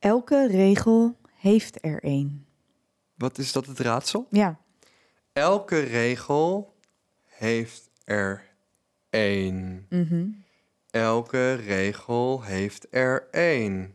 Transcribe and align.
Elke 0.00 0.46
regel 0.46 1.16
heeft 1.34 1.84
er 1.84 2.02
één. 2.02 2.46
Wat 3.14 3.38
is 3.38 3.52
dat 3.52 3.66
het 3.66 3.78
raadsel? 3.78 4.26
Ja. 4.30 4.58
Elke 5.32 5.78
regel 5.80 6.74
heeft 7.26 7.90
er 8.04 8.44
één. 9.10 9.86
Mhm. 9.88 10.26
Elke 10.90 11.52
regel 11.54 12.42
heeft 12.42 12.86
er 12.90 13.28
één. 13.30 13.94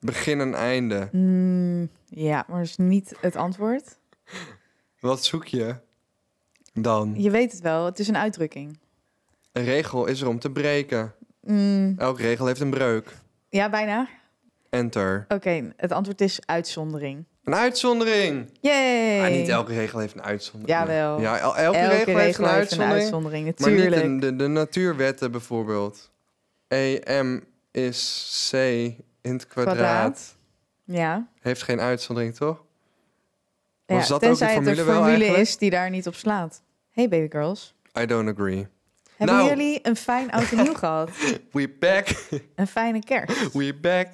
Begin 0.00 0.40
en 0.40 0.54
einde. 0.54 1.08
Mm, 1.12 1.88
ja, 2.08 2.44
maar 2.48 2.58
dat 2.58 2.66
is 2.66 2.76
niet 2.76 3.14
het 3.20 3.36
antwoord. 3.36 3.98
Wat 5.00 5.24
zoek 5.24 5.46
je 5.46 5.76
dan? 6.72 7.14
Je 7.22 7.30
weet 7.30 7.52
het 7.52 7.60
wel, 7.60 7.84
het 7.84 7.98
is 7.98 8.08
een 8.08 8.16
uitdrukking. 8.16 8.78
Een 9.52 9.64
regel 9.64 10.06
is 10.06 10.20
er 10.20 10.28
om 10.28 10.38
te 10.38 10.50
breken. 10.50 11.14
Mm, 11.40 11.94
Elke 11.98 12.22
regel 12.22 12.46
heeft 12.46 12.60
een 12.60 12.70
breuk. 12.70 13.16
ja, 13.48 13.70
bijna. 13.70 14.08
Enter. 14.76 15.24
Oké, 15.28 15.72
het 15.76 15.92
antwoord 15.92 16.20
is 16.20 16.38
uitzondering. 16.46 17.24
Een 17.44 17.54
uitzondering. 17.54 18.50
Yay! 18.60 19.20
Ah, 19.24 19.30
niet 19.30 19.48
elke 19.48 19.72
regel 19.74 19.98
heeft 19.98 20.14
een 20.14 20.22
uitzondering. 20.22 20.78
Jawel. 20.78 21.20
Ja, 21.20 21.38
el- 21.38 21.56
elke, 21.56 21.78
Elke 21.78 21.94
regel, 21.94 22.16
heeft 22.18 22.38
een 22.38 22.44
uitzondering. 22.44 23.00
uitzondering, 23.00 23.44
Maar 23.58 23.70
niet 23.70 23.78
natuurlijk. 23.78 24.20
de, 24.20 24.30
de, 24.30 24.36
de 24.36 24.46
natuurwetten 24.46 25.30
bijvoorbeeld. 25.30 26.10
EM 26.68 27.44
is 27.70 28.48
C 28.50 28.54
in 28.54 28.98
het 29.22 29.46
kwadraat. 29.46 29.74
Kwadraat. 29.76 30.36
Ja. 30.84 31.26
Heeft 31.40 31.62
geen 31.62 31.80
uitzondering, 31.80 32.34
toch? 32.34 32.64
Was 33.86 34.02
ja 34.02 34.08
dat 34.08 34.12
ook 34.12 34.20
tenzij 34.20 34.46
het 34.46 34.56
formule 34.56 34.80
een 34.80 34.86
wel 34.86 35.02
formule 35.02 35.24
is 35.24 35.56
die 35.58 35.70
daar 35.70 35.90
niet 35.90 36.06
op 36.06 36.14
slaat. 36.14 36.62
Hey 36.90 37.08
baby 37.08 37.26
girls. 37.30 37.74
I 38.00 38.06
don't 38.06 38.28
agree. 38.38 38.66
Hebben 39.16 39.36
Nou. 39.36 39.48
jullie 39.48 39.78
een 39.82 39.96
fijn 39.96 40.30
oud 40.30 40.50
en 40.52 40.62
nieuw 40.62 40.74
gehad? 40.84 41.10
We 41.52 41.68
back. 41.80 42.06
Een 42.54 42.66
fijne 42.66 42.98
kerst? 43.04 43.52
We 43.52 43.74
back. 43.80 44.06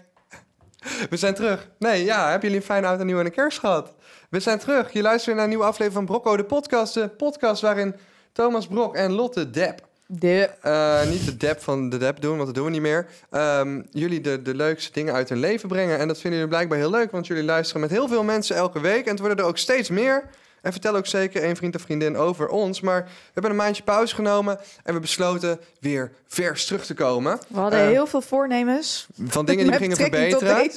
We 1.11 1.17
zijn 1.17 1.35
terug. 1.35 1.69
Nee, 1.79 2.05
ja, 2.05 2.23
hebben 2.23 2.41
jullie 2.41 2.57
een 2.57 2.63
fijn 2.67 2.85
oud 2.85 3.01
en 3.01 3.07
nieuw 3.07 3.19
en 3.19 3.25
een 3.25 3.33
kerst 3.33 3.59
gehad? 3.59 3.95
We 4.31 4.41
zijn 4.41 4.59
terug. 4.59 4.93
Je 4.93 5.03
luistert 5.03 5.35
naar 5.35 5.45
een 5.45 5.51
nieuwe 5.51 5.65
aflevering 5.65 6.07
van 6.07 6.17
Brocco, 6.17 6.37
de 6.37 6.45
podcast. 6.45 6.95
De 6.95 7.09
podcast 7.09 7.63
waarin 7.63 7.95
Thomas 8.33 8.67
Brok 8.67 8.95
en 8.95 9.13
Lotte 9.13 9.51
Depp 9.51 9.87
De... 10.07 10.51
Eh, 10.61 11.09
niet 11.09 11.25
de 11.25 11.37
dep 11.37 11.61
van 11.63 11.89
de 11.89 11.97
dep 11.97 12.21
doen, 12.21 12.35
want 12.35 12.47
dat 12.47 12.55
doen 12.55 12.65
we 12.65 12.71
niet 12.71 12.81
meer. 12.81 13.07
Ehm, 13.31 13.83
jullie 13.91 14.21
de, 14.21 14.43
de 14.43 14.55
leukste 14.55 14.93
dingen 14.93 15.15
uit 15.15 15.29
hun 15.29 15.39
leven 15.39 15.69
brengen. 15.69 15.99
En 15.99 16.09
dat 16.09 16.19
vinden 16.19 16.39
jullie 16.39 16.55
blijkbaar 16.55 16.79
heel 16.79 16.91
leuk, 16.91 17.11
want 17.11 17.27
jullie 17.27 17.45
luisteren 17.45 17.81
met 17.81 17.91
heel 17.91 18.09
veel 18.09 18.23
mensen 18.23 18.57
elke 18.57 18.81
week. 18.81 19.05
En 19.05 19.11
het 19.11 19.21
worden 19.21 19.39
er 19.39 19.45
ook 19.45 19.59
steeds 19.59 19.91
meer. 19.91 20.29
En 20.63 20.73
vertel 20.73 20.97
ook 20.97 21.07
zeker 21.07 21.43
één 21.43 21.57
vriend 21.57 21.75
of 21.75 21.83
vriendin 21.83 22.17
over 22.17 22.49
ons. 22.49 22.81
Maar 22.81 23.03
we 23.05 23.11
hebben 23.33 23.51
een 23.51 23.57
maandje 23.57 23.83
pauze 23.83 24.15
genomen 24.15 24.59
en 24.85 24.95
we 24.95 25.01
besloten 25.01 25.61
weer 25.81 26.13
vers 26.27 26.65
terug 26.67 26.85
te 26.87 26.95
komen. 26.95 27.39
We 27.49 27.59
hadden 27.59 27.81
Eh, 27.81 27.87
heel 27.87 28.07
veel 28.07 28.21
voornemens. 28.21 29.07
Van 29.27 29.45
dingen 29.45 29.63
die 29.63 29.73
we 29.73 29.79
gingen 29.79 29.97
verbeteren. 29.97 30.71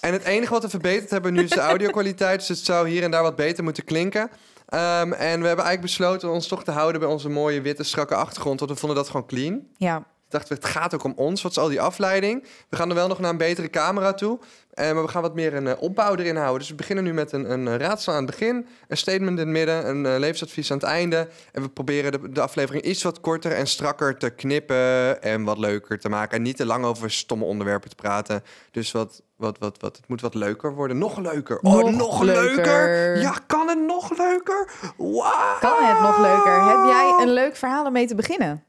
En 0.00 0.12
het 0.12 0.24
enige 0.24 0.52
wat 0.52 0.62
we 0.62 0.68
verbeterd 0.68 1.10
hebben 1.10 1.32
nu 1.32 1.42
is 1.42 1.50
de 1.50 1.60
audio-kwaliteit. 1.60 2.38
Dus 2.38 2.48
het 2.48 2.58
zou 2.58 2.88
hier 2.88 3.02
en 3.02 3.10
daar 3.10 3.22
wat 3.22 3.36
beter 3.36 3.64
moeten 3.64 3.84
klinken. 3.84 4.30
Ehm, 4.68 5.12
en 5.12 5.40
we 5.40 5.46
hebben 5.46 5.64
eigenlijk 5.64 5.80
besloten 5.80 6.30
ons 6.30 6.46
toch 6.48 6.64
te 6.64 6.70
houden 6.70 7.00
bij 7.00 7.10
onze 7.10 7.28
mooie 7.28 7.60
witte 7.60 7.82
strakke 7.82 8.14
achtergrond. 8.14 8.58
Want 8.60 8.72
we 8.72 8.76
vonden 8.78 8.96
dat 8.98 9.06
gewoon 9.08 9.26
clean. 9.26 9.60
Ja, 9.76 10.04
dachten 10.34 10.56
we, 10.56 10.62
het 10.62 10.72
gaat 10.72 10.94
ook 10.94 11.04
om 11.04 11.12
ons. 11.16 11.42
Wat 11.42 11.50
is 11.50 11.58
al 11.58 11.68
die 11.68 11.80
afleiding? 11.80 12.46
We 12.68 12.76
gaan 12.76 12.88
er 12.88 12.94
wel 12.94 13.08
nog 13.08 13.18
naar 13.18 13.30
een 13.30 13.36
betere 13.36 13.70
camera 13.70 14.12
toe. 14.12 14.38
Eh, 14.74 14.92
maar 14.92 15.02
we 15.02 15.08
gaan 15.08 15.22
wat 15.22 15.34
meer 15.34 15.54
een 15.54 15.66
eh, 15.66 15.82
opbouw 15.82 16.14
erin 16.14 16.36
houden. 16.36 16.58
Dus 16.58 16.68
we 16.68 16.74
beginnen 16.74 17.04
nu 17.04 17.12
met 17.12 17.32
een, 17.32 17.50
een 17.50 17.68
eh, 17.68 17.76
raadsel 17.76 18.12
aan 18.12 18.22
het 18.22 18.30
begin. 18.30 18.66
Een 18.88 18.96
statement 18.96 19.30
in 19.30 19.36
het 19.38 19.48
midden. 19.48 19.88
Een 19.88 20.18
levensadvies 20.18 20.70
aan 20.70 20.76
het 20.76 20.86
einde. 20.86 21.28
En 21.52 21.62
we 21.62 21.68
proberen 21.68 22.12
de, 22.12 22.30
de 22.30 22.40
aflevering 22.40 22.84
iets 22.84 23.02
wat 23.02 23.20
korter 23.20 23.52
en 23.52 23.66
strakker 23.66 24.16
te 24.16 24.30
knippen. 24.30 25.22
En 25.22 25.44
wat 25.44 25.58
leuker 25.58 25.98
te 25.98 26.08
maken. 26.08 26.36
En 26.36 26.42
niet 26.42 26.56
te 26.56 26.66
lang 26.66 26.84
over 26.84 27.10
stomme 27.10 27.44
onderwerpen 27.44 27.88
te 27.88 27.94
praten. 27.94 28.42
Dus 28.70 28.92
wat, 28.92 29.22
wat, 29.36 29.58
wat, 29.58 29.80
wat, 29.80 29.96
het 29.96 30.08
moet 30.08 30.20
wat 30.20 30.34
leuker 30.34 30.74
worden. 30.74 30.98
Nog 30.98 31.18
leuker. 31.18 31.58
Oh, 31.58 31.72
Nog 31.72 31.90
nog, 31.90 32.22
leuker. 32.22 32.54
leuker. 32.54 33.20
Ja, 33.20 33.38
kan 33.46 33.68
het 33.68 33.80
nog 33.80 34.18
leuker? 34.18 34.70
Wow. 34.96 35.60
kan 35.60 35.84
het 35.84 36.00
nog 36.00 36.18
leuker? 36.18 36.64
Heb 36.64 36.84
jij 36.86 37.14
een 37.20 37.32
leuk 37.32 37.56
verhaal 37.56 37.86
om 37.86 37.92
mee 37.92 38.06
te 38.06 38.14
beginnen? 38.14 38.64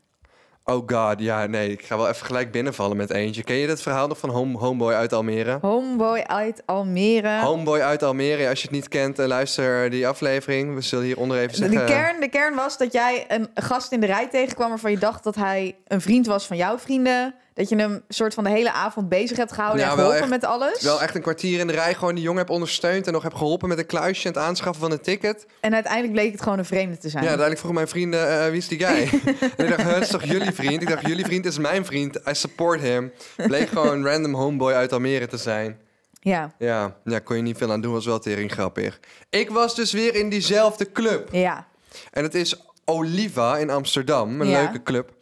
Oh 0.67 0.83
god, 0.85 1.19
ja, 1.19 1.45
nee. 1.45 1.71
Ik 1.71 1.85
ga 1.85 1.97
wel 1.97 2.09
even 2.09 2.25
gelijk 2.25 2.51
binnenvallen 2.51 2.97
met 2.97 3.09
eentje. 3.09 3.43
Ken 3.43 3.55
je 3.55 3.67
dat 3.67 3.81
verhaal 3.81 4.07
nog 4.07 4.17
van 4.17 4.29
home, 4.29 4.57
Homeboy 4.57 4.93
uit 4.93 5.13
Almere? 5.13 5.57
Homeboy 5.61 6.19
uit 6.19 6.61
Almere. 6.65 7.39
Homeboy 7.39 7.79
uit 7.79 8.03
Almere. 8.03 8.49
Als 8.49 8.61
je 8.61 8.67
het 8.67 8.75
niet 8.75 8.87
kent, 8.87 9.19
eh, 9.19 9.25
luister 9.25 9.89
die 9.89 10.07
aflevering. 10.07 10.75
We 10.75 10.81
zullen 10.81 11.05
hieronder 11.05 11.37
even 11.37 11.55
zeggen... 11.55 11.77
de, 11.77 11.83
kern, 11.83 12.19
de 12.19 12.27
kern 12.29 12.55
was 12.55 12.77
dat 12.77 12.93
jij 12.93 13.25
een 13.27 13.49
gast 13.53 13.91
in 13.91 13.99
de 13.99 14.05
rij 14.05 14.27
tegenkwam 14.27 14.69
waarvan 14.69 14.91
je 14.91 14.97
dacht 14.97 15.23
dat 15.23 15.35
hij 15.35 15.75
een 15.87 16.01
vriend 16.01 16.25
was 16.25 16.45
van 16.47 16.57
jouw 16.57 16.77
vrienden. 16.77 17.35
Dat 17.55 17.69
je 17.69 17.75
hem 17.75 18.03
soort 18.07 18.33
van 18.33 18.43
de 18.43 18.49
hele 18.49 18.71
avond 18.71 19.09
bezig 19.09 19.38
hebt 19.38 19.51
gehouden 19.51 19.81
Ja, 19.85 19.89
en 19.91 19.95
geholpen 19.95 20.19
echt- 20.19 20.29
met 20.29 20.43
alles. 20.43 20.81
Wel 20.81 21.01
echt 21.01 21.16
een 21.16 21.21
kwartier 21.21 21.59
in 21.59 21.67
de 21.67 21.73
rij 21.73 21.93
gewoon 21.93 22.16
die 22.16 22.23
jongen 22.23 22.39
heb 22.39 22.49
ondersteund... 22.49 23.07
en 23.07 23.13
nog 23.13 23.23
heb 23.23 23.33
geholpen 23.33 23.69
met 23.69 23.77
een 23.77 23.85
kluisje 23.85 24.27
en 24.27 24.33
het 24.33 24.43
aanschaffen 24.43 24.81
van 24.81 24.91
een 24.91 25.01
ticket. 25.01 25.45
En 25.59 25.73
uiteindelijk 25.73 26.13
bleek 26.13 26.31
het 26.31 26.41
gewoon 26.41 26.57
een 26.57 26.65
vreemde 26.65 26.97
te 26.97 27.09
zijn. 27.09 27.23
Ja, 27.23 27.29
uiteindelijk 27.29 27.57
vroegen 27.65 27.73
mijn 27.73 27.88
vrienden, 27.88 28.39
eh, 28.44 28.49
wie 28.49 28.57
is 28.57 28.67
die 28.67 28.79
guy? 28.85 29.09
en 29.57 29.65
ik 29.65 29.69
dacht, 29.69 29.81
"Huh, 29.81 29.94
het 29.94 30.03
is 30.03 30.09
toch 30.09 30.23
jullie 30.23 30.51
vriend? 30.51 30.81
Ik 30.81 30.89
dacht, 30.89 31.07
jullie 31.07 31.25
vriend 31.25 31.45
is 31.45 31.57
mijn 31.57 31.85
vriend. 31.85 32.15
I 32.15 32.33
support 32.33 32.81
him. 32.81 33.11
Bleek 33.35 33.67
gewoon 33.67 33.88
een 33.91 34.05
random 34.11 34.33
homeboy 34.35 34.73
uit 34.73 34.94
Almere 34.94 35.27
te 35.27 35.38
zijn. 35.38 35.79
ja. 36.19 36.51
Ja, 36.57 36.95
ja, 37.03 37.19
kon 37.19 37.35
je 37.35 37.41
niet 37.41 37.57
veel 37.57 37.71
aan 37.71 37.81
doen, 37.81 37.94
was 37.94 38.05
wel 38.05 38.19
tering 38.19 38.51
grappig. 38.51 38.99
Ik 39.29 39.49
was 39.49 39.75
dus 39.75 39.91
weer 39.91 40.15
in 40.15 40.29
diezelfde 40.29 40.91
club. 40.91 41.29
ja. 41.31 41.67
En 42.11 42.23
het 42.23 42.35
is 42.35 42.55
Oliva 42.85 43.57
in 43.57 43.69
Amsterdam, 43.69 44.41
een 44.41 44.47
Ja. 44.47 44.61
leuke 44.61 44.83
club. 44.83 45.13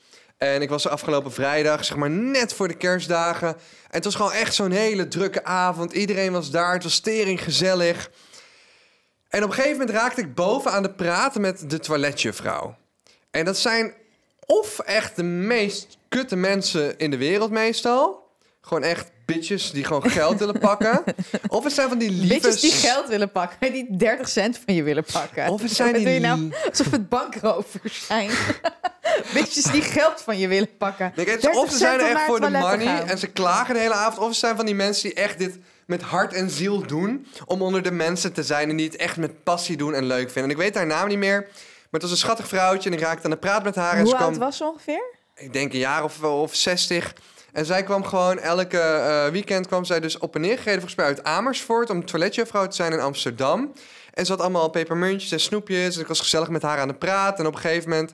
En 0.44 0.62
ik 0.62 0.70
was 0.70 0.88
afgelopen 0.88 1.32
vrijdag, 1.32 1.86
zeg 1.86 1.98
maar 1.98 2.10
net 2.10 2.54
voor 2.54 2.68
de 2.68 2.74
kerstdagen. 2.74 3.48
En 3.48 3.56
het 3.90 4.04
was 4.04 4.16
gewoon 4.16 4.32
echt 4.32 4.54
zo'n 4.54 4.72
hele 4.72 5.08
drukke 5.08 5.44
avond. 5.44 5.94
Iedereen 5.94 6.32
was 6.32 6.52
daar, 6.52 6.74
het 6.74 6.84
was 6.84 7.00
tering 7.00 7.44
gezellig. 7.44 8.12
En 9.30 9.44
op 9.44 9.50
een 9.50 9.56
gegeven 9.56 9.78
moment 9.78 9.98
raakte 9.98 10.22
ik 10.22 10.36
boven 10.36 10.72
aan 10.72 10.84
de 10.84 10.94
praten 10.94 11.42
met 11.42 11.70
de 11.70 11.80
toiletjuffrouw. 11.80 12.76
En 13.32 13.46
dat 13.46 13.58
zijn 13.58 13.94
of 14.46 14.80
echt 14.80 15.16
de 15.16 15.24
meest 15.24 15.98
kutte 16.10 16.36
mensen 16.36 16.98
in 16.98 17.12
de 17.12 17.18
wereld 17.18 17.52
meestal. 17.52 18.30
Gewoon 18.62 18.84
echt 18.84 19.12
bitches 19.34 19.72
die 19.72 19.84
gewoon 19.84 20.10
geld 20.10 20.40
willen 20.40 20.60
pakken. 20.60 21.04
Of 21.48 21.64
het 21.64 21.74
zijn 21.74 21.90
van 21.90 21.98
die 21.98 22.12
lieve... 22.12 22.28
Bitches 22.28 22.62
die 22.62 22.72
geld 22.72 23.08
willen 23.08 23.32
pakken, 23.32 23.72
die 23.74 23.98
30 23.98 24.30
cent 24.30 24.60
van 24.66 24.76
je 24.76 24.84
willen 24.84 25.06
pakken. 25.12 25.50
Of 25.50 25.62
het 25.62 25.72
zijn 25.72 25.94
die 25.94 26.20
nou? 26.20 26.52
Alsof 26.70 26.92
het 26.92 27.10
bankrovers 27.10 28.06
zijn. 28.06 28.30
Bitches 29.34 29.64
die 29.64 29.82
geld 29.82 30.22
van 30.22 30.38
je 30.38 30.48
willen 30.48 30.78
pakken. 30.78 31.12
Nee, 31.16 31.26
kijk, 31.26 31.42
30 31.42 31.62
of 31.62 31.72
ze 31.72 31.78
zijn 31.78 32.00
er 32.00 32.10
echt 32.10 32.22
voor 32.26 32.40
de 32.40 32.50
money 32.50 32.86
gaan. 32.86 33.08
en 33.08 33.18
ze 33.18 33.28
klagen 33.28 33.74
de 33.74 33.80
hele 33.80 33.94
avond. 33.94 34.28
Of 34.28 34.34
ze 34.34 34.40
zijn 34.40 34.56
van 34.56 34.66
die 34.66 34.76
mensen 34.76 35.10
die 35.10 35.18
echt 35.18 35.38
dit 35.38 35.58
met 35.86 36.02
hart 36.02 36.34
en 36.34 36.50
ziel 36.50 36.88
doen. 36.88 37.28
Om 37.46 37.62
onder 37.62 37.84
de 37.84 37.92
mensen 37.92 38.34
te 38.34 38.44
zijn 38.44 38.70
en 38.70 38.76
die 38.76 38.86
het 38.86 38.96
echt 38.96 39.18
met 39.18 39.44
passie 39.44 39.78
doen 39.78 39.94
en 39.94 40.06
leuk 40.06 40.32
vinden. 40.32 40.44
En 40.44 40.50
ik 40.50 40.58
weet 40.58 40.76
haar 40.76 40.86
naam 40.86 41.08
niet 41.08 41.18
meer. 41.18 41.42
Maar 41.42 42.02
het 42.02 42.02
was 42.02 42.12
een 42.12 42.18
schattig 42.18 42.48
vrouwtje 42.48 42.90
en 42.90 42.96
ik 42.96 43.02
raakte 43.02 43.24
aan 43.24 43.32
de 43.32 43.38
praat 43.38 43.64
met 43.64 43.76
haar. 43.76 43.94
En 43.94 44.00
Hoe 44.00 44.08
ze 44.08 44.16
oud 44.16 44.28
kwam, 44.28 44.40
was 44.40 44.58
ze 44.58 44.64
ongeveer? 44.64 45.04
ik 45.36 45.54
denk 45.54 45.74
een 45.74 45.80
jaar 45.80 46.04
of, 46.04 46.24
of 46.24 46.56
60. 46.56 47.14
En 47.54 47.66
zij 47.66 47.84
kwam 47.84 48.04
gewoon 48.04 48.40
elke 48.40 48.80
eh, 48.80 49.28
weekend 49.28 49.68
kwam 49.68 49.86
zij 49.86 50.00
dus 50.00 50.18
op 50.18 50.36
en 50.36 50.42
neer 50.42 50.58
gereden 50.58 50.74
volgens 50.80 50.96
mij 50.96 51.06
uit 51.06 51.24
Amersfoort 51.24 51.90
om 51.90 52.06
toiletjuffrouw 52.06 52.68
te 52.68 52.76
zijn 52.76 52.92
in 52.92 53.00
Amsterdam. 53.00 53.72
En 54.14 54.26
ze 54.26 54.32
had 54.32 54.42
allemaal 54.42 54.70
pepermuntjes 54.70 55.32
en 55.32 55.40
snoepjes. 55.40 55.96
En 55.96 56.02
ik 56.02 56.08
was 56.08 56.20
gezellig 56.20 56.50
met 56.50 56.62
haar 56.62 56.80
aan 56.80 56.88
de 56.88 56.94
praat. 56.94 57.40
En 57.40 57.46
op 57.46 57.54
een 57.56 57.60
gegeven 57.60 57.90
moment 57.90 58.14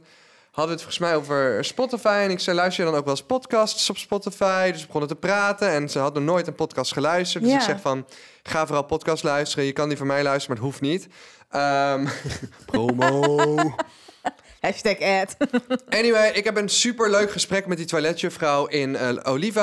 hadden 0.51 0.75
we 0.75 0.81
het 0.81 0.91
volgens 0.91 0.99
mij 0.99 1.15
over 1.15 1.65
Spotify. 1.65 2.19
En 2.23 2.29
ik 2.31 2.39
zei, 2.39 2.55
luister 2.55 2.83
je 2.83 2.89
dan 2.89 2.99
ook 2.99 3.05
wel 3.05 3.15
eens 3.15 3.25
podcasts 3.25 3.89
op 3.89 3.97
Spotify? 3.97 4.71
Dus 4.71 4.79
we 4.81 4.85
begonnen 4.85 5.09
te 5.09 5.15
praten. 5.15 5.69
En 5.69 5.89
ze 5.89 5.99
had 5.99 6.13
nog 6.13 6.23
nooit 6.23 6.47
een 6.47 6.55
podcast 6.55 6.93
geluisterd. 6.93 7.43
Dus 7.43 7.53
Ja. 7.53 7.59
ik 7.59 7.63
zeg 7.65 7.81
van, 7.81 8.05
ga 8.43 8.65
vooral 8.65 8.83
podcast 8.83 9.23
luisteren. 9.23 9.65
Je 9.65 9.73
kan 9.73 9.87
die 9.87 9.97
van 9.97 10.07
mij 10.07 10.23
luisteren, 10.23 10.57
maar 10.57 10.65
het 10.65 10.75
hoeft 10.79 10.91
niet. 10.91 11.07
Ehm, 11.49 12.07
promo. 12.65 13.45
Hashtag 14.59 14.99
ad. 14.99 15.35
Anyway, 15.99 16.29
ik 16.31 16.43
heb 16.43 16.57
een 16.57 16.69
superleuk 16.69 17.31
gesprek 17.31 17.65
met 17.65 17.77
die 17.77 17.85
toiletjuffrouw 17.85 18.65
in 18.65 18.95
eh, 18.95 19.09
Oliva. 19.23 19.61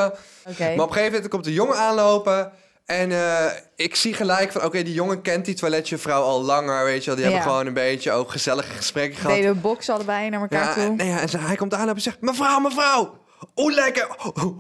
Maar 0.59 0.71
op 0.71 0.79
een 0.79 0.87
gegeven 0.93 1.13
moment 1.13 1.29
komt 1.29 1.45
de 1.45 1.53
jongen 1.53 1.77
aanlopen. 1.77 2.53
En 2.87 3.13
eh, 3.13 3.45
ik 3.77 3.97
zie 3.97 4.15
gelijk 4.15 4.53
van, 4.53 4.65
oké, 4.65 4.83
die 4.83 4.95
jongen 4.95 5.23
kent 5.23 5.45
die 5.45 5.55
toiletjuffrouw 5.55 6.23
al 6.23 6.43
langer, 6.43 6.85
weet 6.85 7.01
je 7.05 7.07
wel. 7.07 7.15
Die 7.15 7.25
Ja. 7.25 7.31
hebben 7.31 7.51
gewoon 7.51 7.67
een 7.67 7.73
beetje 7.75 8.13
ook 8.13 8.31
gezellige 8.31 8.73
gesprekken 8.73 9.19
gehad. 9.21 9.37
Deden 9.37 9.61
boksen 9.61 9.95
allebei 9.95 10.29
naar 10.31 10.41
elkaar 10.41 10.79
Ja, 10.79 10.87
toe. 10.87 10.95
nee, 10.95 11.07
ja, 11.09 11.21
en 11.21 11.29
ze- 11.29 11.39
hij 11.39 11.57
komt 11.57 11.73
aanlopen 11.75 11.95
en 11.97 12.03
zegt, 12.03 12.21
mevrouw, 12.21 12.59
mevrouw. 12.59 13.25
Oh, 13.55 13.73
lekker. 13.75 14.09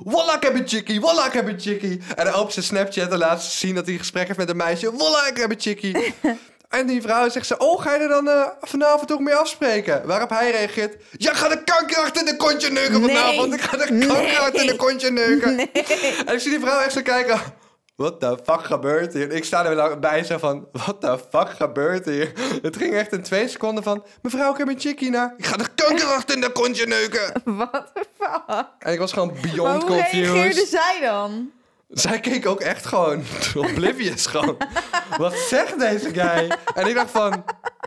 Walla, 0.05 0.37
ik 0.37 0.43
heb 0.43 0.55
een 0.55 0.69
chickie. 0.69 1.00
Walla, 1.00 1.27
ik 1.27 1.33
heb 1.33 1.49
een 1.49 1.61
chickie. 1.61 2.00
En 2.17 2.25
dan 2.25 2.35
opent 2.35 2.53
zijn 2.53 2.65
Snapchat 2.65 3.12
en 3.12 3.19
laat 3.19 3.43
ze 3.43 3.50
zien 3.59 3.75
dat 3.75 3.85
hij 3.85 3.93
een 3.93 3.99
gesprek 4.00 4.27
heeft 4.27 4.38
met 4.38 4.49
een 4.49 4.56
meisje. 4.56 4.97
Walla, 4.97 5.27
ik 5.27 5.37
heb 5.37 5.50
een 5.50 5.61
chickie. 5.61 5.97
En 6.76 6.87
die 6.87 7.02
vrouw 7.02 7.28
zegt 7.28 7.46
ze, 7.46 7.58
oh, 7.58 7.81
ga 7.82 7.94
je 7.94 8.00
er 8.00 8.08
dan 8.08 8.28
eh, 8.28 8.46
vanavond 8.61 9.12
ook 9.12 9.20
mee 9.20 9.34
afspreken? 9.34 10.06
Waarop 10.06 10.31
hij 10.31 10.50
reageert, 10.50 10.96
ja, 11.11 11.34
ga 11.34 11.49
de 11.49 11.62
kanker 11.64 11.96
achter 11.96 12.25
de 12.25 12.37
kontje 12.37 12.70
neuken 12.70 13.00
Nee. 13.00 13.17
vanavond. 13.17 13.55
Ik 13.55 13.61
ga 13.61 13.76
de 13.76 13.84
kanker 13.87 14.06
Nee. 14.23 14.38
achter 14.38 14.67
de 14.67 14.76
kontje 14.76 15.11
neuken. 15.11 15.55
Nee. 15.56 15.70
En 16.26 16.34
ik 16.34 16.40
zie 16.40 16.50
die 16.50 16.61
vrouw 16.61 16.81
echt 16.81 16.93
zo 16.93 17.02
kijken. 17.02 17.40
What 17.96 18.20
the 18.20 18.38
fuck 18.44 18.64
gebeurt 18.64 19.12
hier? 19.12 19.32
Ik 19.32 19.44
sta 19.44 19.64
er 19.64 19.76
wel 19.76 19.99
bij 19.99 20.25
zo 20.25 20.38
van, 20.38 20.69
what 20.73 21.00
the 21.00 21.19
fuck 21.31 21.49
gebeurt 21.50 22.05
hier? 22.05 22.32
Het 22.62 22.76
ging 22.76 22.94
echt 22.94 23.12
in 23.12 23.23
twee 23.23 23.49
seconden 23.49 23.82
van, 23.84 24.05
mevrouw, 24.23 24.52
ik 24.52 24.58
heb 24.58 24.69
een 24.69 24.81
chickie 24.81 25.11
naar. 25.11 25.34
Ik 25.37 25.46
ga 25.46 25.56
de 25.56 25.67
kanker 25.75 26.06
achter 26.06 26.34
in 26.34 26.40
de 26.40 26.50
kontje 26.50 26.87
neuken. 26.87 27.32
What 27.56 27.90
the 27.94 28.05
fuck? 28.19 28.64
En 28.78 28.93
ik 28.93 28.99
was 28.99 29.12
gewoon 29.12 29.32
beyond 29.43 29.82
hoe 29.82 29.93
reageerde 29.96 30.32
confused. 30.32 30.69
zij 30.69 30.99
dan? 31.02 31.50
Zij 31.88 32.21
keek 32.21 32.47
ook 32.47 32.61
echt 32.61 32.87
gewoon 32.87 33.23
oblivious 33.55 34.27
gewoon. 34.27 34.56
Wat 35.19 35.35
zegt 35.35 35.79
deze 35.79 36.15
guy? 36.15 36.50
En 36.75 36.87
ik 36.87 36.94
dacht 36.94 37.11
van, 37.11 37.44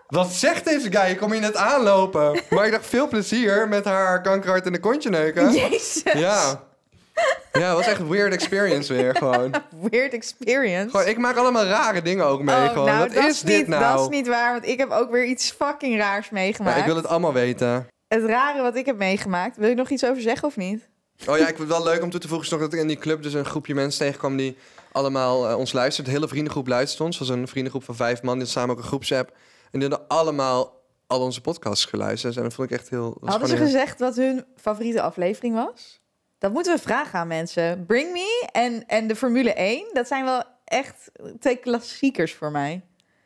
wat 0.08 0.32
zegt 0.32 0.66
deze 0.66 0.92
guy? 0.92 1.10
Ik 1.12 1.18
kom 1.18 1.32
hier 1.32 1.42
net 1.42 1.56
aanlopen. 1.56 2.42
Maar 2.50 2.66
ik 2.66 2.72
dacht, 2.72 2.86
veel 2.86 3.08
plezier 3.08 3.68
met 3.68 3.86
haar 3.86 4.22
kankerhart 4.22 4.66
in 4.66 4.72
de 4.74 4.80
kontje 4.80 5.10
neuken. 5.10 5.52
Jezus. 5.54 6.02
Ja. 6.14 6.68
Ja, 7.52 7.68
het 7.68 7.76
was 7.78 7.88
echt 7.88 8.00
een 8.00 8.10
weird 8.10 8.34
experience 8.34 8.94
weer 8.94 9.16
gewoon. 9.16 9.54
Weird 9.92 10.14
experience. 10.14 10.90
Gewoon, 10.90 11.08
ik 11.08 11.18
maak 11.18 11.36
allemaal 11.36 11.66
rare 11.66 12.02
dingen 12.02 12.26
ook 12.26 12.42
mee. 12.42 12.56
Oh, 12.56 12.68
gewoon. 12.70 12.86
nou, 12.86 13.00
Wat 13.00 13.14
dat 13.14 13.24
is 13.24 13.42
dit 13.42 13.58
niet, 13.58 13.68
nou? 13.68 13.84
Dat 13.98 14.02
is 14.12 14.18
niet 14.18 14.28
waar, 14.28 14.52
want 14.52 14.68
ik 14.68 14.78
heb 14.78 14.92
ook 14.92 15.12
weer 15.12 15.26
iets 15.26 15.52
fucking 15.52 15.98
raars 15.98 16.26
Ja, 16.28 16.34
meegemaakt. 16.34 16.80
ik 16.80 16.86
wil 16.86 16.96
het 16.96 17.08
allemaal 17.08 17.34
weten. 17.34 17.88
Het 18.08 18.24
rare 18.26 18.62
wat 18.62 18.76
ik 18.76 18.86
heb 18.86 18.98
meegemaakt. 18.98 19.58
Wil 19.58 19.70
je 19.70 19.76
nog 19.76 19.90
iets 19.90 20.06
over 20.06 20.22
zeggen 20.22 20.48
of 20.48 20.56
niet? 20.58 20.89
Oh 21.28 21.38
ja, 21.38 21.48
ik 21.48 21.56
vind 21.56 21.58
het 21.58 21.68
wel 21.68 21.84
leuk 21.84 22.04
om 22.04 22.10
toe 22.10 22.20
te 22.20 22.28
voegen 22.28 22.46
is 22.46 22.52
nog 22.52 22.62
dat 22.62 22.74
ik 22.74 22.80
in 22.80 22.88
die 22.88 22.98
club 22.98 23.24
dus 23.24 23.34
een 23.34 23.46
groepje 23.46 23.74
mensen 23.76 24.00
tegenkwam 24.06 24.38
die 24.38 24.58
allemaal 24.92 25.50
eh, 25.50 25.58
ons 25.58 25.72
luistert. 25.74 26.06
De 26.08 26.12
hele 26.14 26.28
vriendengroep 26.28 26.68
luistert 26.68 27.02
ons. 27.02 27.20
Het 27.20 27.28
was 27.28 27.38
een 27.38 27.48
vriendengroep 27.48 27.84
van 27.84 27.96
vijf 27.96 28.22
man. 28.22 28.34
Die 28.34 28.44
had 28.44 28.52
samen 28.52 28.70
ook 28.76 28.82
een 28.82 28.88
groepsapp. 28.88 29.30
En 29.72 29.80
die 29.80 29.90
hadden 29.90 30.08
allemaal 30.08 30.82
al 31.08 31.22
onze 31.22 31.42
podcasts 31.42 31.86
geluisterd. 31.86 32.38
En 32.38 32.44
dat 32.44 32.54
vond 32.54 32.72
ik 32.72 32.78
echt 32.80 32.90
heel... 32.90 33.18
dat 33.20 33.30
Hadden 33.30 33.48
ze 33.50 33.56
heel- 33.56 33.66
gezegd 33.66 34.00
wat 34.00 34.16
hun 34.16 34.46
favoriete 34.56 35.02
aflevering 35.02 35.56
was? 35.56 36.02
Dat 36.38 36.52
moeten 36.54 36.76
we 36.76 36.82
vragen 36.82 37.20
aan 37.20 37.28
mensen. 37.28 37.86
Bring 37.86 38.12
Me 38.12 38.48
en, 38.52 38.84
en 38.88 39.08
de 39.08 39.16
Formule 39.16 39.54
1, 39.54 39.86
dat 39.94 40.08
zijn 40.08 40.26
wel 40.26 40.44
echt 40.66 41.12
twee 41.40 41.56
klassiekers 41.56 42.34
voor 42.34 42.52
mij. 42.52 42.82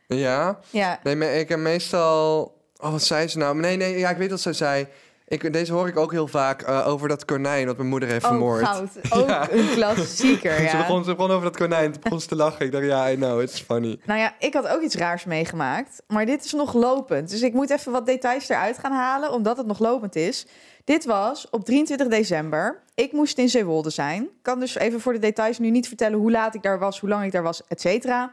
Ja. 0.08 0.60
Ja, 0.70 1.00
Nee, 1.04 1.16
maar 1.16 1.34
ik 1.34 1.50
heb 1.50 1.60
meestal... 1.60 2.42
Oh, 2.78 2.92
wat 2.92 3.04
zei 3.04 3.28
ze 3.28 3.38
nou? 3.38 3.56
Nee, 3.60 3.78
nee, 3.78 3.98
ja, 3.98 4.10
ik 4.10 4.18
weet 4.18 4.30
wat 4.30 4.40
ze 4.42 4.54
zei. 4.54 4.88
Ik, 5.28 5.54
deze 5.54 5.74
hoor 5.74 5.88
ik 5.88 5.98
ook 5.98 6.12
heel 6.12 6.28
vaak 6.28 6.62
eh, 6.62 6.88
over 6.88 7.08
dat 7.08 7.26
konijn 7.26 7.66
wat 7.66 7.78
mijn 7.78 7.90
moeder 7.90 8.10
heeft 8.10 8.24
ook 8.26 8.32
vermoord. 8.32 8.62
Oh, 8.62 8.68
goud. 8.74 8.90
Ook 9.22 9.28
Ja. 9.28 9.52
een 9.52 9.70
klassieker, 9.74 10.56
Ze, 10.58 10.62
ja. 10.64 10.78
begon, 10.78 11.04
ze 11.04 11.16
begon 11.16 11.32
over 11.32 11.44
dat 11.44 11.58
konijn. 11.58 11.92
Toen 11.92 12.02
begon 12.02 12.20
ze 12.22 12.28
te 12.28 12.36
lachen. 12.36 12.66
Ik 12.66 12.72
dacht, 12.72 12.86
ja, 12.86 13.10
I 13.12 13.16
know, 13.16 13.42
it's 13.42 13.62
funny. 13.62 14.00
Nou 14.06 14.20
ja, 14.20 14.34
ik 14.40 14.54
had 14.54 14.68
ook 14.68 14.82
iets 14.82 14.96
raars 14.96 15.24
meegemaakt. 15.26 16.02
Maar 16.08 16.26
dit 16.26 16.46
is 16.46 16.52
nog 16.54 16.74
lopend. 16.74 17.30
Dus 17.30 17.42
ik 17.42 17.54
moet 17.54 17.70
even 17.70 17.92
wat 17.92 18.06
details 18.06 18.50
eruit 18.50 18.78
gaan 18.80 18.92
halen, 18.92 19.32
omdat 19.32 19.58
het 19.58 19.66
nog 19.68 19.80
lopend 19.80 20.16
is. 20.16 20.46
Dit 20.84 21.06
was 21.06 21.48
op 21.50 21.66
23 21.66 22.08
december. 22.08 22.82
Ik 22.96 23.12
moest 23.12 23.38
in 23.38 23.50
Zeewolde 23.50 23.90
zijn. 23.90 24.24
Ik 24.24 24.30
kan 24.42 24.60
dus 24.60 24.76
even 24.76 25.02
voor 25.02 25.14
de 25.14 25.20
details 25.20 25.60
nu 25.60 25.70
niet 25.70 25.88
vertellen 25.88 26.20
hoe 26.20 26.32
laat 26.32 26.56
ik 26.56 26.62
daar 26.64 26.80
was, 26.80 27.00
hoe 27.00 27.10
lang 27.10 27.26
ik 27.26 27.32
daar 27.32 27.44
was, 27.44 27.62
et 27.68 27.82
cetera. 27.82 28.32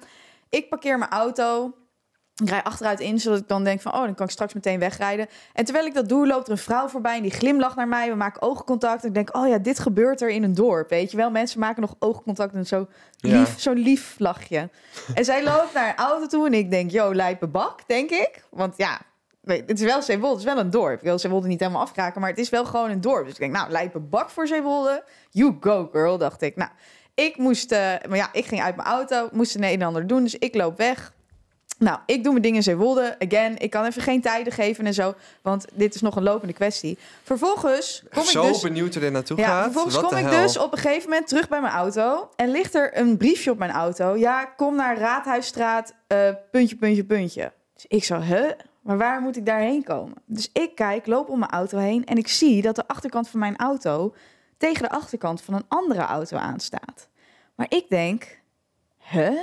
Ik 0.48 0.68
parkeer 0.68 0.98
mijn 0.98 1.10
auto. 1.10 1.72
Ik 2.40 2.48
rij 2.48 2.62
achteruit 2.62 3.00
in, 3.00 3.18
zodat 3.18 3.38
ik 3.38 3.48
dan 3.48 3.64
denk 3.64 3.80
van... 3.80 3.92
oh, 3.92 4.00
dan 4.04 4.14
kan 4.14 4.26
ik 4.26 4.32
straks 4.32 4.54
meteen 4.54 4.78
wegrijden. 4.78 5.26
En 5.52 5.64
terwijl 5.64 5.86
ik 5.86 5.94
dat 5.94 6.08
doe, 6.08 6.26
loopt 6.26 6.46
er 6.46 6.52
een 6.52 6.58
vrouw 6.58 6.88
voorbij... 6.88 7.16
en 7.16 7.22
die 7.22 7.30
glimlacht 7.30 7.76
naar 7.76 7.88
mij. 7.88 8.08
We 8.08 8.14
maken 8.16 8.42
oogcontact. 8.42 9.02
En 9.02 9.08
ik 9.08 9.14
denk, 9.14 9.36
oh 9.36 9.48
ja, 9.48 9.58
dit 9.58 9.78
gebeurt 9.78 10.20
er 10.20 10.28
in 10.28 10.42
een 10.42 10.54
dorp. 10.54 10.88
Weet 10.88 11.10
je 11.10 11.16
wel, 11.16 11.30
mensen 11.30 11.60
maken 11.60 11.80
nog 11.80 11.94
oogcontact 11.98 12.54
en 12.54 12.66
zo 12.66 12.86
Ja. 13.16 13.38
lief, 13.38 13.60
zo'n 13.60 13.78
lief 13.78 14.14
lachje. 14.18 14.68
En 15.14 15.24
zij 15.24 15.44
loopt 15.44 15.74
naar 15.74 15.88
een 15.88 16.04
auto 16.04 16.26
toe 16.26 16.46
en 16.46 16.54
ik 16.54 16.70
denk, 16.70 16.90
yo, 16.90 17.14
lijpe 17.14 17.46
bak, 17.46 17.80
denk 17.86 18.10
ik. 18.10 18.44
Want 18.50 18.74
ja, 18.76 19.00
het 19.44 19.80
is 19.80 19.82
wel 19.82 20.02
Zeewolde, 20.02 20.38
het 20.38 20.46
is 20.46 20.52
wel 20.54 20.62
een 20.64 20.70
dorp. 20.70 20.98
Ik 20.98 21.04
wil 21.04 21.18
Zeewolde 21.18 21.48
niet 21.48 21.60
helemaal 21.60 21.82
afkraken, 21.82 22.20
maar 22.20 22.30
het 22.30 22.38
is 22.38 22.48
wel 22.48 22.64
gewoon 22.64 22.90
een 22.90 23.00
dorp. 23.00 23.24
Dus 23.24 23.34
ik 23.34 23.40
denk, 23.40 23.52
nou, 23.52 23.70
lijpe 23.70 23.98
bak 23.98 24.30
voor 24.30 24.46
Zeewolde. 24.46 25.04
You 25.30 25.56
go, 25.60 25.88
girl, 25.92 26.18
dacht 26.18 26.42
ik. 26.42 26.56
Nou, 26.56 26.70
ik 27.14 27.36
moest, 27.36 27.72
eh, 27.72 27.78
maar 28.08 28.16
ja, 28.16 28.28
ik 28.32 28.44
ging 28.44 28.62
uit 28.62 28.76
mijn 28.76 28.88
auto, 28.88 29.28
moest 29.32 29.54
een 29.54 29.62
en 29.62 29.82
ander 29.82 30.06
doen, 30.06 30.22
dus 30.22 30.38
ik 30.38 30.54
loop 30.54 30.76
weg. 30.76 31.12
Nou, 31.80 31.98
ik 32.06 32.22
doe 32.22 32.30
mijn 32.32 32.42
dingen 32.42 32.56
in 32.56 32.62
Zeewolde. 32.62 33.16
Again, 33.18 33.58
ik 33.58 33.70
kan 33.70 33.84
even 33.84 34.02
geen 34.02 34.20
tijden 34.20 34.52
geven 34.52 34.86
en 34.86 34.94
zo, 34.94 35.14
want 35.42 35.66
dit 35.74 35.94
is 35.94 36.00
nog 36.00 36.16
een 36.16 36.22
lopende 36.22 36.52
kwestie. 36.52 36.98
Vervolgens 37.22 38.02
kom 38.12 38.22
ik 38.22 38.28
Zo 38.28 38.42
dus... 38.42 38.60
benieuwd 38.60 38.92
hoe 38.92 39.02
dit 39.02 39.12
naartoe 39.12 39.38
Ja, 39.38 39.46
gaat. 39.46 39.62
vervolgens 39.64 40.00
kom 40.00 40.16
ik 40.16 40.30
dus 40.30 40.58
op 40.58 40.72
een 40.72 40.78
gegeven 40.78 41.08
moment 41.10 41.28
terug 41.28 41.48
bij 41.48 41.60
mijn 41.60 41.72
auto. 41.72 42.28
En 42.36 42.50
ligt 42.50 42.74
er 42.74 42.98
een 42.98 43.16
briefje 43.16 43.50
op 43.50 43.58
mijn 43.58 43.70
auto. 43.70 44.16
Ja, 44.16 44.44
kom 44.44 44.76
naar 44.76 44.98
Raadhuisstraat, 44.98 45.94
eh, 46.06 46.28
puntje, 46.50 46.76
puntje, 46.76 47.04
puntje. 47.04 47.52
Dus 47.74 47.84
ik 47.88 48.04
zo, 48.04 48.20
huh? 48.20 48.50
Maar 48.82 48.98
waar 48.98 49.20
moet 49.20 49.36
ik 49.36 49.46
daarheen 49.46 49.82
komen? 49.84 50.14
Dus 50.26 50.50
ik 50.52 50.74
kijk, 50.74 51.06
loop 51.06 51.28
om 51.28 51.38
mijn 51.38 51.50
auto 51.50 51.78
heen. 51.78 52.04
En 52.04 52.16
ik 52.16 52.28
zie 52.28 52.62
dat 52.62 52.76
de 52.76 52.86
achterkant 52.88 53.28
van 53.28 53.40
mijn 53.40 53.56
auto 53.56 54.14
tegen 54.56 54.82
de 54.82 54.90
achterkant 54.90 55.42
van 55.42 55.54
een 55.54 55.64
andere 55.68 56.00
auto 56.00 56.36
aanstaat. 56.36 57.08
Maar 57.54 57.66
ik 57.68 57.88
denk, 57.88 58.38
huh? 58.98 59.38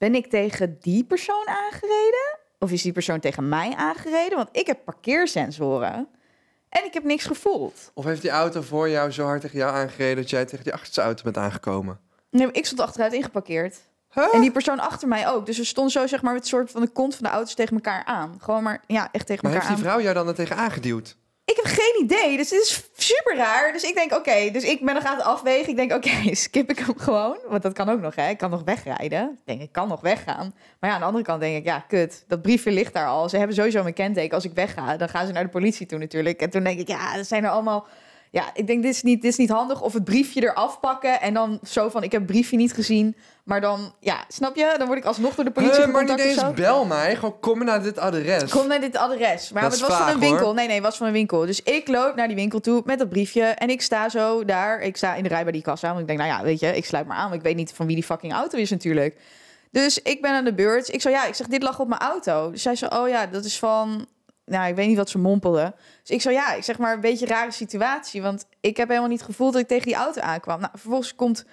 Ben 0.00 0.14
ik 0.14 0.26
tegen 0.26 0.76
die 0.80 1.04
persoon 1.04 1.46
aangereden? 1.46 2.38
Of 2.58 2.70
is 2.70 2.82
die 2.82 2.92
persoon 2.92 3.20
tegen 3.20 3.48
mij 3.48 3.74
aangereden? 3.76 4.36
Want 4.36 4.48
ik 4.52 4.66
heb 4.66 4.84
parkeersensoren. 4.84 6.08
En 6.68 6.84
ik 6.84 6.94
heb 6.94 7.04
niks 7.04 7.24
gevoeld. 7.24 7.90
Of 7.94 8.04
heeft 8.04 8.22
die 8.22 8.30
auto 8.30 8.60
voor 8.60 8.88
jou 8.88 9.10
zo 9.10 9.24
hard 9.24 9.40
tegen 9.40 9.58
jou 9.58 9.74
aangereden... 9.74 10.16
dat 10.16 10.30
jij 10.30 10.44
tegen 10.44 10.64
die 10.64 10.72
achterste 10.72 11.00
auto 11.00 11.22
bent 11.22 11.36
aangekomen? 11.36 12.00
Nee, 12.30 12.46
maar 12.46 12.54
ik 12.54 12.66
stond 12.66 12.80
achteruit 12.80 13.12
ingeparkeerd. 13.12 13.76
Huh? 14.12 14.34
En 14.34 14.40
die 14.40 14.50
persoon 14.52 14.80
achter 14.80 15.08
mij 15.08 15.28
ook. 15.28 15.46
Dus 15.46 15.58
we 15.58 15.64
stonden 15.64 15.92
zo 15.92 16.06
zeg 16.06 16.22
maar 16.22 16.32
met 16.32 16.42
een 16.42 16.48
soort 16.48 16.70
van 16.70 16.80
de 16.80 16.88
kont 16.88 17.14
van 17.14 17.24
de 17.24 17.30
auto's 17.30 17.54
tegen 17.54 17.74
elkaar 17.74 18.04
aan. 18.04 18.36
Gewoon 18.40 18.62
maar, 18.62 18.82
ja, 18.86 19.08
echt 19.12 19.26
tegen 19.26 19.42
Maar 19.44 19.52
heeft 19.52 19.64
elkaar 19.64 19.78
die 19.78 19.86
aan. 19.86 19.92
vrouw 19.92 20.02
jou 20.02 20.14
dan 20.14 20.28
er 20.28 20.34
tegen 20.34 20.56
aangeduwd? 20.56 21.16
Ik 21.50 21.56
heb 21.56 21.64
geen 21.64 22.02
idee. 22.04 22.36
Dus 22.36 22.48
dit 22.48 22.60
is 22.60 22.82
super 22.96 23.36
raar. 23.36 23.72
Dus 23.72 23.82
ik 23.82 23.94
denk, 23.94 24.12
oké. 24.12 24.50
dus 24.52 24.64
ik 24.64 24.84
ben 24.84 24.94
nog 24.94 25.04
aan 25.04 25.16
het 25.16 25.26
afwegen. 25.26 25.68
Ik 25.68 25.76
denk, 25.76 25.92
oké, 25.92 26.34
skip 26.34 26.70
ik 26.70 26.78
hem 26.78 26.98
gewoon. 26.98 27.38
Want 27.48 27.62
dat 27.62 27.72
kan 27.72 27.88
ook 27.88 28.00
nog, 28.00 28.14
hè. 28.14 28.28
Ik 28.28 28.38
kan 28.38 28.50
nog 28.50 28.62
wegrijden. 28.64 29.30
Ik 29.30 29.38
denk, 29.44 29.60
ik 29.60 29.72
kan 29.72 29.88
nog 29.88 30.00
weggaan. 30.00 30.54
Maar 30.80 30.90
ja, 30.90 30.94
aan 30.94 31.00
de 31.00 31.06
andere 31.06 31.24
kant 31.24 31.40
denk 31.40 31.56
ik, 31.56 31.64
ja, 31.64 31.84
kut. 31.88 32.24
Dat 32.28 32.42
briefje 32.42 32.70
ligt 32.70 32.92
daar 32.92 33.06
al. 33.06 33.28
Ze 33.28 33.36
hebben 33.36 33.56
sowieso 33.56 33.82
mijn 33.82 33.94
kenteken. 33.94 34.34
Als 34.34 34.44
ik 34.44 34.54
wegga, 34.54 34.96
dan 34.96 35.08
gaan 35.08 35.26
ze 35.26 35.32
naar 35.32 35.44
de 35.44 35.48
politie 35.48 35.86
toe 35.86 35.98
natuurlijk. 35.98 36.40
En 36.40 36.50
toen 36.50 36.64
denk 36.64 36.80
ik, 36.80 36.88
ja, 36.88 37.16
dat 37.16 37.26
zijn 37.26 37.44
er 37.44 37.50
allemaal... 37.50 37.86
Ja, 38.32 38.50
ik 38.54 38.66
denk, 38.66 38.82
dit 38.82 38.94
is, 38.94 39.02
niet, 39.02 39.22
dit 39.22 39.30
is 39.30 39.36
niet 39.36 39.50
handig. 39.50 39.82
Of 39.82 39.92
het 39.92 40.04
briefje 40.04 40.42
eraf 40.42 40.80
pakken 40.80 41.20
en 41.20 41.34
dan 41.34 41.58
zo 41.62 41.88
van... 41.88 42.02
ik 42.02 42.12
heb 42.12 42.20
het 42.20 42.30
briefje 42.30 42.56
niet 42.56 42.72
gezien. 42.72 43.16
Maar 43.44 43.60
dan, 43.60 43.94
ja, 44.00 44.24
snap 44.28 44.56
je? 44.56 44.74
Dan 44.78 44.86
word 44.86 44.98
ik 44.98 45.04
alsnog 45.04 45.34
door 45.34 45.44
de 45.44 45.50
politie 45.50 45.82
Huh, 45.82 45.92
maar 45.92 46.04
niet 46.04 46.18
eens 46.18 46.54
bel 46.54 46.84
mij. 46.84 47.14
Gewoon 47.14 47.40
kom 47.40 47.64
naar 47.64 47.82
dit 47.82 47.98
adres. 47.98 48.50
Kom 48.50 48.66
naar 48.66 48.80
dit 48.80 48.96
adres. 48.96 49.52
Maar 49.52 49.62
het 49.62 49.80
was 49.80 49.96
van 49.96 50.08
een 50.08 50.18
winkel. 50.18 50.44
hoor. 50.44 50.54
Nee, 50.54 50.66
nee, 50.66 50.74
het 50.74 50.84
was 50.84 50.96
van 50.96 51.06
een 51.06 51.12
winkel. 51.12 51.46
Dus 51.46 51.62
ik 51.62 51.88
loop 51.88 52.14
naar 52.14 52.26
die 52.26 52.36
winkel 52.36 52.60
toe 52.60 52.82
met 52.84 52.98
dat 52.98 53.08
briefje. 53.08 53.42
En 53.42 53.70
ik 53.70 53.82
sta 53.82 54.08
zo 54.08 54.44
daar. 54.44 54.80
Ik 54.80 54.96
sta 54.96 55.14
in 55.14 55.22
de 55.22 55.28
rij 55.28 55.42
bij 55.42 55.52
die 55.52 55.62
kassa. 55.62 55.88
Want 55.88 56.00
ik 56.00 56.06
denk, 56.06 56.18
nou 56.18 56.30
ja, 56.30 56.42
weet 56.42 56.60
je, 56.60 56.76
ik 56.76 56.84
sluit 56.84 57.06
maar 57.06 57.16
aan. 57.16 57.28
Want 57.28 57.34
ik 57.34 57.42
weet 57.42 57.56
niet 57.56 57.72
van 57.72 57.86
wie 57.86 57.94
die 57.94 58.04
fucking 58.04 58.32
auto 58.32 58.58
is 58.58 58.70
natuurlijk. 58.70 59.16
Dus 59.70 60.02
ik 60.02 60.22
ben 60.22 60.30
aan 60.30 60.44
de 60.44 60.54
beurt. 60.54 60.94
Ik 60.94 61.00
zo, 61.00 61.10
ja, 61.10 61.26
ik 61.26 61.34
zeg, 61.34 61.46
dit 61.46 61.62
lag 61.62 61.80
op 61.80 61.88
mijn 61.88 62.00
auto. 62.00 62.50
Dus 62.50 62.62
zij 62.62 62.76
zo, 62.76 62.86
oh 62.86 63.08
ja, 63.08 63.26
dat 63.26 63.44
is 63.44 63.58
van... 63.58 64.06
Nou, 64.50 64.68
ik 64.68 64.74
weet 64.74 64.88
niet 64.88 64.96
wat 64.96 65.10
ze 65.10 65.18
mompelde. 65.18 65.74
Dus 66.00 66.10
ik 66.10 66.20
zo, 66.20 66.30
ja, 66.30 66.52
ik 66.52 66.64
zeg 66.64 66.78
maar 66.78 66.94
een 66.94 67.00
beetje 67.00 67.26
rare 67.26 67.50
situatie. 67.50 68.22
Want 68.22 68.46
ik 68.60 68.76
heb 68.76 68.88
helemaal 68.88 69.08
niet 69.08 69.22
gevoeld 69.22 69.52
dat 69.52 69.62
ik 69.62 69.68
tegen 69.68 69.86
die 69.86 69.94
auto 69.94 70.20
aankwam. 70.20 70.60
Nou, 70.60 70.72
vervolgens 70.72 71.14
komt 71.14 71.44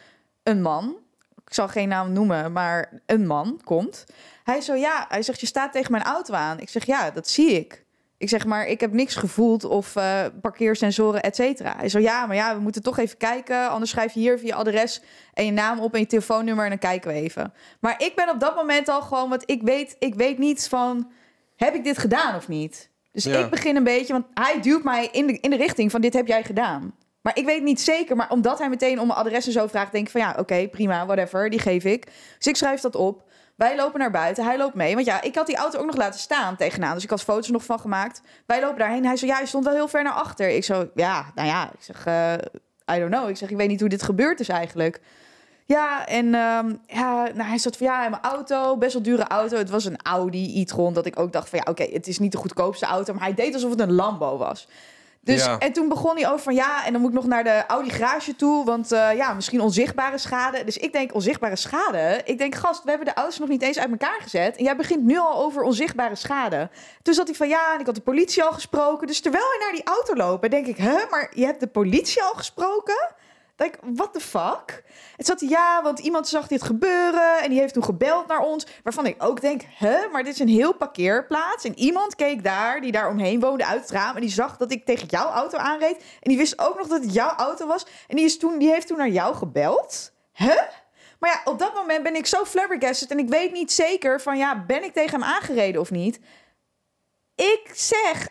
een 0.44 0.62
man. 0.62 0.98
Ik 1.46 1.54
zal 1.54 1.68
geen 1.68 1.88
naam 1.88 2.12
noemen, 2.12 2.52
maar 2.52 3.02
een 3.06 3.28
man 3.28 3.62
komt. 3.64 4.06
Hij 4.44 4.62
zo, 4.62 4.74
ja, 4.74 5.06
hij 5.10 5.22
zegt, 5.22 5.40
je 5.40 5.46
staat 5.46 5.72
tegen 5.72 5.92
mijn 5.92 6.04
auto 6.04 6.34
aan. 6.34 6.60
Ik 6.60 6.70
zeg, 6.70 6.86
ja, 6.86 7.12
dat 7.12 7.28
zie 7.28 7.52
ik. 7.52 7.86
Ik 8.18 8.30
zeg 8.30 8.46
maar, 8.46 8.66
ik 8.66 8.80
heb 8.80 8.94
niks 8.94 9.16
gevoeld 9.16 9.64
of 9.64 9.96
eh, 9.96 10.26
parkeersensoren, 10.42 11.22
et 11.22 11.36
cetera. 11.36 11.74
Hij 11.78 11.90
zo, 11.90 12.00
ja, 12.00 12.26
maar 12.26 12.36
ja, 12.36 12.56
we 12.56 12.62
moeten 12.62 12.84
toch 12.84 12.98
even 12.98 13.18
kijken. 13.18 13.70
Anders 13.70 13.92
schrijf 13.92 14.14
je 14.14 14.20
hier 14.20 14.46
je 14.46 14.54
adres 14.54 15.02
en 15.34 15.46
je 15.46 15.52
naam 15.52 15.80
op 15.80 15.94
en 15.94 16.00
je 16.00 16.06
telefoonnummer 16.06 16.64
en 16.64 16.70
dan 16.70 16.80
kijken 16.80 17.12
we 17.12 17.20
even. 17.20 17.54
Maar 17.80 17.96
ik 17.98 18.16
ben 18.16 18.30
op 18.30 18.40
dat 18.40 18.56
moment 18.56 18.90
al 18.90 19.02
gewoon, 19.02 19.30
want 19.30 19.44
ik 19.46 19.62
weet, 19.62 19.96
ik 20.00 20.16
weet 20.16 20.38
niet 20.38 20.68
van, 20.68 21.12
heb 21.58 21.76
ik 21.76 21.84
dit 21.84 21.98
gedaan 21.98 22.36
of 22.36 22.48
niet? 22.48 22.90
Dus 23.12 23.24
Ja. 23.24 23.38
ik 23.40 23.50
begin 23.50 23.76
een 23.76 23.84
beetje, 23.84 24.14
want 24.14 24.26
hij 24.34 24.62
duwt 24.62 24.84
mij 24.84 25.10
in 25.12 25.28
de, 25.28 25.40
in 25.40 25.50
de 25.50 25.56
richting 25.58 25.92
van 25.92 26.02
dit 26.02 26.14
heb 26.14 26.28
jij 26.28 26.44
gedaan. 26.44 26.96
Maar 27.22 27.38
ik 27.38 27.46
weet 27.46 27.64
niet 27.64 27.82
zeker, 27.82 28.16
maar 28.16 28.30
omdat 28.32 28.60
hij 28.60 28.70
meteen 28.70 29.00
om 29.00 29.08
mijn 29.08 29.20
adres 29.20 29.46
en 29.46 29.52
zo 29.52 29.68
vraagt, 29.68 29.92
denk 29.92 30.06
ik 30.06 30.12
van 30.12 30.22
ja, 30.22 30.36
oké, 30.40 30.68
prima, 30.68 31.06
whatever, 31.06 31.50
die 31.50 31.60
geef 31.60 31.84
ik. 31.84 32.06
Dus 32.38 32.48
ik 32.48 32.56
schrijf 32.56 32.82
dat 32.82 32.96
op. 32.96 33.26
Wij 33.56 33.76
lopen 33.76 34.00
naar 34.00 34.12
buiten, 34.12 34.44
hij 34.44 34.58
loopt 34.58 34.76
mee. 34.76 34.94
Want 34.94 35.06
ja, 35.06 35.22
ik 35.22 35.36
had 35.36 35.48
die 35.48 35.56
auto 35.56 35.80
ook 35.80 35.86
nog 35.86 35.96
laten 35.96 36.20
staan 36.20 36.56
tegenaan. 36.56 36.94
Dus 36.94 37.04
ik 37.04 37.10
had 37.10 37.24
foto's 37.24 37.50
nog 37.50 37.66
van 37.66 37.80
gemaakt. 37.80 38.22
Wij 38.46 38.62
lopen 38.62 38.80
daarheen. 38.80 39.06
Hij 39.06 39.16
zei, 39.18 39.32
ja, 39.32 39.40
je 39.40 39.46
stond 39.46 39.66
wel 39.66 39.74
heel 39.74 39.88
ver 39.88 40.04
naar 40.04 40.14
achter. 40.14 40.50
Ik 40.50 40.64
zo, 40.64 40.90
ja, 40.96 41.32
nou 41.36 41.48
ja. 41.48 41.72
Ik 41.72 41.82
zeg, 41.84 42.06
eh, 42.06 42.34
I 42.96 43.00
don't 43.00 43.12
know. 43.12 43.30
Ik 43.30 43.38
zeg, 43.38 43.50
ik 43.50 43.58
weet 43.58 43.68
niet 43.68 43.80
hoe 43.80 43.90
dit 43.90 44.04
gebeurd 44.04 44.40
is 44.40 44.50
eigenlijk. 44.50 45.00
Ja, 45.68 46.06
en 46.06 46.26
ehm, 46.36 46.74
ja, 46.88 47.24
nou, 47.34 47.50
hij 47.50 47.58
zat 47.58 47.78
van 47.78 47.88
ja, 47.88 48.04
in 48.04 48.10
mijn 48.12 48.24
auto, 48.24 48.78
best 48.78 48.94
wel 48.94 49.02
dure 49.02 49.24
auto. 49.28 49.58
Het 49.58 49.70
was 49.70 49.86
een 49.86 50.00
Audi 50.04 50.62
e-tron, 50.62 50.94
dat 50.94 51.06
ik 51.06 51.20
ook 51.20 51.32
dacht 51.32 51.50
van 51.50 51.60
ja, 51.66 51.72
oké, 51.72 51.84
het 51.84 52.08
is 52.08 52.20
niet 52.20 52.32
de 52.32 52.38
goedkoopste 52.38 52.86
auto, 52.86 53.14
maar 53.14 53.24
hij 53.24 53.34
deed 53.34 53.54
alsof 53.54 53.70
het 53.70 53.80
een 53.80 53.94
Lambo 53.94 54.38
was. 54.38 54.68
Dus, 55.22 55.46
Ja. 55.46 55.58
en 55.58 55.74
toen 55.74 55.88
begon 55.90 56.16
hij 56.16 56.28
over 56.28 56.40
van 56.40 56.56
ja, 56.56 56.86
en 56.86 56.92
dan 56.92 57.02
moet 57.02 57.10
ik 57.10 57.16
nog 57.16 57.26
naar 57.26 57.44
de 57.44 57.64
Audi 57.68 57.90
garage 57.90 58.36
toe, 58.36 58.66
want 58.66 58.92
eh, 58.92 59.14
ja, 59.16 59.34
misschien 59.34 59.62
onzichtbare 59.62 60.18
schade. 60.18 60.64
Dus 60.64 60.78
ik 60.78 60.92
denk 60.94 61.14
onzichtbare 61.14 61.56
schade. 61.56 62.22
Ik 62.26 62.38
denk, 62.38 62.56
gast, 62.56 62.84
we 62.84 62.90
hebben 62.90 63.08
de 63.08 63.14
auto's 63.14 63.40
nog 63.40 63.50
niet 63.50 63.62
eens 63.62 63.80
uit 63.80 63.92
elkaar 63.92 64.20
gezet. 64.22 64.56
En 64.58 64.64
jij 64.64 64.76
begint 64.76 65.04
nu 65.04 65.18
al 65.18 65.36
over 65.36 65.62
onzichtbare 65.64 66.16
schade. 66.16 66.70
Toen 67.02 67.14
zat 67.14 67.28
hij 67.28 67.36
van 67.36 67.48
ja, 67.48 67.74
en 67.74 67.80
ik 67.80 67.86
had 67.86 67.96
de 67.96 68.02
politie 68.02 68.44
al 68.44 68.52
gesproken. 68.52 69.08
Dus 69.08 69.20
terwijl 69.20 69.44
hij 69.50 69.60
naar 69.60 69.72
die 69.72 69.94
auto 69.96 70.16
loopt, 70.16 70.52
denk 70.52 70.68
ik, 70.68 70.78
hè, 70.78 70.98
maar 71.10 71.32
je 71.34 71.46
hebt 71.46 71.60
de 71.60 71.68
politie 71.68 72.24
al 72.24 72.34
gesproken? 72.34 73.16
Ik, 73.58 73.78
what 73.82 74.14
the 74.14 74.20
fuck? 74.20 74.84
Het 75.16 75.26
zat 75.26 75.40
ja, 75.40 75.84
want 75.84 76.00
iemand 76.00 76.28
zag 76.28 76.48
dit 76.48 76.64
gebeuren 76.64 77.42
en 77.42 77.50
die 77.50 77.60
heeft 77.60 77.74
toen 77.74 77.84
gebeld 77.84 78.28
naar 78.28 78.40
ons. 78.40 78.66
Waarvan 78.84 79.06
ik 79.06 79.24
ook 79.24 79.42
denk, 79.42 79.62
hè, 79.66 80.08
maar 80.12 80.24
dit 80.24 80.34
is 80.34 80.40
een 80.40 80.48
heel 80.48 80.74
parkeerplaats. 80.74 81.64
En 81.64 81.80
iemand 81.80 82.16
keek 82.16 82.44
daar, 82.44 82.82
die 82.82 82.92
daar 82.92 83.10
omheen 83.10 83.40
woonde, 83.40 83.66
uit 83.66 83.82
het 83.82 83.92
raam. 83.92 84.16
En 84.16 84.22
die 84.22 84.30
zag 84.30 84.58
dat 84.58 84.72
ik 84.72 84.86
tegen 84.86 85.08
jouw 85.08 85.30
auto 85.30 85.58
aanreed. 85.58 85.98
En 85.98 86.30
die 86.30 86.38
wist 86.38 86.60
ook 86.60 86.78
nog 86.78 86.88
dat 86.88 87.04
het 87.04 87.14
jouw 87.14 87.36
auto 87.36 87.68
was. 87.68 87.86
En 88.08 88.16
die, 88.16 88.26
is 88.26 88.38
toen, 88.38 88.58
die 88.58 88.70
heeft 88.70 88.88
toen 88.88 88.98
naar 88.98 89.10
jou 89.10 89.36
gebeld. 89.36 90.12
Huh? 90.34 90.62
Maar 91.20 91.30
ja, 91.30 91.52
op 91.52 91.60
dat 91.60 91.74
moment 91.74 92.04
ben 92.04 92.16
ik 92.16 92.26
zo 92.26 92.46
flabbergasted 92.46 93.12
en 93.12 93.20
ik 93.20 93.30
weet 93.30 93.52
niet 93.52 93.72
zeker 93.72 94.22
van 94.22 94.38
ja, 94.38 94.66
ben 94.66 94.84
ik 94.84 94.94
tegen 94.94 95.12
hem 95.12 95.24
aangereden 95.24 95.82
of 95.82 95.92
niet? 95.92 96.20
Ik 97.36 97.72
zeg 97.74 98.28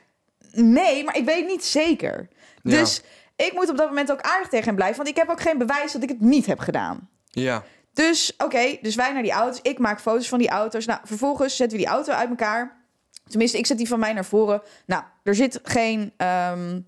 nee, 0.52 1.04
maar 1.04 1.16
ik 1.16 1.24
weet 1.24 1.46
niet 1.46 1.64
zeker. 1.64 2.28
Ja. 2.62 2.70
Dus 2.70 3.02
ik 3.36 3.52
moet 3.52 3.70
op 3.70 3.76
dat 3.76 3.88
moment 3.88 4.12
ook 4.12 4.20
aardig 4.20 4.48
tegen 4.48 4.66
hem 4.66 4.74
blijven, 4.74 4.96
want 4.96 5.08
ik 5.08 5.16
heb 5.16 5.28
ook 5.28 5.40
geen 5.40 5.58
bewijs 5.58 5.92
dat 5.92 6.02
ik 6.02 6.08
het 6.08 6.20
niet 6.20 6.46
heb 6.46 6.58
gedaan. 6.58 7.08
Ja. 7.30 7.62
Dus 7.92 8.34
oké, 8.38 8.78
dus 8.82 8.94
wij 8.94 9.12
naar 9.12 9.22
die 9.22 9.32
auto's. 9.32 9.60
Ik 9.62 9.78
maak 9.78 10.00
foto's 10.00 10.28
van 10.28 10.38
die 10.38 10.48
auto's. 10.48 10.86
Nou, 10.86 11.00
vervolgens 11.04 11.56
zetten 11.56 11.78
we 11.78 11.84
die 11.84 11.92
auto 11.92 12.12
uit 12.12 12.28
elkaar. 12.28 12.84
Tenminste, 13.28 13.58
ik 13.58 13.66
zet 13.66 13.78
die 13.78 13.88
van 13.88 13.98
mij 13.98 14.12
naar 14.12 14.24
voren. 14.24 14.62
Nou, 14.86 15.02
er 15.22 15.34
zit 15.34 15.60
geen, 15.62 16.12
ehm, 16.16 16.80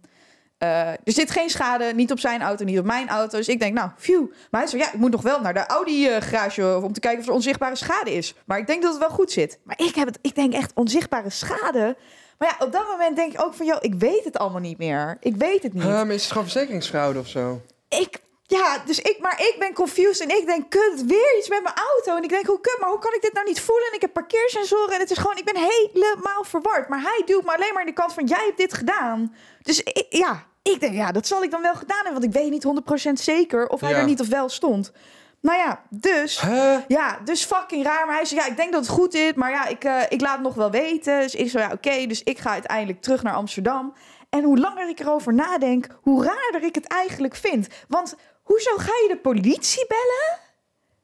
eh, 0.59 0.89
er 0.89 0.99
zit 1.05 1.31
geen 1.31 1.51
schade. 1.51 1.93
Niet 1.95 2.11
op 2.11 2.19
zijn 2.19 2.43
auto, 2.43 2.65
niet 2.65 2.79
op 2.79 2.85
mijn 2.85 3.09
auto. 3.09 3.37
Dus 3.37 3.49
ik 3.49 3.61
denk, 3.61 3.75
nou, 3.75 3.91
phew. 3.97 4.31
Maar 4.51 4.61
hij 4.61 4.71
zei, 4.71 4.83
ja, 4.83 4.93
ik 4.93 4.99
moet 4.99 5.11
nog 5.11 5.23
wel 5.23 5.41
naar 5.41 5.55
de 5.55 5.67
Audi-garage... 5.67 6.81
om 6.83 6.93
te 6.93 7.01
kijken 7.01 7.21
of 7.21 7.27
er 7.27 7.33
onzichtbare 7.33 7.77
schade 7.77 8.15
is. 8.15 8.35
Maar 8.47 8.59
ik 8.59 8.67
denk 8.67 8.83
dat 8.83 8.91
het 8.93 9.01
wel 9.01 9.11
goed 9.11 9.33
zit. 9.33 9.59
Maar 9.65 9.79
ik, 9.79 9.95
heb 9.95 10.07
het, 10.07 10.19
ik 10.23 10.35
denk 10.35 10.53
echt 10.53 10.73
onzichtbare 10.75 11.31
schade. 11.31 11.97
Maar 12.39 12.49
ja, 12.59 12.67
op 12.67 12.73
dat 12.73 12.87
moment 12.89 13.17
denk 13.17 13.33
ik 13.33 13.43
ook 13.43 13.55
van... 13.55 13.67
joh, 13.67 13.77
ik 13.81 13.95
weet 13.95 14.25
het 14.25 14.39
allemaal 14.39 14.61
niet 14.61 14.79
meer. 14.79 15.17
Ik 15.21 15.37
weet 15.37 15.63
het 15.63 15.73
niet. 15.75 15.83
Ehm, 15.85 16.11
is 16.11 16.23
het 16.23 16.33
gewoon 16.33 16.49
verzekeringsfraude 16.49 17.19
of 17.19 17.27
zo? 17.29 17.61
Ik, 17.89 18.21
ja, 18.43 18.79
dus 18.87 18.99
ik, 19.01 19.19
maar 19.21 19.41
ik 19.41 19.57
ben 19.59 19.75
confused 19.75 20.21
en 20.31 20.37
ik 20.37 20.47
denk, 20.47 20.71
kut, 20.71 21.05
weer 21.07 21.39
iets 21.39 21.49
met 21.49 21.63
mijn 21.63 21.75
auto. 21.75 22.17
En 22.17 22.23
ik 22.23 22.29
denk, 22.29 22.47
hoe 22.47 22.61
kut, 22.61 22.77
maar 22.81 22.89
hoe 22.89 22.99
kan 22.99 23.15
ik 23.15 23.23
dit 23.23 23.33
nou 23.33 23.47
niet 23.47 23.61
voelen? 23.61 23.89
En 23.89 23.95
ik 23.95 24.01
heb 24.01 24.13
parkeersensoren 24.13 24.95
en 24.95 25.01
het 25.01 25.11
is 25.11 25.19
gewoon, 25.19 25.37
ik 25.37 25.45
ben 25.45 25.57
helemaal 25.57 26.45
verward. 26.45 26.89
Maar 26.89 27.01
hij 27.01 27.23
duwt 27.27 27.45
me 27.45 27.55
alleen 27.55 27.73
maar 27.73 27.83
in 27.83 27.89
de 27.89 28.01
kant 28.01 28.13
van, 28.13 28.25
jij 28.27 28.45
hebt 28.45 28.59
dit 28.59 28.75
gedaan. 28.75 29.35
Dus 29.63 29.83
ik, 29.83 30.07
ja, 30.09 30.47
ik 30.63 30.81
denk, 30.81 30.95
ja, 30.95 31.13
dat 31.13 31.27
zal 31.27 31.43
ik 31.43 31.51
dan 31.51 31.63
wel 31.63 31.75
gedaan 31.75 32.05
hebben. 32.05 32.21
Want 32.23 32.35
ik 32.35 32.41
weet 32.43 32.51
niet 32.51 33.09
100% 33.09 33.13
zeker 33.13 33.69
of 33.69 33.81
hij 33.81 33.91
Ja. 33.91 33.97
er 33.99 34.05
niet 34.05 34.21
of 34.21 34.29
wel 34.29 34.49
stond. 34.49 34.93
Nou 35.41 35.59
ja, 35.59 35.83
dus... 35.91 36.41
Huh? 36.41 36.79
Ja, 36.89 37.19
dus 37.25 37.45
fucking 37.45 37.85
raar. 37.85 38.07
Maar 38.07 38.15
hij 38.15 38.25
zei, 38.25 38.41
ja, 38.41 38.47
ik 38.47 38.57
denk 38.57 38.73
dat 38.73 38.81
het 38.81 38.91
goed 38.91 39.15
is. 39.15 39.33
Maar 39.35 39.51
ja, 39.51 39.67
ik, 39.67 39.85
eh, 39.85 40.03
ik 40.09 40.21
laat 40.21 40.35
het 40.35 40.43
nog 40.43 40.55
wel 40.55 40.71
weten. 40.71 41.21
Dus 41.21 41.35
ik 41.35 41.51
zo, 41.51 41.59
ja, 41.59 41.73
oké. 41.73 42.07
dus 42.07 42.23
ik 42.23 42.39
ga 42.39 42.51
uiteindelijk 42.51 43.01
terug 43.01 43.23
naar 43.23 43.35
Amsterdam. 43.35 43.95
En 44.31 44.45
hoe 44.45 44.59
langer 44.59 44.89
ik 44.89 45.01
erover 45.01 45.35
nadenk, 45.35 45.87
hoe 46.03 46.25
raarder 46.25 46.63
ik 46.63 46.75
het 46.75 46.87
eigenlijk 46.87 47.37
vind. 47.37 47.67
Want 47.89 48.15
hoezo 48.43 48.77
ga 48.77 48.93
je 48.93 49.09
de 49.09 49.19
politie 49.19 49.87
bellen? 49.89 50.39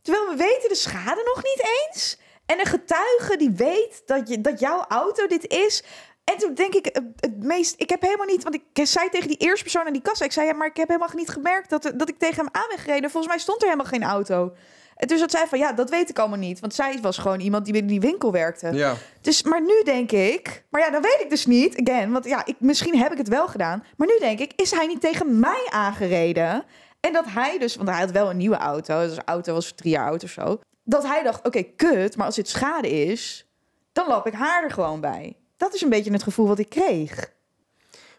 Terwijl 0.02 0.28
we 0.28 0.36
weten 0.36 0.68
de 0.68 0.74
schade 0.74 1.32
nog 1.34 1.44
niet 1.44 1.62
eens. 1.62 2.18
En 2.46 2.60
een 2.60 2.66
getuige 2.66 3.36
die 3.36 3.50
weet 3.50 4.02
dat, 4.06 4.28
je, 4.28 4.40
dat 4.40 4.60
jouw 4.60 4.84
auto 4.88 5.26
dit 5.26 5.46
is. 5.46 5.82
En 6.24 6.38
toen 6.38 6.54
denk 6.54 6.74
ik, 6.74 6.84
het, 7.20 7.44
meest... 7.44 7.74
Ik 7.80 7.90
heb 7.90 8.02
helemaal 8.02 8.26
niet... 8.26 8.42
Want 8.42 8.54
ik 8.54 8.86
zei 8.86 9.08
tegen 9.08 9.28
die 9.28 9.36
eerste 9.36 9.62
persoon 9.62 9.86
aan 9.86 9.92
die 9.92 10.02
kassa... 10.02 10.24
Ik 10.24 10.32
zei, 10.32 10.46
ja, 10.46 10.54
maar 10.54 10.66
ik 10.66 10.76
heb 10.76 10.88
helemaal 10.88 11.10
niet 11.14 11.28
gemerkt 11.28 11.70
dat, 11.70 11.92
dat 11.96 12.08
ik 12.08 12.18
tegen 12.18 12.36
hem 12.36 12.48
aan 12.52 12.68
ben 12.68 12.78
gereden. 12.78 13.10
Volgens 13.10 13.32
mij 13.32 13.42
stond 13.42 13.62
er 13.62 13.68
helemaal 13.68 13.90
geen 13.90 14.02
auto. 14.02 14.52
En 14.96 15.08
toen 15.08 15.18
zat 15.18 15.30
zij 15.30 15.46
van, 15.46 15.58
ja, 15.58 15.72
dat 15.72 15.90
weet 15.90 16.10
ik 16.10 16.18
allemaal 16.18 16.38
niet. 16.38 16.60
Want 16.60 16.74
zij 16.74 16.98
was 17.00 17.18
gewoon 17.18 17.40
iemand 17.40 17.64
die 17.64 17.72
binnen 17.72 17.90
die 17.90 18.00
winkel 18.00 18.32
werkte. 18.32 18.72
Ja. 18.72 18.94
Dus, 19.20 19.42
maar 19.42 19.62
nu 19.62 19.82
denk 19.84 20.12
ik, 20.12 20.64
maar 20.70 20.80
ja, 20.80 20.90
dat 20.90 21.02
weet 21.02 21.20
ik 21.20 21.30
dus 21.30 21.46
niet. 21.46 21.80
Again, 21.80 22.12
want 22.12 22.24
ja, 22.24 22.46
ik, 22.46 22.56
misschien 22.58 22.98
heb 22.98 23.12
ik 23.12 23.18
het 23.18 23.28
wel 23.28 23.48
gedaan. 23.48 23.84
Maar 23.96 24.06
nu 24.06 24.18
denk 24.18 24.38
ik, 24.38 24.52
is 24.56 24.70
hij 24.70 24.86
niet 24.86 25.00
tegen 25.00 25.40
mij 25.40 25.66
aangereden? 25.70 26.64
En 27.00 27.12
dat 27.12 27.24
hij 27.28 27.58
dus, 27.58 27.76
want 27.76 27.88
hij 27.88 27.98
had 28.00 28.10
wel 28.10 28.30
een 28.30 28.36
nieuwe 28.36 28.56
auto. 28.56 29.00
Dus 29.06 29.14
de 29.14 29.24
auto 29.24 29.52
was 29.52 29.72
drie 29.72 29.92
jaar 29.92 30.08
oud 30.08 30.24
of 30.24 30.30
zo. 30.30 30.60
Dat 30.84 31.06
hij 31.06 31.22
dacht, 31.22 31.46
oké, 31.46 31.62
kut, 31.62 32.16
maar 32.16 32.26
als 32.26 32.34
dit 32.34 32.48
schade 32.48 32.90
is, 32.90 33.46
dan 33.92 34.08
lap 34.08 34.26
ik 34.26 34.32
haar 34.32 34.62
er 34.62 34.70
gewoon 34.70 35.00
bij. 35.00 35.36
Dat 35.64 35.74
is 35.74 35.80
een 35.82 35.88
beetje 35.88 36.12
het 36.12 36.22
gevoel 36.22 36.46
wat 36.48 36.58
ik 36.58 36.68
kreeg. 36.68 37.32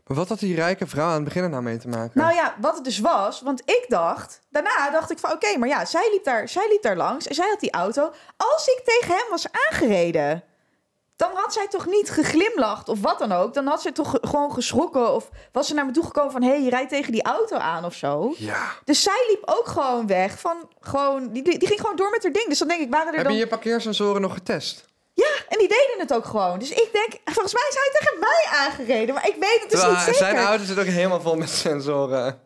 Maar 0.07 0.17
wat 0.17 0.29
had 0.29 0.39
die 0.39 0.55
rijke 0.55 0.87
vrouw 0.87 1.07
aan 1.07 1.13
het 1.13 1.23
begin 1.23 1.43
er 1.43 1.49
nou 1.49 1.63
mee 1.63 1.77
te 1.77 1.87
maken? 1.87 2.19
Nou 2.19 2.33
ja, 2.33 2.55
wat 2.61 2.75
het 2.75 2.83
dus 2.83 2.99
was, 2.99 3.41
want 3.41 3.61
ik 3.65 3.85
dacht, 3.87 4.39
daarna 4.49 4.89
dacht 4.91 5.11
ik 5.11 5.19
van 5.19 5.31
oké, 5.31 5.57
maar 5.57 5.67
ja, 5.67 5.85
zij 5.85 6.09
liep, 6.11 6.23
daar, 6.23 6.49
zij 6.49 6.67
liep 6.69 6.81
daar 6.81 6.95
langs 6.95 7.27
en 7.27 7.35
zij 7.35 7.47
had 7.49 7.59
die 7.59 7.71
auto. 7.71 8.11
Als 8.37 8.67
ik 8.67 8.81
tegen 8.85 9.15
hem 9.15 9.25
was 9.29 9.45
aangereden, 9.51 10.43
dan 11.15 11.29
had 11.33 11.53
zij 11.53 11.67
toch 11.67 11.85
niet 11.85 12.09
geglimlacht 12.09 12.89
of 12.89 13.01
wat 13.01 13.19
dan 13.19 13.31
ook. 13.31 13.53
Dan 13.53 13.67
had 13.67 13.81
zij 13.81 13.91
toch 13.91 14.09
ge- 14.09 14.19
gewoon 14.27 14.51
geschrokken 14.53 15.13
of 15.13 15.29
was 15.51 15.67
ze 15.67 15.73
naar 15.73 15.85
me 15.85 15.91
toe 15.91 16.05
gekomen 16.05 16.31
van 16.31 16.41
hé, 16.43 16.49
hey, 16.49 16.61
je 16.61 16.69
rijdt 16.69 16.89
tegen 16.89 17.11
die 17.11 17.23
auto 17.23 17.55
aan 17.57 17.85
of 17.85 17.93
zo. 17.93 18.33
Ja. 18.37 18.71
Dus 18.83 19.03
zij 19.03 19.25
liep 19.29 19.41
ook 19.45 19.67
gewoon 19.67 20.07
weg 20.07 20.39
van 20.39 20.69
gewoon, 20.79 21.31
die, 21.31 21.43
die 21.43 21.67
ging 21.67 21.79
gewoon 21.79 21.95
door 21.95 22.09
met 22.09 22.23
haar 22.23 22.31
ding. 22.31 22.47
Dus 22.47 22.59
dan 22.59 22.67
denk 22.67 22.81
ik, 22.81 22.91
waren 22.91 23.07
er 23.07 23.13
Heb 23.15 23.23
dan... 23.23 23.33
je 23.33 23.39
je 23.39 23.47
parkeersensoren 23.47 24.21
nog 24.21 24.33
getest? 24.33 24.85
En 25.47 25.57
die 25.57 25.67
deden 25.67 25.95
het 25.97 26.13
ook 26.13 26.25
gewoon. 26.25 26.59
Dus 26.59 26.69
ik 26.69 26.89
denk, 26.91 27.21
volgens 27.25 27.53
mij 27.53 27.63
is 27.69 27.75
hij 27.75 27.89
tegen 27.99 28.19
mij 28.19 28.45
aangereden, 28.65 29.13
maar 29.15 29.27
ik 29.27 29.35
weet 29.39 29.59
het 29.61 29.69
dus 29.69 29.79
niet 29.79 29.89
Terwijl 29.89 29.99
zeker. 29.99 30.15
zijn 30.15 30.37
auto 30.37 30.63
zit 30.63 30.79
ook 30.79 30.85
helemaal 30.85 31.21
vol 31.21 31.35
met 31.35 31.49
sensoren. 31.49 32.39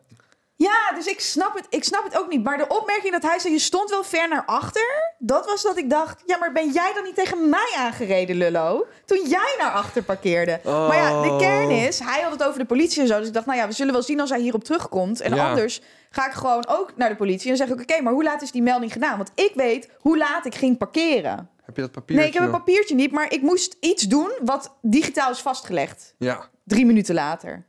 Ja, 0.56 0.92
dus 0.94 1.06
ik 1.06 1.20
snap, 1.20 1.54
het, 1.56 1.66
ik 1.68 1.84
snap 1.84 2.04
het 2.04 2.18
ook 2.18 2.28
niet. 2.28 2.44
Maar 2.44 2.58
de 2.58 2.66
opmerking 2.68 3.12
dat 3.12 3.22
hij 3.22 3.38
zei, 3.38 3.52
je 3.52 3.58
stond 3.58 3.90
wel 3.90 4.04
ver 4.04 4.28
naar 4.28 4.42
achter... 4.46 5.14
dat 5.18 5.46
was 5.46 5.62
dat 5.62 5.76
ik 5.76 5.90
dacht, 5.90 6.22
ja, 6.26 6.36
maar 6.38 6.52
ben 6.52 6.70
jij 6.70 6.90
dan 6.94 7.04
niet 7.04 7.14
tegen 7.14 7.48
mij 7.48 7.74
aangereden, 7.76 8.36
lullo? 8.36 8.86
Toen 9.04 9.28
jij 9.28 9.54
naar 9.58 9.70
achter 9.72 10.02
parkeerde. 10.02 10.60
Maar 10.64 10.96
ja, 10.96 11.22
de 11.22 11.28
Oh. 11.28 11.38
kern 11.38 11.70
is, 11.70 11.98
hij 11.98 12.20
had 12.22 12.32
het 12.32 12.44
over 12.44 12.58
de 12.58 12.64
politie 12.66 13.00
en 13.00 13.06
zo. 13.06 13.18
Dus 13.18 13.26
ik 13.26 13.32
dacht, 13.34 13.46
nou 13.46 13.58
ja, 13.58 13.66
we 13.66 13.72
zullen 13.72 13.92
wel 13.92 14.02
zien 14.02 14.20
als 14.20 14.30
hij 14.30 14.40
hierop 14.40 14.64
terugkomt. 14.64 15.20
En 15.20 15.34
Ja. 15.34 15.48
anders 15.48 15.80
ga 16.10 16.26
ik 16.26 16.32
gewoon 16.32 16.66
ook 16.68 16.92
naar 16.96 17.08
de 17.08 17.16
politie. 17.16 17.50
En 17.50 17.56
zeg 17.56 17.68
ik, 17.68 17.80
oké, 17.80 18.00
maar 18.00 18.12
hoe 18.12 18.24
laat 18.24 18.42
is 18.42 18.50
die 18.50 18.62
melding 18.62 18.92
gedaan? 18.92 19.16
Want 19.16 19.30
ik 19.34 19.52
weet 19.54 19.88
hoe 19.98 20.18
laat 20.18 20.46
ik 20.46 20.54
ging 20.54 20.78
parkeren. 20.78 21.50
Heb 21.70 21.76
je 21.78 21.82
dat 21.82 21.92
papiertje 21.92 22.16
Nee, 22.16 22.26
ik 22.26 22.34
heb 22.34 22.42
een 22.42 22.58
papiertje 22.58 22.94
niet, 22.94 23.12
maar 23.12 23.32
ik 23.32 23.42
moest 23.42 23.76
iets 23.80 24.02
doen... 24.02 24.30
wat 24.44 24.76
digitaal 24.82 25.30
is 25.30 25.38
vastgelegd 25.40 26.14
Ja. 26.18 26.48
drie 26.64 26.86
minuten 26.86 27.14
later. 27.14 27.64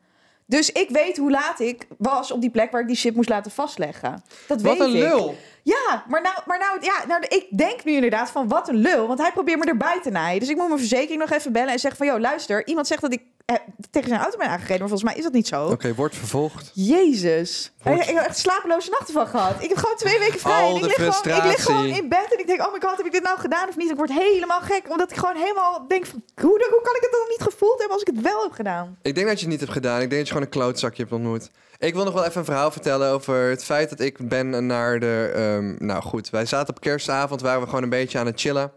Dus 0.46 0.72
ik 0.72 0.90
weet 0.90 1.18
hoe 1.18 1.32
laat 1.32 1.60
ik 1.60 1.88
was 1.98 2.32
op 2.32 2.42
die 2.42 2.50
plek 2.50 2.72
waar 2.72 2.82
ik 2.82 2.88
die 2.88 2.96
shit 2.96 3.16
moest 3.16 3.30
laten 3.30 3.52
vastleggen. 3.52 4.24
Dat 4.48 4.62
Wat 4.62 4.78
weet 4.78 4.80
een 4.88 4.96
ik. 4.96 5.02
lul. 5.02 5.36
Ja, 5.64 6.04
maar 6.08 6.22
nou, 6.22 6.36
maar 6.46 6.60
nou, 6.60 6.78
ja, 6.82 6.94
nou, 7.08 7.22
ik 7.28 7.46
denk 7.58 7.84
nu 7.84 7.92
inderdaad 7.94 8.30
van 8.30 8.48
wat 8.48 8.70
een 8.70 8.76
lul. 8.76 9.08
Want 9.08 9.20
hij 9.20 9.32
probeert 9.32 9.60
me 9.60 9.66
erbij 9.66 10.00
te 10.04 10.10
naaien. 10.10 10.40
Dus 10.40 10.50
ik 10.50 10.56
moet 10.56 10.68
mijn 10.68 10.80
verzekering 10.80 11.20
nog 11.20 11.32
even 11.32 11.52
bellen 11.52 11.72
en 11.74 11.80
zeggen 11.80 11.98
van... 12.06 12.08
joh, 12.08 12.20
luister, 12.20 12.68
iemand 12.68 12.88
zegt 12.88 13.02
dat 13.02 13.14
ik 13.14 13.22
eh, 13.46 13.56
tegen 13.92 14.10
zijn 14.10 14.22
auto 14.22 14.38
ben 14.38 14.48
aangereden. 14.48 14.80
Maar 14.80 14.88
volgens 14.90 15.10
mij 15.10 15.18
is 15.18 15.24
dat 15.24 15.34
niet 15.34 15.48
zo. 15.48 15.66
Oké, 15.68 15.94
wordt 15.94 16.16
vervolgd. 16.16 16.72
Jezus. 16.74 17.72
Wordt- 17.84 18.02
Ik 18.10 18.16
heb 18.16 18.26
echt 18.26 18.38
slapeloze 18.38 18.90
nachten 18.90 19.14
van 19.14 19.28
gehad. 19.28 19.54
Ik 19.64 19.70
heb 19.70 19.78
gewoon 19.78 19.96
twee 19.96 20.20
weken 20.20 20.40
vrij. 20.40 20.62
Al 20.62 20.70
en 20.70 20.76
ik 20.76 20.82
de 20.82 20.88
lig, 20.88 20.96
gewoon, 20.96 21.10
ik 21.10 21.26
lig 21.26 21.34
frustratie. 21.44 21.66
gewoon 21.66 21.86
in 22.04 22.10
bed 22.10 22.34
en 22.34 22.40
ik 22.40 22.48
denk... 22.48 22.62
oh 22.62 22.74
my 22.74 22.80
god, 22.82 22.98
heb 22.98 23.06
ik 23.06 23.12
dit 23.12 23.24
nou 23.24 23.40
gedaan 23.40 23.70
of 23.70 23.78
niet? 23.78 23.90
Ik 23.92 23.98
word 23.98 24.12
helemaal 24.12 24.62
gek. 24.62 24.90
Omdat 24.90 25.12
ik 25.12 25.18
gewoon 25.18 25.36
helemaal 25.36 25.86
denk 25.88 26.06
van... 26.06 26.24
hoe, 26.36 26.68
hoe 26.70 26.82
kan 26.84 26.96
ik 26.96 27.02
het 27.02 27.12
dan 27.12 27.28
niet 27.30 27.42
gevoeld 27.54 27.80
hebben 27.80 27.98
als 27.98 28.02
ik 28.08 28.14
het 28.16 28.22
wel 28.22 28.42
heb 28.44 28.52
gedaan? 28.52 28.98
Ik 29.02 29.16
denk 29.16 29.28
dat 29.28 29.36
je 29.36 29.42
het 29.42 29.52
niet 29.52 29.60
hebt 29.60 29.72
gedaan. 29.74 30.02
Ik 30.02 30.10
denk 30.10 30.12
dat 30.12 30.28
je 30.28 30.34
gewoon 30.34 30.44
een 30.44 30.50
klootzakje 30.60 31.02
hebt 31.02 31.14
ontmoet. 31.14 31.50
Ik 31.82 31.94
wil 31.94 32.04
nog 32.04 32.14
wel 32.14 32.26
even 32.26 32.40
een 32.40 32.46
verhaal 32.46 32.72
vertellen 32.72 33.10
over 33.10 33.50
het 33.50 33.64
feit 33.64 33.90
dat 33.90 34.00
ik 34.00 34.30
ben 34.30 34.66
naar 34.66 35.00
de... 35.00 35.32
ehm, 35.36 35.86
nou 35.86 36.02
goed, 36.02 36.30
wij 36.30 36.46
zaten 36.46 36.76
op 36.76 36.82
kerstavond, 36.82 37.42
waren 37.42 37.62
we 37.62 37.68
gewoon 37.68 37.84
een 37.84 37.90
beetje 37.90 38.20
aan 38.20 38.26
het 38.26 38.40
chillen. 38.40 38.72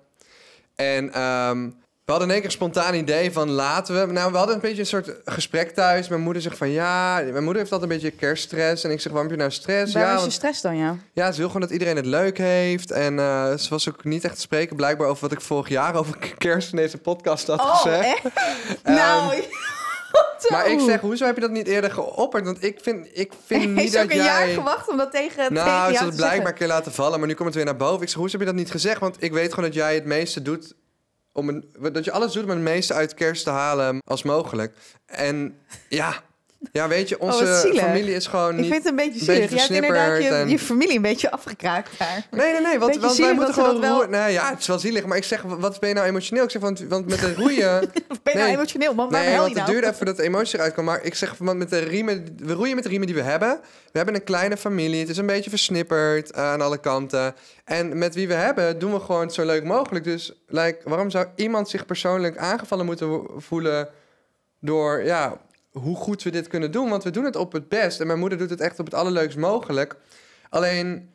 En 0.75 1.13
ehm, 1.13 1.71
we 2.05 2.11
hadden 2.11 2.29
in 2.29 2.35
één 2.35 2.43
keer 2.43 2.51
een 2.51 2.57
spontaan 2.57 2.95
idee 2.95 3.33
van 3.33 3.51
laten 3.51 4.07
we... 4.07 4.13
Nou, 4.13 4.31
we 4.33 4.37
hadden 4.37 4.55
een 4.55 4.61
beetje 4.61 4.81
een 4.81 4.87
soort 4.87 5.15
gesprek 5.25 5.71
thuis. 5.71 6.09
Mijn 6.09 6.21
moeder 6.21 6.43
zegt 6.43 6.59
van 6.59 6.71
ja, 6.71 7.15
mijn 7.15 7.45
moeder 7.45 7.57
heeft 7.57 7.73
altijd 7.73 7.91
een 7.91 7.97
beetje 7.97 8.17
kerststress. 8.17 8.85
En 8.85 8.91
ik 8.91 9.01
zeg, 9.01 9.13
waarom 9.13 9.31
heb 9.31 9.39
je 9.39 9.45
nou 9.45 9.55
stress? 9.55 9.95
Waar 9.95 10.03
ja, 10.03 10.17
is 10.17 10.25
je 10.25 10.31
stress 10.31 10.61
dan, 10.61 10.77
ja? 10.77 10.97
ja, 11.13 11.33
ze 11.33 11.39
wil 11.39 11.47
gewoon 11.47 11.63
dat 11.63 11.71
iedereen 11.71 11.97
het 11.97 12.07
leuk 12.07 12.39
heeft. 12.39 12.91
En 12.91 13.19
eh, 13.19 13.57
ze 13.57 13.69
was 13.69 13.89
ook 13.89 14.05
niet 14.05 14.25
echt 14.25 14.35
te 14.35 14.41
spreken 14.41 14.77
blijkbaar 14.77 15.09
over 15.09 15.23
wat 15.23 15.33
ik 15.33 15.41
vorig 15.41 15.69
jaar 15.69 15.95
over 15.95 16.19
kerst 16.39 16.71
in 16.71 16.77
deze 16.77 16.99
podcast 16.99 17.47
had 17.47 17.61
gezegd. 17.61 18.05
echt? 18.05 18.23
nou, 18.83 19.43
Maar 20.51 20.71
ik 20.71 20.81
zeg, 20.81 21.01
hoezo 21.01 21.27
heb 21.27 21.35
je 21.35 21.41
dat 21.41 21.51
niet 21.51 21.67
eerder 21.67 21.91
geopperd? 21.91 22.45
Want 22.45 22.63
ik 22.63 22.79
vind, 22.83 23.09
ik 23.13 23.33
vind 23.47 23.75
niet 23.75 23.93
ze 23.93 24.01
ook 24.01 24.09
dat 24.09 24.19
een 24.19 24.25
jij... 24.25 24.47
jaar 24.47 24.55
gewacht 24.55 24.89
om 24.89 24.97
dat 24.97 25.11
tegen, 25.11 25.37
tegen 25.37 25.53
nou, 25.55 25.67
jou 25.67 25.87
ze 25.87 25.93
te 25.93 25.99
had 25.99 26.07
het 26.07 26.17
blijkbaar 26.17 26.53
een 26.53 26.59
keer 26.59 26.67
laten 26.67 26.93
vallen, 26.93 27.19
maar 27.19 27.29
nu 27.29 27.35
komt 27.35 27.47
het 27.47 27.57
weer 27.57 27.65
naar 27.65 27.77
boven. 27.77 28.03
Ik 28.03 28.09
zeg, 28.09 28.19
hoezo 28.19 28.31
heb 28.31 28.41
je 28.41 28.53
dat 28.53 28.61
niet 28.61 28.71
gezegd? 28.71 29.01
Want 29.01 29.23
ik 29.23 29.33
weet 29.33 29.51
gewoon 29.51 29.65
dat 29.65 29.79
jij 29.79 29.95
het 29.95 30.05
meeste 30.05 30.43
doet... 30.43 30.75
Om 31.33 31.49
een, 31.49 31.75
dat 31.93 32.05
je 32.05 32.13
alles 32.13 32.33
doet 32.33 32.45
om 32.45 32.51
het 32.51 32.59
meeste 32.59 32.95
uit 32.95 33.15
kerst 33.15 33.45
te 33.45 33.51
halen 33.51 33.99
als 34.07 34.23
mogelijk. 34.23 34.75
En 35.07 35.59
ja, 35.89 36.23
ja 36.73 36.89
weet 36.89 37.09
je, 37.09 37.21
Oh, 37.21 37.27
onze 37.27 37.73
familie 37.77 38.15
is 38.15 38.27
gewoon 38.27 38.51
Ik 38.51 38.57
niet... 38.61 38.71
vind 38.71 38.83
het 38.83 38.87
een 38.91 38.97
beetje 38.97 39.25
zielig. 39.25 39.41
beetje 39.41 39.55
Je 39.55 39.61
hebt 39.61 39.75
inderdaad 39.75 40.23
je, 40.23 40.29
en- 40.29 40.49
je 40.49 40.59
familie 40.59 40.97
een 40.97 41.03
beetje 41.03 41.31
afgekraakt 41.31 41.91
daar. 41.99 42.27
Nee, 42.31 42.53
nee, 42.53 42.61
nee. 42.61 42.79
Want, 42.79 43.17
wij 43.17 43.35
moeten 43.35 43.55
gewoon 43.55 43.81
wel- 43.81 43.93
roeien. 43.95 44.11
Nou 44.11 44.31
ja, 44.31 44.51
het 44.51 44.59
is 44.61 44.67
wel 44.67 44.79
zielig. 44.79 45.05
Maar 45.07 45.17
ik 45.17 45.25
zeg, 45.25 45.43
wat 45.43 45.81
ben 45.81 45.89
je 45.89 45.95
nou 45.95 46.07
emotioneel? 46.07 46.45
Ik 46.45 46.51
zeg, 46.51 46.61
want, 46.63 46.81
want 46.89 47.09
met 47.09 47.19
de 47.21 47.35
roeien... 47.35 47.81
Of 48.09 48.23
ben 48.23 48.33
je 48.33 48.39
nou 48.39 48.45
Nee. 48.45 48.53
emotioneel, 48.57 48.95
man? 48.95 49.11
Nee, 49.11 49.37
want 49.37 49.47
het 49.49 49.55
nou? 49.57 49.71
duurde 49.71 49.89
even 49.89 50.07
dat 50.07 50.17
de 50.17 50.23
emotie 50.23 50.55
eruit 50.59 50.73
kwam. 50.73 50.85
Maar 50.85 51.03
ik 51.05 51.15
zeg, 51.15 51.35
want 51.39 51.59
met 51.59 51.71
de 51.71 51.79
riemen, 51.79 52.37
we 52.39 52.53
roeien 52.53 52.75
met 52.75 52.85
de 52.85 52.91
riemen 52.91 53.07
die 53.07 53.17
we 53.17 53.23
hebben. 53.23 53.61
We 53.93 53.97
hebben 54.01 54.15
een 54.15 54.25
kleine 54.25 54.57
familie. 54.57 55.01
Het 55.01 55.09
is 55.09 55.17
een 55.17 55.27
beetje 55.27 55.51
versnipperd 55.51 56.35
aan 56.35 56.61
alle 56.61 56.79
kanten. 56.81 57.35
En 57.65 57.99
met 57.99 58.15
wie 58.15 58.29
we 58.29 58.35
hebben, 58.35 58.79
doen 58.79 58.93
we 58.93 59.01
gewoon 59.01 59.21
het 59.21 59.35
zo 59.35 59.45
leuk 59.45 59.65
mogelijk. 59.65 60.05
Dus 60.05 60.33
like, 60.47 60.79
waarom 60.85 61.11
zou 61.11 61.27
iemand 61.37 61.69
zich 61.69 61.87
persoonlijk 61.87 62.37
aangevallen 62.37 62.87
moeten 62.87 63.23
voelen 63.37 63.89
door 64.61 65.05
ja, 65.05 65.41
hoe 65.75 65.97
goed 65.97 66.23
we 66.23 66.31
dit 66.31 66.47
kunnen 66.47 66.71
doen? 66.71 66.89
Want 66.89 67.05
we 67.05 67.11
doen 67.11 67.25
het 67.25 67.37
op 67.37 67.53
het 67.53 67.69
best. 67.69 68.01
En 68.01 68.07
mijn 68.07 68.19
moeder 68.19 68.39
doet 68.39 68.51
het 68.51 68.61
echt 68.61 68.79
op 68.79 68.85
het 68.85 68.95
allerleukst 68.95 69.37
mogelijk. 69.37 69.97
Alleen 70.49 71.11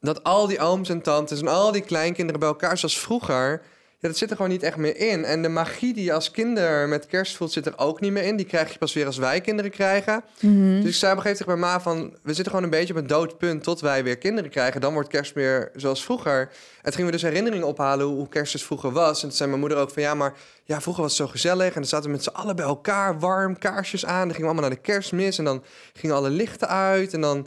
dat 0.00 0.22
al 0.22 0.46
die 0.46 0.60
ooms 0.60 0.88
en 0.88 1.02
tantes 1.02 1.40
en 1.40 1.48
al 1.48 1.72
die 1.72 1.82
kleinkinderen 1.82 2.40
bij 2.40 2.48
elkaar, 2.48 2.78
zoals 2.78 3.00
vroeger. 3.00 3.62
Ja, 4.06 4.12
dat 4.12 4.20
zit 4.20 4.30
er 4.30 4.36
gewoon 4.36 4.50
niet 4.50 4.62
echt 4.62 4.76
meer 4.76 4.96
in. 4.96 5.24
En 5.24 5.42
de 5.42 5.48
magie 5.48 5.94
die 5.94 6.04
je 6.04 6.12
als 6.12 6.30
kinder 6.30 6.88
met 6.88 7.06
kerst 7.06 7.36
voelt, 7.36 7.52
zit 7.52 7.66
er 7.66 7.78
ook 7.78 8.00
niet 8.00 8.12
meer 8.12 8.22
in. 8.22 8.36
Die 8.36 8.46
krijg 8.46 8.72
je 8.72 8.78
pas 8.78 8.92
weer 8.92 9.06
als 9.06 9.16
wij 9.16 9.40
kinderen 9.40 9.70
krijgen. 9.70 10.24
Mhm. 10.40 10.80
Dus 10.80 10.88
ik 10.88 10.94
zei 10.94 11.12
op 11.12 11.18
een 11.18 11.24
gegeven 11.24 11.46
moment 11.46 11.60
bij 11.60 11.72
ma 11.72 11.80
van... 11.80 12.16
we 12.22 12.34
zitten 12.34 12.46
gewoon 12.46 12.62
een 12.62 12.70
beetje 12.70 12.92
op 12.92 13.00
een 13.00 13.06
dood 13.06 13.38
punt 13.38 13.62
tot 13.62 13.80
wij 13.80 14.04
weer 14.04 14.18
kinderen 14.18 14.50
krijgen. 14.50 14.80
Dan 14.80 14.92
wordt 14.92 15.08
kerst 15.08 15.34
weer 15.34 15.70
zoals 15.74 16.04
vroeger. 16.04 16.40
En 16.40 16.82
toen 16.82 16.92
gingen 16.92 17.06
we 17.06 17.12
dus 17.12 17.22
herinneringen 17.22 17.66
ophalen 17.66 18.06
hoe, 18.06 18.16
hoe 18.16 18.28
kerst 18.28 18.52
dus 18.52 18.64
vroeger 18.64 18.92
was. 18.92 19.22
En 19.22 19.28
toen 19.28 19.36
zei 19.36 19.48
mijn 19.48 19.60
moeder 19.60 19.78
ook 19.78 19.90
van... 19.90 20.02
ja, 20.02 20.14
maar 20.14 20.34
ja, 20.64 20.80
vroeger 20.80 21.02
was 21.02 21.18
het 21.18 21.26
zo 21.26 21.32
gezellig. 21.32 21.66
En 21.66 21.80
dan 21.80 21.84
zaten 21.84 22.06
we 22.06 22.12
met 22.12 22.24
z'n 22.24 22.30
allen 22.30 22.56
bij 22.56 22.64
elkaar, 22.64 23.18
warm, 23.18 23.58
kaarsjes 23.58 24.06
aan. 24.06 24.26
Dan 24.26 24.36
gingen 24.36 24.40
we 24.40 24.46
allemaal 24.46 24.68
naar 24.68 24.78
de 24.78 24.92
kerstmis. 24.92 25.38
En 25.38 25.44
dan 25.44 25.64
gingen 25.92 26.16
alle 26.16 26.30
lichten 26.30 26.68
uit. 26.68 27.12
En 27.12 27.20
dan 27.20 27.46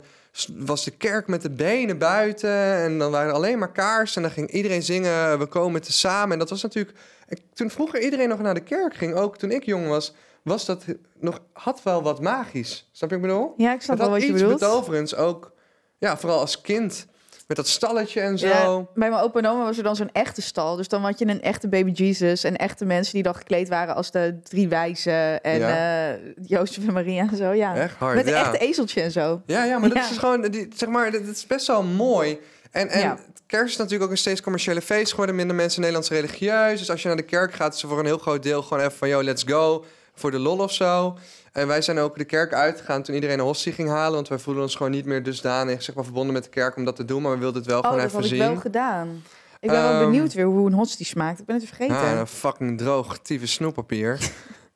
was 0.56 0.84
de 0.84 0.90
kerk 0.90 1.26
met 1.26 1.42
de 1.42 1.50
benen 1.50 1.98
buiten. 1.98 2.74
En 2.74 2.98
dan 2.98 3.10
waren 3.10 3.28
er 3.28 3.34
alleen 3.34 3.58
maar 3.58 3.72
kaarsen. 3.72 4.16
En 4.16 4.22
dan 4.22 4.30
ging 4.30 4.50
iedereen 4.50 4.82
zingen, 4.82 5.38
we 5.38 5.46
komen 5.46 5.82
te 5.82 5.92
samen. 5.92 6.32
En 6.32 6.38
dat 6.38 6.50
was 6.50 6.62
natuurlijk... 6.62 6.98
ik- 7.28 7.42
Toen 7.54 7.70
vroeger 7.70 8.00
iedereen 8.02 8.28
nog 8.28 8.40
naar 8.40 8.54
de 8.54 8.62
kerk 8.62 8.94
ging, 8.94 9.14
ook 9.14 9.36
toen 9.38 9.50
ik 9.50 9.64
jong 9.64 9.88
was... 9.88 10.14
was 10.42 10.64
dat 10.66 10.84
nog, 11.20 11.38
had 11.52 11.82
wel 11.82 12.02
wat 12.02 12.20
magisch. 12.20 12.88
Snap 12.92 13.10
je 13.10 13.16
wat 13.16 13.24
ik 13.24 13.30
bedoel? 13.30 13.54
Ja, 13.56 13.72
ik 13.72 13.80
snap 13.82 13.98
wel 13.98 14.10
wat 14.10 14.20
je 14.22 14.26
iets 14.28 14.40
bedoelt. 14.40 14.58
betoverends, 14.60 15.14
ook 15.14 15.52
ja, 15.98 16.16
vooral 16.18 16.38
als 16.40 16.60
kind. 16.60 17.06
Met 17.50 17.58
dat 17.58 17.68
stalletje 17.68 18.20
en 18.20 18.38
zo. 18.38 18.46
Ja, 18.46 18.86
bij 18.94 19.10
mijn 19.10 19.22
opa 19.22 19.38
en 19.38 19.46
oma 19.46 19.64
was 19.64 19.76
er 19.76 19.82
dan 19.82 19.96
zo'n 19.96 20.10
echte 20.12 20.42
stal. 20.42 20.76
Dus 20.76 20.88
dan 20.88 21.02
had 21.02 21.18
je 21.18 21.26
een 21.26 21.42
echte 21.42 21.68
baby 21.68 21.90
Jesus 21.90 22.44
en 22.44 22.56
echte 22.56 22.84
mensen 22.84 23.14
die 23.14 23.22
dan 23.22 23.34
gekleed 23.34 23.68
waren 23.68 23.94
als 23.94 24.10
de 24.10 24.38
drie 24.42 24.68
wijzen 24.68 25.42
en 25.42 25.58
Ja. 25.58 26.10
eh, 26.12 26.18
Jozef 26.42 26.86
en 26.86 26.92
Maria 26.92 27.26
en 27.30 27.36
zo. 27.36 27.50
Ja. 27.52 27.76
Echt 27.76 27.96
hard, 27.96 28.14
Met 28.14 28.26
een 28.26 28.34
echte 28.34 28.58
ezeltje 28.58 29.00
en 29.00 29.10
zo. 29.10 29.42
Ja, 29.46 29.64
ja, 29.64 29.78
maar 29.78 29.88
dat 29.88 30.10
is 30.10 30.18
gewoon, 30.18 30.42
die, 30.42 30.68
zeg 30.76 30.88
maar, 30.88 31.10
dat 31.10 31.20
is 31.20 31.46
best 31.46 31.66
wel 31.66 31.82
mooi. 31.82 32.38
En, 32.70 32.88
en 32.88 33.00
Ja. 33.00 33.18
kerst 33.46 33.70
is 33.72 33.76
natuurlijk 33.76 34.04
ook 34.04 34.10
een 34.10 34.16
steeds 34.18 34.40
commerciële 34.40 34.80
feest 34.82 35.10
geworden. 35.10 35.34
Minder 35.34 35.56
mensen 35.56 35.80
Nederlands 35.80 36.10
religieus. 36.10 36.78
Dus 36.78 36.90
als 36.90 37.02
je 37.02 37.08
naar 37.08 37.16
de 37.16 37.22
kerk 37.22 37.52
gaat, 37.54 37.74
is 37.74 37.82
er 37.82 37.88
voor 37.88 37.98
een 37.98 38.04
heel 38.06 38.18
groot 38.18 38.42
deel 38.42 38.62
gewoon 38.62 38.78
even 38.84 38.92
van, 38.98 39.08
yo, 39.08 39.22
let's 39.22 39.44
go. 39.46 39.84
Voor 40.20 40.30
de 40.30 40.38
lol 40.38 40.58
of 40.58 40.72
zo. 40.72 41.16
En 41.52 41.66
wij 41.66 41.82
zijn 41.82 41.98
ook 41.98 42.18
de 42.18 42.24
kerk 42.24 42.52
uitgegaan 42.54 43.02
toen 43.02 43.14
iedereen 43.14 43.38
een 43.38 43.44
hostie 43.44 43.72
ging 43.72 43.88
halen. 43.88 44.14
Want 44.14 44.28
wij 44.28 44.38
voelden 44.38 44.62
ons 44.62 44.74
gewoon 44.74 44.92
niet 44.92 45.04
meer 45.04 45.22
dusdanig, 45.22 45.82
zeg 45.82 45.94
maar, 45.94 46.04
verbonden 46.04 46.32
met 46.32 46.44
de 46.44 46.50
kerk 46.50 46.76
om 46.76 46.84
dat 46.84 46.96
te 46.96 47.04
doen. 47.04 47.22
Maar 47.22 47.32
we 47.32 47.38
wilden 47.38 47.60
het 47.62 47.70
wel 47.70 47.78
Oh, 47.80 47.84
gewoon 47.84 47.98
dat 47.98 48.06
even 48.06 48.20
had 48.22 48.30
ik 48.30 48.36
zien. 48.36 48.46
wel 48.46 48.56
gedaan. 48.56 49.22
Ik 49.60 49.70
ben 49.70 49.82
wel 49.82 49.90
Ehm, 49.92 50.04
benieuwd 50.04 50.32
weer 50.32 50.44
hoe 50.44 50.66
een 50.66 50.72
hostie 50.74 51.06
smaakt. 51.06 51.40
Ik 51.40 51.44
ben 51.46 51.56
het 51.56 51.64
vergeten. 51.66 51.96
Ah, 51.96 52.18
een 52.18 52.26
fucking 52.26 52.78
droog, 52.78 53.18
tieve 53.18 53.46
snoeppapier. 53.46 54.18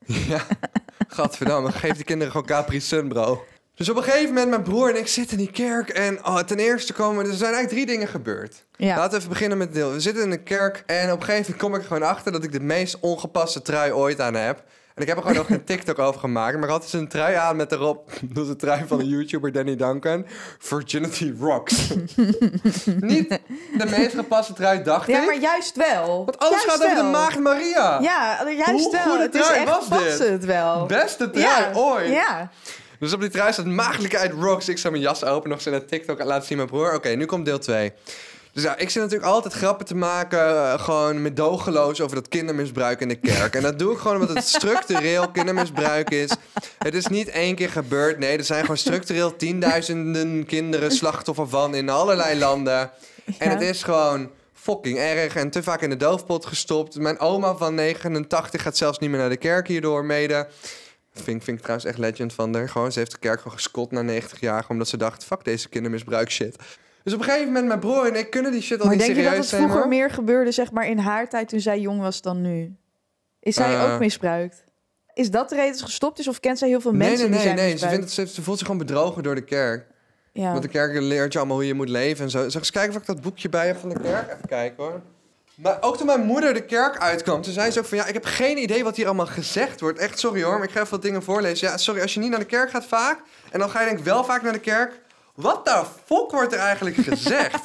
ja, 0.28 0.40
gadverdamme. 1.08 1.72
Geef 1.72 1.92
die 1.94 2.04
kinderen 2.04 2.32
gewoon 2.32 2.46
Capri 2.46 2.80
Sun, 2.80 3.08
bro. 3.08 3.44
Dus 3.74 3.88
op 3.88 3.96
een 3.96 4.02
gegeven 4.02 4.28
moment, 4.28 4.50
mijn 4.50 4.62
broer 4.62 4.90
en 4.90 4.96
ik 4.96 5.06
zitten 5.08 5.38
in 5.38 5.44
die 5.44 5.52
kerk. 5.52 5.88
En 5.88 6.26
oh, 6.26 6.38
ten 6.38 6.58
eerste 6.58 6.92
komen... 6.92 7.26
Er 7.26 7.32
zijn 7.34 7.52
eigenlijk 7.54 7.68
drie 7.72 7.86
dingen 7.96 8.08
gebeurd. 8.08 8.64
ja. 8.76 8.96
Laten 8.96 9.10
we 9.10 9.16
even 9.16 9.28
beginnen 9.28 9.58
met 9.58 9.74
deel. 9.74 9.92
We 9.92 10.00
zitten 10.00 10.22
in 10.24 10.30
de 10.30 10.42
kerk 10.42 10.82
en 10.86 11.12
op 11.12 11.18
een 11.18 11.24
gegeven 11.24 11.42
moment 11.42 11.56
kom 11.62 11.74
ik 11.74 11.80
er 11.80 11.86
gewoon 11.86 12.08
achter... 12.08 12.32
dat 12.32 12.44
ik 12.44 12.52
de 12.52 12.60
meest 12.60 13.00
ongepaste 13.00 13.62
trui 13.62 13.92
ooit 13.92 14.20
aan 14.20 14.34
heb. 14.34 14.62
En 14.94 15.02
ik 15.02 15.08
heb 15.08 15.16
er 15.16 15.22
gewoon 15.22 15.36
nog 15.36 15.50
een 15.50 15.64
TikTok 15.64 15.98
over 15.98 16.20
gemaakt. 16.20 16.54
Maar 16.54 16.64
ik 16.64 16.70
had 16.70 16.82
dus 16.82 16.92
een 16.92 17.08
trui 17.08 17.34
aan 17.34 17.56
met 17.56 17.72
erop... 17.72 18.10
Dat 18.34 18.44
is 18.44 18.50
een 18.50 18.56
trui 18.56 18.84
van 18.86 18.98
de 18.98 19.08
YouTuber 19.08 19.52
Danny 19.52 19.76
Duncan. 19.76 20.26
Virginity 20.58 21.34
rocks. 21.40 21.88
Niet 23.00 23.28
de 23.78 23.86
meest 23.90 24.14
gepaste 24.14 24.52
trui, 24.52 24.82
dacht 24.82 25.06
ja, 25.06 25.20
ik. 25.20 25.26
maar 25.26 25.38
juist 25.38 25.76
wel. 25.76 26.24
Want 26.24 26.38
alles 26.38 26.64
Juist 26.64 26.70
gaat 26.70 26.90
over 26.90 27.04
de 27.04 27.10
maagd 27.10 27.38
Maria. 27.38 28.00
Ja, 28.00 28.48
juist 28.50 28.84
Hoe 28.84 29.00
wel. 29.04 29.18
Het 29.18 29.34
is 29.34 29.40
trui 29.46 29.60
echt 29.60 29.88
was 29.88 30.02
dit? 30.02 30.28
het 30.28 30.44
wel. 30.44 30.86
Beste 30.86 31.30
trui 31.30 31.46
ja. 31.46 31.70
ooit. 31.74 32.08
Ja. 32.08 32.50
Dus 32.98 33.12
op 33.12 33.20
die 33.20 33.30
trui 33.30 33.52
staat 33.52 33.66
maagdelijkheid 33.66 34.32
rocks. 34.32 34.68
Ik 34.68 34.78
zou 34.78 34.92
mijn 34.92 35.04
jas 35.04 35.24
open, 35.24 35.50
nog 35.50 35.60
zo 35.60 35.70
naar 35.70 35.84
TikTok 35.84 36.18
en 36.18 36.26
laten 36.26 36.46
zien 36.46 36.56
mijn 36.56 36.68
broer. 36.68 36.94
Oké, 36.94 37.08
nu 37.08 37.24
komt 37.24 37.44
deel 37.44 37.58
2. 37.58 37.92
Dus 38.54 38.62
ja, 38.62 38.76
ik 38.76 38.90
zit 38.90 39.02
natuurlijk 39.02 39.30
altijd 39.30 39.54
grappen 39.54 39.86
te 39.86 39.94
maken, 39.94 40.38
eh, 40.38 40.78
gewoon 40.78 41.22
medogeloos 41.22 42.00
over 42.00 42.16
dat 42.16 42.28
kindermisbruik 42.28 43.00
in 43.00 43.08
de 43.08 43.14
kerk. 43.14 43.54
En 43.54 43.62
dat 43.62 43.78
doe 43.78 43.92
ik 43.92 43.98
gewoon 43.98 44.20
omdat 44.20 44.36
het 44.36 44.46
structureel 44.46 45.30
kindermisbruik 45.30 46.10
is. 46.10 46.30
Het 46.78 46.94
is 46.94 47.06
niet 47.06 47.28
één 47.28 47.54
keer 47.54 47.70
gebeurd. 47.70 48.18
Nee, 48.18 48.38
er 48.38 48.44
zijn 48.44 48.60
gewoon 48.60 48.76
structureel 48.76 49.36
tienduizenden 49.36 50.46
kinderen 50.46 50.90
slachtoffer 50.90 51.48
van 51.48 51.74
in 51.74 51.88
allerlei 51.88 52.38
landen. 52.38 52.90
En 53.38 53.50
het 53.50 53.60
is 53.60 53.82
gewoon 53.82 54.30
fucking 54.52 54.98
erg 54.98 55.36
en 55.36 55.50
te 55.50 55.62
vaak 55.62 55.80
in 55.80 55.90
de 55.90 55.96
doofpot 55.96 56.46
gestopt. 56.46 56.98
Mijn 56.98 57.18
oma 57.18 57.56
van 57.56 57.74
89 57.74 58.62
gaat 58.62 58.76
zelfs 58.76 58.98
niet 58.98 59.10
meer 59.10 59.18
naar 59.18 59.28
de 59.28 59.36
kerk 59.36 59.68
hierdoor 59.68 60.04
mede. 60.04 60.46
Vind, 61.14 61.44
vind 61.44 61.56
ik 61.56 61.62
trouwens 61.62 61.88
echt 61.88 61.98
legend 61.98 62.32
van 62.32 62.54
haar. 62.54 62.68
Gewoon, 62.68 62.92
ze 62.92 62.98
heeft 62.98 63.10
de 63.10 63.18
kerk 63.18 63.40
gewoon 63.40 63.56
geskot 63.56 63.90
na 63.90 64.02
90 64.02 64.40
jaar. 64.40 64.64
Omdat 64.68 64.88
ze 64.88 64.96
dacht, 64.96 65.24
fuck 65.24 65.44
deze 65.44 65.68
kindermisbruik 65.68 66.30
shit. 66.30 66.56
Dus 67.04 67.12
op 67.12 67.18
een 67.18 67.24
gegeven 67.24 67.46
moment, 67.46 67.66
mijn 67.66 67.80
broer 67.80 68.06
en 68.06 68.14
ik 68.14 68.30
kunnen 68.30 68.52
die 68.52 68.62
shit 68.62 68.80
al 68.80 68.86
Maar 68.86 68.96
niet 68.96 69.04
denk 69.04 69.16
je 69.16 69.22
serieus 69.22 69.40
dat 69.40 69.50
het 69.50 69.60
vroeger 69.60 69.88
nemen. 69.88 69.98
meer 69.98 70.10
gebeurde, 70.10 70.52
zeg 70.52 70.70
maar, 70.72 70.86
in 70.88 70.98
haar 70.98 71.28
tijd 71.28 71.48
toen 71.48 71.60
zij 71.60 71.80
jong 71.80 72.00
was 72.00 72.20
dan 72.22 72.40
nu? 72.40 72.76
Is 73.40 73.54
zij 73.54 73.74
Eh. 73.74 73.92
ook 73.92 73.98
misbruikt? 73.98 74.64
Is 75.14 75.30
dat 75.30 75.48
de 75.48 75.54
reden 75.54 75.70
dat 75.70 75.78
ze 75.78 75.84
gestopt 75.84 76.18
is? 76.18 76.28
Of 76.28 76.40
kent 76.40 76.58
zij 76.58 76.68
heel 76.68 76.80
veel 76.80 76.92
Nee, 76.92 77.08
mensen 77.08 77.30
nee, 77.30 77.38
die 77.38 77.48
nee, 77.48 77.56
zijn 77.56 77.68
nee. 77.68 77.78
Ze, 77.78 77.88
vindt, 77.88 78.10
ze, 78.10 78.26
ze 78.34 78.42
voelt 78.42 78.58
zich 78.58 78.66
gewoon 78.66 78.86
bedrogen 78.86 79.22
door 79.22 79.34
de 79.34 79.44
kerk. 79.44 79.86
Ja. 80.32 80.50
Want 80.50 80.62
de 80.62 80.68
kerk 80.68 81.00
leert 81.00 81.32
je 81.32 81.38
allemaal 81.38 81.56
hoe 81.56 81.66
je 81.66 81.74
moet 81.74 81.88
leven 81.88 82.24
en 82.24 82.30
zo. 82.30 82.44
Ik 82.44 82.54
eens 82.54 82.70
kijken 82.70 82.94
of 82.94 83.00
ik 83.00 83.06
dat 83.06 83.20
boekje 83.20 83.48
bij 83.48 83.66
heb 83.66 83.78
van 83.78 83.88
de 83.88 84.00
kerk? 84.00 84.26
Even 84.26 84.48
kijken 84.48 84.84
hoor. 84.84 85.00
Maar 85.54 85.76
ook 85.80 85.96
toen 85.96 86.06
mijn 86.06 86.24
moeder 86.24 86.54
de 86.54 86.64
kerk 86.64 86.98
uitkwam, 86.98 87.42
toen 87.42 87.52
zei 87.52 87.70
ze 87.70 87.78
ook 87.78 87.84
van... 87.84 87.98
ja, 87.98 88.06
ik 88.06 88.14
heb 88.14 88.24
geen 88.24 88.58
idee 88.58 88.84
wat 88.84 88.96
hier 88.96 89.06
allemaal 89.06 89.26
gezegd 89.26 89.80
wordt. 89.80 89.98
Echt 89.98 90.18
sorry 90.18 90.42
hoor, 90.42 90.54
maar 90.54 90.64
ik 90.66 90.70
ga 90.70 90.78
even 90.80 90.90
wat 90.90 91.02
dingen 91.02 91.22
voorlezen. 91.22 91.68
Ja, 91.68 91.76
sorry, 91.76 92.00
als 92.00 92.14
je 92.14 92.20
niet 92.20 92.30
naar 92.30 92.38
de 92.38 92.44
kerk 92.44 92.70
gaat 92.70 92.86
vaak... 92.86 93.18
en 93.50 93.58
dan 93.58 93.70
ga 93.70 93.80
je 93.80 93.86
denk 93.86 93.98
ik 93.98 94.04
wel 94.04 94.24
vaak 94.24 94.42
naar 94.42 94.52
de 94.52 94.58
kerk... 94.58 95.02
wat 95.34 95.64
de 95.64 95.84
fuck 96.04 96.30
wordt 96.30 96.52
er 96.52 96.58
eigenlijk 96.58 96.96
gezegd? 96.96 97.64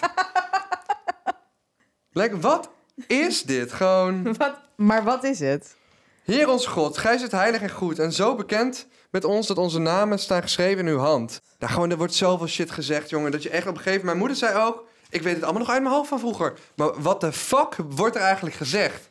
like, 2.19 2.39
wat 2.39 2.69
is 3.07 3.43
dit? 3.43 3.73
Gewoon... 3.73 4.23
Wat? 4.37 4.55
Maar 4.75 5.03
wat 5.03 5.23
is 5.23 5.39
het? 5.39 5.75
Heer 6.23 6.49
ons 6.49 6.65
God, 6.65 6.97
gij 6.97 7.17
zit 7.17 7.31
heilig 7.31 7.61
en 7.61 7.69
goed 7.69 7.99
en 7.99 8.13
zo 8.13 8.35
bekend 8.35 8.87
met 9.11 9.23
ons 9.23 9.47
dat 9.47 9.57
onze 9.57 9.79
namen 9.79 10.19
staan 10.19 10.41
geschreven 10.41 10.87
in 10.87 10.93
uw 10.93 10.99
hand. 10.99 11.41
Nou, 11.59 11.73
gewoon, 11.73 11.91
er 11.91 11.97
wordt 11.97 12.13
zoveel 12.13 12.47
shit 12.47 12.71
gezegd, 12.71 13.09
jongen, 13.09 13.31
dat 13.31 13.43
je 13.43 13.49
echt 13.49 13.67
op 13.67 13.75
een 13.75 13.81
gegeven 13.81 14.05
moment... 14.05 14.05
Mijn 14.05 14.17
moeder 14.17 14.37
zei 14.37 14.67
ook, 14.67 14.87
ik 15.09 15.21
weet 15.21 15.35
het 15.35 15.43
allemaal 15.43 15.61
nog 15.61 15.71
uit 15.71 15.81
mijn 15.81 15.93
hoofd 15.93 16.09
van 16.09 16.19
vroeger. 16.19 16.53
Maar 16.75 17.01
wat 17.01 17.21
de 17.21 17.31
fuck 17.31 17.75
wordt 17.89 18.15
er 18.15 18.21
eigenlijk 18.21 18.55
gezegd? 18.55 19.08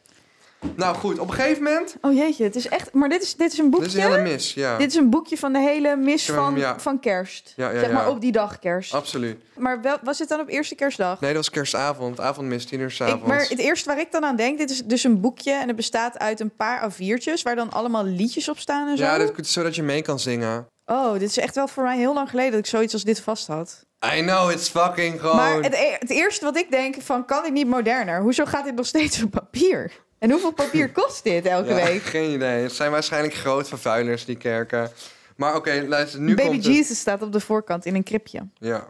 Nou 0.77 0.97
goed, 0.97 1.19
op 1.19 1.29
een 1.29 1.35
gegeven 1.35 1.63
moment... 1.63 1.97
Oh 2.01 2.15
jeetje, 2.15 2.45
het 2.45 2.57
is 2.57 2.69
echt... 2.69 2.93
Maar 2.93 3.09
dit 3.09 3.23
is, 3.23 3.37
dit 3.37 3.53
is 3.53 3.59
een 3.59 3.71
boekje? 3.71 3.87
Dit 3.87 3.97
is 3.97 4.05
een 4.05 4.11
hele 4.11 4.23
mis, 4.23 4.55
ja. 4.55 4.77
Dit 4.77 4.91
is 4.91 4.97
een 4.97 5.11
boekje 5.11 5.37
van 5.39 5.53
de 5.53 5.59
hele 5.59 5.97
mis 5.97 6.31
van, 6.31 6.57
ja. 6.57 6.79
van 6.79 7.01
kerst. 7.01 7.53
Ja, 7.57 7.71
ja, 7.71 7.81
zeg 7.81 7.93
maar 7.93 8.09
op 8.09 8.21
die 8.21 8.33
dag 8.33 8.59
kerst. 8.59 8.95
Absoluut. 8.95 9.43
Maar 9.57 9.83
wel, 9.83 9.97
was 10.03 10.19
het 10.19 10.29
dan 10.29 10.41
op 10.41 10.49
eerste 10.49 10.75
kerstdag? 10.75 11.21
Nee, 11.21 11.33
dat 11.33 11.39
was 11.39 11.51
kerstavond, 11.51 12.21
avondmis, 12.21 12.65
tien 12.65 12.81
uur 12.81 12.91
s'avonds. 12.91 13.27
maar 13.27 13.47
het 13.49 13.59
eerste 13.59 13.89
waar 13.89 14.01
ik 14.01 14.13
dan 14.13 14.25
aan 14.25 14.37
denk, 14.37 14.59
dit 14.59 14.71
is 14.71 14.85
dus 14.85 15.05
een 15.05 15.21
boekje 15.21 15.53
en 15.53 15.67
het 15.67 15.77
bestaat 15.77 16.19
uit 16.19 16.41
een 16.41 16.57
paar 16.57 16.93
A4'tjes 16.93 17.43
waar 17.43 17.57
dan 17.57 17.71
allemaal 17.71 18.05
liedjes 18.05 18.49
op 18.49 18.59
staan 18.59 18.89
en 18.89 18.97
zo. 18.97 19.05
Ja, 19.05 19.19
dit, 19.19 19.47
zodat 19.47 19.75
je 19.75 19.83
mee 19.83 20.03
kan 20.03 20.19
zingen. 20.19 20.67
Oh, 20.87 21.13
dit 21.13 21.31
is 21.31 21.39
echt 21.39 21.55
wel 21.55 21.69
voor 21.69 21.83
mij 21.83 21.97
heel 21.97 22.15
lang 22.15 22.31
geleden 22.31 22.51
dat 22.51 22.61
ik 22.61 22.67
zoiets 22.67 22.93
als 22.93 23.05
dit 23.05 23.21
vast 23.21 23.47
had. 23.47 23.87
I 24.17 24.21
know, 24.21 24.51
it's 24.51 24.69
fucking 24.69 25.21
gewoon... 25.21 25.37
Maar 25.37 25.63
het, 25.63 25.75
e- 25.75 25.97
het 25.99 26.11
eerste 26.11 26.45
wat 26.45 26.57
ik 26.57 26.71
denk 26.71 26.97
van, 27.03 27.25
kan 27.25 27.43
dit 27.43 27.53
niet 27.53 27.67
moderner? 27.67 28.21
Hoezo 28.21 28.45
gaat 28.45 28.65
dit 28.65 28.75
nog 28.75 28.87
steeds 28.87 29.23
op 29.23 29.31
papier? 29.31 29.93
En 30.19 30.31
hoeveel 30.31 30.53
papier 30.53 30.93
kost 31.03 31.25
dit 31.25 31.47
elke 31.47 31.69
Ja, 31.69 31.85
week? 31.85 32.03
Geen 32.03 32.31
idee. 32.31 32.63
Het 32.63 32.73
zijn 32.73 32.91
waarschijnlijk 32.91 33.35
groot 33.35 33.69
vervuilers, 33.69 34.25
die 34.25 34.37
kerken. 34.37 34.91
Maar 35.37 35.57
oké, 35.57 35.85
luister, 35.89 36.21
nu 36.21 36.35
Baby 36.35 36.49
komt 36.49 36.65
het. 36.65 36.75
Jesus 36.75 36.99
staat 36.99 37.23
op 37.23 37.33
de 37.33 37.41
voorkant 37.41 37.87
in 37.87 37.95
een 37.95 38.03
kripje. 38.03 38.47
Ja. 38.59 38.87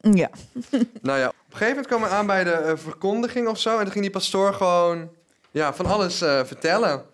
Ja. 0.00 0.30
Nou 1.02 1.18
ja, 1.18 1.28
op 1.28 1.34
een 1.34 1.56
gegeven 1.56 1.68
moment 1.68 1.86
kwam 1.86 2.00
we 2.00 2.08
aan 2.08 2.26
bij 2.26 2.44
de 2.44 2.50
eh, 2.50 2.76
verkondiging 2.76 3.48
of 3.48 3.58
zo. 3.58 3.76
En 3.76 3.82
toen 3.82 3.92
ging 3.92 4.04
die 4.04 4.12
pastoor 4.12 4.54
gewoon 4.54 5.10
ja, 5.50 5.74
van 5.74 5.86
alles 5.86 6.20
eh, 6.20 6.44
vertellen. 6.44 7.04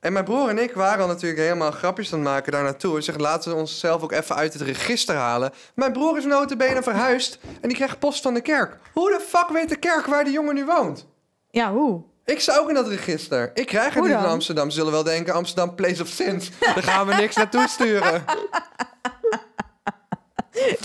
En 0.00 0.12
mijn 0.12 0.24
broer 0.24 0.48
en 0.48 0.58
ik 0.58 0.72
waren 0.72 1.02
al 1.02 1.08
natuurlijk 1.08 1.40
helemaal 1.40 1.70
grapjes 1.70 2.12
aan 2.12 2.18
het 2.18 2.28
maken 2.28 2.52
daar 2.52 2.62
naartoe. 2.62 2.92
Hij 2.92 3.02
zegt, 3.02 3.20
laten 3.20 3.50
we 3.50 3.56
onszelf 3.56 4.02
ook 4.02 4.12
even 4.12 4.36
uit 4.36 4.52
het 4.52 4.62
register 4.62 5.14
halen. 5.14 5.52
Mijn 5.74 5.92
broer 5.92 6.16
is 6.16 6.24
notabene 6.24 6.82
verhuisd 6.82 7.38
en 7.60 7.68
die 7.68 7.76
krijgt 7.76 7.98
post 7.98 8.22
van 8.22 8.34
de 8.34 8.40
kerk. 8.40 8.76
Hoe 8.92 9.10
de 9.10 9.24
fuck 9.24 9.48
weet 9.48 9.68
de 9.68 9.76
kerk 9.76 10.06
waar 10.06 10.24
die 10.24 10.32
jongen 10.32 10.54
nu 10.54 10.64
woont? 10.64 11.06
Ja, 11.50 11.72
hoe? 11.72 12.02
Ik 12.26 12.40
sta 12.40 12.56
ook 12.58 12.68
in 12.68 12.74
dat 12.74 12.88
register. 12.88 13.50
Ik 13.54 13.66
krijg 13.66 13.84
het 13.84 13.94
Hoe 13.94 14.02
niet 14.06 14.16
in 14.16 14.22
dan? 14.22 14.30
Amsterdam. 14.30 14.70
Ze 14.70 14.76
zullen 14.76 14.92
wel 14.92 15.02
denken, 15.02 15.34
Amsterdam 15.34 15.74
Place 15.74 16.02
of 16.02 16.08
Sins. 16.08 16.50
Daar 16.60 16.82
gaan 16.82 17.06
we 17.06 17.14
niks 17.14 17.36
naartoe 17.36 17.68
sturen. 17.68 18.24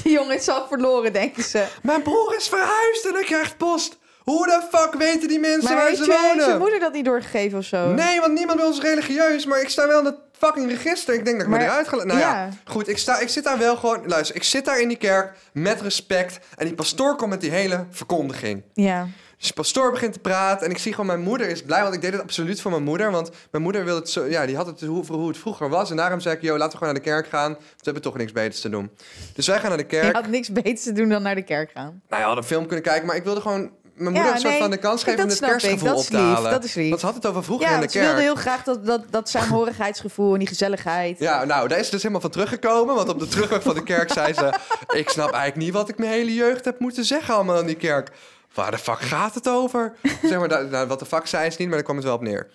Die 0.03 0.11
jongen 0.11 0.35
is 0.35 0.49
al 0.49 0.67
verloren, 0.67 1.13
denken 1.13 1.43
ze. 1.43 1.65
Mijn 1.83 2.01
broer 2.01 2.35
is 2.37 2.47
verhuisd 2.47 3.05
en 3.07 3.13
hij 3.13 3.23
krijgt 3.23 3.57
post. 3.57 3.97
Hoe 4.19 4.45
de 4.45 4.61
fuck 4.77 4.93
weten 4.93 5.27
die 5.27 5.39
mensen 5.39 5.63
Maar 5.63 5.75
waar 5.75 5.85
heeft 5.87 5.97
ze 5.97 6.05
je, 6.05 6.11
heeft 6.11 6.27
wonen? 6.35 6.49
je 6.53 6.57
moeder 6.59 6.79
dat 6.79 6.93
niet 6.93 7.05
doorgegeven 7.05 7.57
of 7.57 7.65
zo? 7.65 7.87
Nee, 7.93 8.19
want 8.19 8.33
niemand 8.33 8.59
wil 8.59 8.67
ons 8.67 8.81
religieus. 8.81 9.45
Maar 9.45 9.61
ik 9.61 9.69
sta 9.69 9.87
wel 9.87 9.97
in 9.97 10.03
dat 10.03 10.15
fucking 10.37 10.69
register. 10.69 11.13
Ik 11.13 11.25
denk 11.25 11.37
dat 11.37 11.45
ik 11.45 11.51
me 11.51 11.57
Maar- 11.57 11.65
eruit 11.67 11.87
ga... 11.87 11.95
Nou 11.95 12.19
ja. 12.19 12.33
ja. 12.33 12.49
goed. 12.65 12.87
Ik, 12.87 12.97
sta, 12.97 13.19
ik 13.19 13.29
zit 13.29 13.43
daar 13.43 13.57
wel 13.57 13.75
gewoon... 13.77 14.07
Luister, 14.07 14.35
ik 14.35 14.43
zit 14.43 14.65
daar 14.65 14.79
in 14.79 14.87
die 14.87 14.97
kerk 14.97 15.35
met 15.53 15.81
respect. 15.81 16.39
En 16.57 16.65
die 16.65 16.75
pastoor 16.75 17.15
komt 17.15 17.29
met 17.29 17.41
die 17.41 17.51
hele 17.51 17.85
verkondiging. 17.89 18.63
Ja. 18.73 19.07
Dus 19.41 19.49
de 19.49 19.55
pastoor 19.55 19.91
begint 19.91 20.13
te 20.13 20.19
praten. 20.19 20.65
En 20.65 20.71
ik 20.71 20.77
zie 20.77 20.91
gewoon 20.91 21.05
mijn 21.05 21.19
moeder 21.21 21.47
is 21.49 21.61
blij. 21.61 21.81
Want 21.81 21.93
ik 21.93 22.01
deed 22.01 22.11
het 22.11 22.21
absoluut 22.21 22.61
voor 22.61 22.71
mijn 22.71 22.83
moeder. 22.83 23.11
Want 23.11 23.29
mijn 23.51 23.63
moeder 23.63 23.85
wil 23.85 23.95
het 23.95 24.09
zo... 24.09 24.25
Ja, 24.25 24.45
die 24.45 24.55
had 24.55 24.65
het 24.65 24.81
hoe, 24.81 25.05
hoe 25.05 25.27
het 25.27 25.37
vroeger 25.37 25.69
was. 25.69 25.89
En 25.89 25.95
daarom 25.95 26.19
zei 26.19 26.35
ik... 26.35 26.41
Yo, 26.41 26.51
laten 26.57 26.71
we 26.71 26.77
gewoon 26.77 26.93
naar 26.93 27.03
de 27.03 27.09
kerk 27.09 27.27
gaan. 27.27 27.49
Want 27.51 27.61
we 27.63 27.83
hebben 27.83 28.01
toch 28.01 28.17
niks 28.17 28.31
beters 28.31 28.61
te 28.61 28.69
doen. 28.69 28.91
Dus 29.33 29.47
wij 29.47 29.59
gaan 29.59 29.69
naar 29.69 29.77
de 29.77 29.83
Je 29.83 30.01
kerk. 30.01 30.15
had 30.15 30.27
niks 30.27 30.51
beters 30.51 30.83
te 30.83 30.91
doen 30.91 31.09
dan 31.09 31.21
naar 31.21 31.35
de 31.35 31.41
kerk 31.43 31.71
gaan. 31.71 31.85
Nou 31.85 31.99
ja, 32.09 32.17
we 32.17 32.23
hadden 32.23 32.37
een 32.43 32.49
film 32.49 32.65
kunnen 32.65 32.83
kijken. 32.85 33.05
Maar 33.07 33.15
ik 33.15 33.23
wilde 33.23 33.41
gewoon 33.41 33.59
mijn 33.93 34.13
moeder 34.13 34.23
Ja, 34.23 34.31
een 34.33 34.39
soort 34.39 34.51
nee, 34.53 34.61
van 34.61 34.71
de 34.71 34.77
kans 34.77 35.03
geven 35.03 35.23
om 35.23 35.29
het 35.29 35.41
ik. 35.41 35.47
kerstgevoel 35.47 35.87
Dat 35.89 35.97
op 35.97 36.03
te 36.05 36.17
lief, 36.17 36.21
halen. 36.25 36.51
dat 36.51 36.63
is 36.63 36.73
lief. 36.73 36.89
Want 36.89 36.99
ze 36.99 37.05
had 37.05 37.15
het 37.15 37.25
over 37.25 37.43
vroeger 37.43 37.67
Ja, 37.69 37.75
in 37.75 37.81
de 37.81 37.89
ze 37.89 37.99
wilde 37.99 38.13
kerk. 38.13 38.25
heel 38.25 38.35
graag 38.35 38.63
dat, 38.63 38.85
dat, 38.85 39.01
dat 39.09 39.29
saamhorigheidsgevoel 39.29 40.33
en 40.33 40.39
die 40.39 40.47
gezelligheid. 40.47 41.19
Ja, 41.19 41.43
nou, 41.45 41.67
daar 41.67 41.79
is 41.79 41.85
ze 41.85 41.91
dus 41.91 42.01
helemaal 42.01 42.21
van 42.21 42.31
teruggekomen. 42.31 42.95
Want 42.95 43.09
op 43.09 43.19
de 43.19 43.27
terugweg 43.27 43.61
van 43.63 43.75
de 43.75 43.83
kerk 43.83 44.11
zei 44.11 44.33
ze... 44.33 44.53
Ik 45.01 45.09
snap 45.09 45.31
eigenlijk 45.31 45.55
niet 45.65 45.73
wat 45.73 45.89
ik 45.89 45.97
mijn 45.97 46.11
hele 46.11 46.33
jeugd 46.33 46.65
heb 46.65 46.79
moeten 46.79 47.05
zeggen 47.05 47.33
allemaal 47.33 47.57
aan 47.57 47.65
die 47.65 47.75
kerk. 47.75 48.11
Waar 48.53 48.71
de 48.71 48.77
fuck 48.77 48.99
gaat 48.99 49.35
het 49.35 49.49
over? 49.49 49.93
zeg 50.23 50.39
maar, 50.39 50.67
nou, 50.69 50.87
wat 50.87 50.99
de 50.99 51.05
fuck 51.05 51.27
zei 51.27 51.49
ze 51.49 51.55
niet, 51.59 51.67
maar 51.67 51.75
daar 51.75 51.85
kwam 51.85 51.95
het 51.95 52.05
wel 52.05 52.15
op 52.15 52.21
neer. 52.21 52.49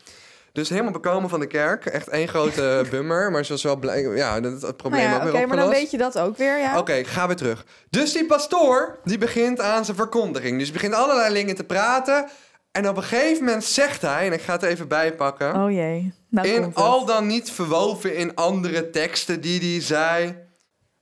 Dus 0.53 0.69
helemaal 0.69 0.93
bekomen 0.93 1.31
van 1.31 1.41
de 1.41 1.47
kerk. 1.47 1.87
Echt 1.87 2.09
één 2.09 2.29
grote 2.29 2.85
bummer. 2.91 3.31
Maar 3.31 3.45
ze 3.45 3.53
was 3.53 3.63
wel 3.63 3.77
blij. 3.77 4.03
Ja, 4.03 4.41
dat, 4.41 4.63
het 4.63 4.77
probleem 4.77 5.03
Nou 5.03 5.13
ja, 5.15 5.27
ook 5.27 5.35
oké, 5.35 5.47
maar 5.47 5.57
dan 5.57 5.69
weet 5.69 5.91
je 5.91 5.99
dat 5.99 6.19
ook 6.19 6.37
weer, 6.37 6.59
ja. 6.59 6.79
Oké, 6.79 7.05
ga 7.05 7.27
weer 7.27 7.37
terug. 7.37 7.65
Dus 7.91 8.13
die 8.13 8.27
pastoor, 8.27 8.99
die 9.05 9.19
begint 9.19 9.61
aan 9.61 9.85
zijn 9.85 9.97
verkondiging. 9.97 10.59
Dus 10.59 10.73
begint 10.73 10.95
allerlei 10.95 11.35
dingen 11.35 11.55
te 11.55 11.65
praten. 11.65 12.29
En 12.73 12.89
op 12.89 12.97
een 12.97 13.03
gegeven 13.03 13.45
moment 13.45 13.65
zegt 13.65 14.03
hij, 14.03 14.27
en 14.27 14.33
ik 14.33 14.41
ga 14.41 14.53
het 14.53 14.63
even 14.63 14.89
bijpakken... 14.89 15.55
Oh 15.55 15.71
jee. 15.71 16.13
Nou 16.29 16.49
in 16.49 16.75
al 16.75 17.05
dan 17.05 17.27
niet 17.27 17.51
verwoven 17.51 18.17
in 18.17 18.35
andere 18.35 18.91
teksten 18.91 19.41
die 19.41 19.73
hij 19.73 19.81
zei. 19.83 20.37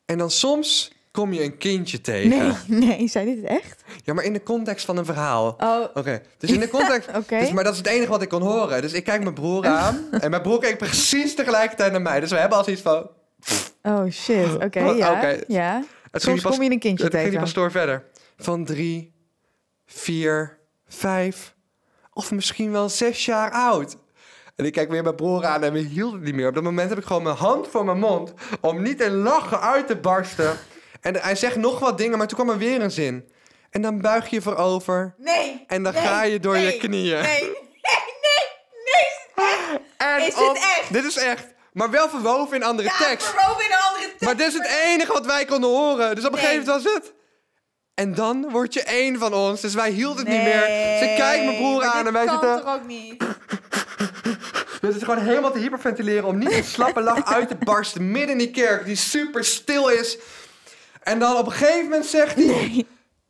En 0.07 0.19
dan 0.19 0.31
soms 0.31 0.93
kom 1.15 1.33
je 1.33 1.43
een 1.43 1.59
kindje 1.59 2.01
tegen. 2.01 2.29
Nee, 2.67 2.87
nee, 2.89 3.09
zei 3.09 3.35
dit 3.35 3.45
echt? 3.45 3.83
Ja, 4.05 4.15
maar 4.15 4.25
in 4.25 4.33
de 4.33 4.43
context 4.43 4.85
van 4.85 4.97
een 4.97 5.05
verhaal. 5.05 5.57
Oh, 5.59 5.85
Oké, 5.95 6.23
dus 6.39 6.51
in 6.51 6.61
de 6.61 6.69
context... 6.69 7.09
Oké. 7.17 7.39
dus, 7.39 7.53
maar 7.53 7.65
dat 7.65 7.73
is 7.73 7.79
het 7.79 7.87
enige 7.89 8.11
wat 8.11 8.23
ik 8.23 8.29
kon 8.29 8.43
horen. 8.43 8.83
Dus 8.83 8.93
ik 8.93 9.05
kijk 9.05 9.23
mijn 9.23 9.35
broer 9.35 9.67
aan. 9.83 10.07
en 10.11 10.31
mijn 10.31 10.43
broer 10.43 10.59
keek 10.59 10.79
precies 10.79 11.35
tegelijkertijd 11.35 11.93
naar 11.93 12.03
mij. 12.03 12.21
Dus 12.21 12.31
we 12.31 12.37
hebben 12.39 12.59
al 12.59 12.65
zoiets 12.65 12.83
van... 12.83 13.11
oh 13.83 14.11
shit. 14.11 14.55
Oké, 14.55 14.81
ja. 14.81 15.37
ja. 15.47 15.85
Het 16.11 16.23
Soms 16.23 16.43
pas- 16.43 16.53
kom 16.53 16.63
je 16.65 16.71
een 16.71 16.79
kindje 16.79 17.05
het 17.05 17.13
ging 17.15 17.25
die 17.25 17.33
tegen. 17.33 17.41
pastoor 17.41 17.71
verder. 17.71 18.05
Van 18.37 18.65
drie, 18.65 19.15
vier, 19.87 20.59
vijf 20.89 21.55
of 22.13 22.31
misschien 22.31 22.71
wel 22.73 22.89
zes 22.89 23.25
jaar 23.25 23.51
oud. 23.51 23.97
En 24.57 24.65
ik 24.65 24.73
kijk 24.73 24.91
weer 24.91 25.03
mijn 25.03 25.15
broer 25.15 25.45
aan 25.45 25.63
en 25.63 25.73
we 25.73 25.79
hielden 25.79 26.15
het 26.15 26.25
niet 26.25 26.35
meer. 26.35 26.49
Op 26.49 26.55
dat 26.55 26.63
moment 26.63 26.89
heb 26.89 26.99
ik 26.99 27.05
gewoon 27.05 27.23
mijn 27.23 27.37
hand 27.37 27.69
voor 27.69 27.85
mijn 27.85 27.99
mond 27.99 28.33
om 28.61 28.83
niet 28.83 29.01
in 29.01 29.13
lachen 29.13 29.61
uit 29.61 29.87
te 29.87 29.97
barsten. 29.97 30.57
En 31.05 31.17
hij 31.23 31.35
zegt 31.37 31.57
nog 31.57 31.79
wat 31.79 31.99
dingen, 31.99 32.19
maar 32.19 32.27
toen 32.27 32.39
kwam 32.39 32.51
er 32.51 32.59
weer 32.59 32.81
een 32.83 32.91
zin. 32.91 33.29
En 33.71 33.83
dan 33.83 34.01
buig 34.01 34.31
je 34.31 34.43
voorover 34.43 35.15
Nee. 35.19 35.65
en 35.67 35.83
dan 35.83 35.93
nee, 35.93 36.03
ga 36.03 36.23
je 36.23 36.41
door 36.41 36.57
je 36.59 36.77
knieën. 36.77 37.23
Nee, 37.23 37.41
nee, 37.43 37.51
nee, 38.25 38.47
nee. 38.85 39.79
En 39.97 40.19
Is 40.19 40.25
dit 40.25 40.49
op- 40.49 40.57
echt? 40.57 40.93
Dit 40.93 41.05
is 41.05 41.17
echt. 41.17 41.45
Maar 41.73 41.91
wel 41.91 42.09
verwoven 42.09 42.57
in 42.57 42.63
andere 42.63 42.89
Ja, 42.99 43.07
tekst. 43.07 43.27
verwoven 43.27 43.65
in 43.65 43.71
een 43.71 43.79
andere 43.89 44.05
tekst. 44.09 44.21
Maar 44.21 44.37
dit 44.37 44.47
is 44.47 44.55
het 44.55 44.67
enige 44.85 45.13
wat 45.13 45.27
wij 45.27 45.45
konden 45.45 45.71
horen. 45.71 46.15
Dus 46.15 46.25
op 46.25 46.33
een 46.33 46.39
Nee. 46.39 46.47
gegeven 46.47 46.67
moment 46.67 46.85
was 46.85 46.95
het. 46.95 47.13
En 47.95 48.15
dan 48.15 48.51
word 48.51 48.75
je 48.75 48.83
één 48.83 49.19
van 49.19 49.35
ons. 49.35 49.61
Dus 49.61 49.75
wij 49.75 49.91
hielden 49.91 50.19
het 50.19 50.27
Nee, 50.29 50.37
niet 50.39 50.47
meer. 50.55 50.99
Dus 51.01 51.09
ik 51.11 51.17
kijk 51.17 51.45
mijn 51.45 51.57
broer 51.57 51.77
maar 51.81 51.87
aan 51.91 51.97
dit 51.99 52.07
en 52.07 52.13
wij 52.13 52.25
kan 52.27 52.41
zitten... 52.41 52.61
toch 52.65 52.75
ook 52.75 52.87
niet? 52.87 53.23
We 54.81 54.91
zitten 54.93 55.09
gewoon 55.09 55.25
helemaal 55.25 55.53
te 55.53 55.59
hyperventileren 55.59 56.25
om 56.25 56.39
niet 56.39 56.53
een 56.53 56.65
slappe 56.65 57.01
lach 57.01 57.25
uit 57.35 57.49
te 57.49 57.55
barsten 57.55 58.11
midden 58.11 58.31
in 58.31 58.39
die 58.39 58.51
kerk 58.51 58.85
die 58.85 58.97
super 58.97 59.45
stil 59.45 59.89
is. 59.89 60.19
En 61.05 61.19
dan 61.19 61.37
op 61.37 61.47
een 61.47 61.53
gegeven 61.53 61.83
moment 61.83 62.07
zegt 62.07 62.37
hij: 62.37 62.85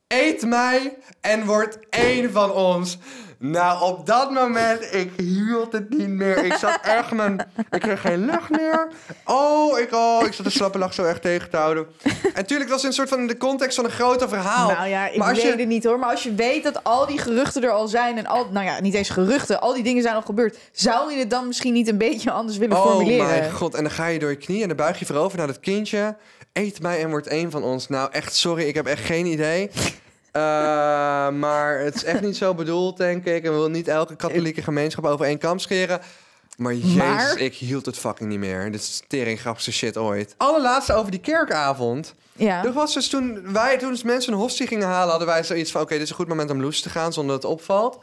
Eet 0.09 0.43
mij 0.43 0.97
en 1.21 1.45
word 1.45 1.79
één 1.91 2.33
van 2.33 2.53
ons. 2.53 2.99
Nou, 3.39 3.83
op 3.83 4.07
dat 4.07 4.31
moment, 4.31 4.95
ik 4.95 5.11
hield 5.17 5.73
het 5.73 5.91
niet 5.91 6.09
meer. 6.09 6.45
Ik 6.45 6.53
zat 6.53 6.79
echt 6.83 7.13
mijn... 7.13 7.47
Ik 7.71 7.81
kreeg 7.81 8.01
geen 8.01 8.25
lucht 8.25 8.51
meer. 8.51 8.89
Oh, 9.25 9.79
ik, 9.79 9.95
oh, 9.95 10.27
ik 10.27 10.33
zat 10.33 10.45
de 10.45 10.51
slappe 10.51 10.79
lach 10.79 10.95
zo 10.95 11.05
echt 11.05 11.23
tegen 11.23 11.51
te 11.51 11.57
houden. 11.57 11.87
En 12.35 12.47
tuurlijk, 12.47 12.71
was 12.71 12.83
een 12.83 12.93
soort 12.93 13.09
van 13.09 13.19
in 13.19 13.27
de 13.27 13.37
context 13.37 13.77
van 13.77 13.85
een 13.85 13.91
groter 13.91 14.29
verhaal. 14.29 14.71
Nou 14.71 14.89
ja, 14.89 15.09
ik 15.09 15.19
maar 15.19 15.29
als 15.29 15.43
weet 15.43 15.53
je, 15.53 15.59
het 15.59 15.69
niet 15.69 15.85
hoor. 15.85 15.99
Maar 15.99 16.11
als 16.11 16.23
je 16.23 16.35
weet 16.35 16.63
dat 16.63 16.85
al 16.85 17.07
die 17.07 17.19
geruchten 17.19 17.63
er 17.63 17.71
al 17.71 17.89
zijn 17.89 18.19
en 18.19 18.27
al, 18.27 18.47
nou 18.51 18.67
ja, 18.67 18.81
niet 18.81 18.95
eens 18.95 19.09
geruchten, 19.09 19.61
al 19.61 19.75
die 19.75 19.83
dingen 19.83 20.03
zijn 20.03 20.15
al 20.15 20.23
gebeurd, 20.23 20.59
zou 20.73 21.13
je 21.13 21.19
het 21.19 21.31
dan 21.31 21.47
misschien 21.47 21.73
niet 21.73 21.89
een 21.89 21.99
beetje 21.99 22.31
anders 22.31 22.57
willen 22.57 22.77
Oh 22.77 22.83
formuleren? 22.83 23.27
mijn 23.27 23.53
god, 23.53 23.75
en 23.75 23.83
dan 23.83 23.93
ga 23.93 24.07
je 24.07 24.19
door 24.19 24.31
je 24.31 24.37
knieën 24.37 24.63
en 24.63 24.69
dan 24.69 24.77
buig 24.77 24.99
je 24.99 25.07
voorover 25.07 25.39
naar 25.39 25.47
dat 25.47 25.61
kindje. 25.61 26.17
Eet 26.55 26.81
mij 26.83 27.03
en 27.03 27.11
word 27.11 27.27
één 27.27 27.51
van 27.51 27.63
ons. 27.63 27.89
Nou, 27.89 28.09
echt 28.13 28.35
sorry, 28.35 28.65
ik 28.65 28.75
heb 28.75 28.87
echt 28.87 29.05
geen 29.05 29.27
idee. 29.27 29.71
Eh, 30.35 30.41
maar 31.31 31.79
het 31.79 31.95
is 31.95 32.05
echt 32.05 32.21
niet 32.21 32.37
zo 32.37 32.55
bedoeld, 32.55 32.97
denk 32.97 33.25
ik. 33.25 33.45
En 33.45 33.51
we 33.51 33.57
willen 33.57 33.73
niet 33.73 33.89
elke 33.89 34.17
katholieke 34.17 34.63
gemeenschap 34.63 35.05
over 35.05 35.27
één 35.27 35.39
kam 35.39 35.59
scheren. 35.59 36.01
Maar 36.57 36.75
jezus, 36.75 36.95
Maar- 36.95 37.39
ik 37.39 37.55
hield 37.55 37.87
het 37.87 37.99
fucking 37.99 38.29
niet 38.29 38.39
meer. 38.39 38.71
Dit 38.73 38.81
is 38.81 38.99
de 38.99 39.05
tering 39.07 39.41
grappigste 39.41 39.73
shit 39.73 39.97
ooit. 39.97 40.35
Allerlaatste 40.37 40.93
over 40.93 41.11
die 41.11 41.21
kerkavond. 41.21 42.15
Ja. 42.33 42.65
Er 42.65 42.73
was 42.73 42.95
dus 42.95 43.09
toen 43.09 43.53
wij, 43.53 43.79
toen 43.79 43.99
mensen 44.05 44.33
een 44.33 44.39
hostie 44.39 44.67
gingen 44.67 44.87
halen, 44.87 45.09
hadden 45.11 45.29
wij 45.29 45.45
zoiets 45.45 45.71
van: 45.71 45.81
oké, 45.81 45.93
dit 45.93 46.03
is 46.03 46.11
een 46.11 46.17
goed 46.17 46.29
moment 46.29 46.51
om 46.51 46.61
loes 46.61 46.81
te 46.81 46.91
gaan 46.91 47.13
zonder 47.13 47.35
dat 47.35 47.43
het 47.43 47.53
opvalt. 47.53 47.99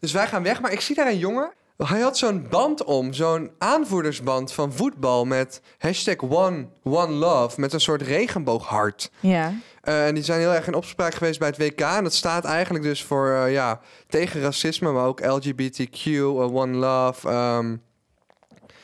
Dus 0.00 0.12
wij 0.12 0.26
gaan 0.26 0.42
weg, 0.42 0.60
maar 0.60 0.72
ik 0.72 0.80
zie 0.80 0.94
daar 0.94 1.06
een 1.08 1.18
jongen. 1.18 1.52
Hij 1.86 2.00
had 2.00 2.18
zo'n 2.18 2.46
band 2.50 2.84
om, 2.84 3.12
zo'n 3.12 3.50
aanvoerdersband 3.58 4.52
van 4.52 4.72
voetbal 4.72 5.24
met 5.24 5.60
hashtag 5.78 6.16
one, 6.18 6.66
one 6.82 7.12
love, 7.12 7.60
met 7.60 7.72
een 7.72 7.80
soort 7.80 8.02
regenbooghart. 8.02 9.10
Ja. 9.20 9.52
Eh, 9.82 10.06
en 10.06 10.14
die 10.14 10.24
zijn 10.24 10.40
heel 10.40 10.54
erg 10.54 10.66
in 10.66 10.74
opspraak 10.74 11.14
geweest 11.14 11.38
bij 11.38 11.48
het 11.48 11.58
WK. 11.58 11.80
En 11.80 12.02
dat 12.02 12.14
staat 12.14 12.44
eigenlijk 12.44 12.84
dus 12.84 13.04
voor, 13.04 13.30
eh, 13.30 13.52
ja, 13.52 13.80
tegen 14.08 14.40
racisme, 14.40 14.92
maar 14.92 15.04
ook 15.04 15.24
LGBTQ, 15.24 16.04
eh, 16.06 16.54
one 16.54 16.76
love, 16.76 17.28
ehm 17.28 17.76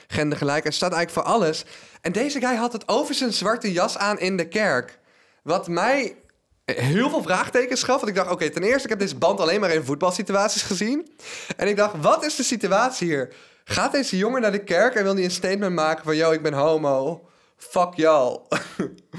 gendergelijkheid. 0.06 0.64
Het 0.64 0.74
staat 0.74 0.92
eigenlijk 0.92 1.26
voor 1.26 1.34
alles. 1.34 1.64
En 2.00 2.12
deze 2.12 2.40
guy 2.40 2.54
had 2.54 2.72
het 2.72 2.88
over 2.88 3.14
zijn 3.14 3.32
zwarte 3.32 3.72
jas 3.72 3.98
aan 3.98 4.18
in 4.18 4.36
de 4.36 4.48
kerk. 4.48 4.98
Wat 5.42 5.68
mij 5.68 6.16
heel 6.64 7.10
veel 7.10 7.22
vraagtekens 7.22 7.82
gaf. 7.82 7.96
Want 7.96 8.08
ik 8.08 8.14
dacht, 8.14 8.30
oké, 8.30 8.50
ten 8.50 8.62
eerste, 8.62 8.82
ik 8.82 8.88
heb 8.88 8.98
deze 8.98 9.16
band 9.16 9.40
alleen 9.40 9.60
maar 9.60 9.70
in 9.70 9.84
voetbalsituaties 9.84 10.62
gezien. 10.62 11.08
En 11.56 11.68
ik 11.68 11.76
dacht, 11.76 11.94
wat 12.00 12.24
is 12.24 12.36
de 12.36 12.42
situatie 12.42 13.06
hier? 13.06 13.34
Gaat 13.64 13.92
deze 13.92 14.16
jongen 14.16 14.40
naar 14.40 14.52
de 14.52 14.64
kerk 14.64 14.94
en 14.94 15.02
wil 15.02 15.14
hij 15.14 15.24
een 15.24 15.30
statement 15.30 15.74
maken 15.74 16.04
van... 16.04 16.16
yo, 16.16 16.30
ik 16.30 16.42
ben 16.42 16.52
homo. 16.52 17.28
Fuck 17.56 17.94
jou. 17.94 18.40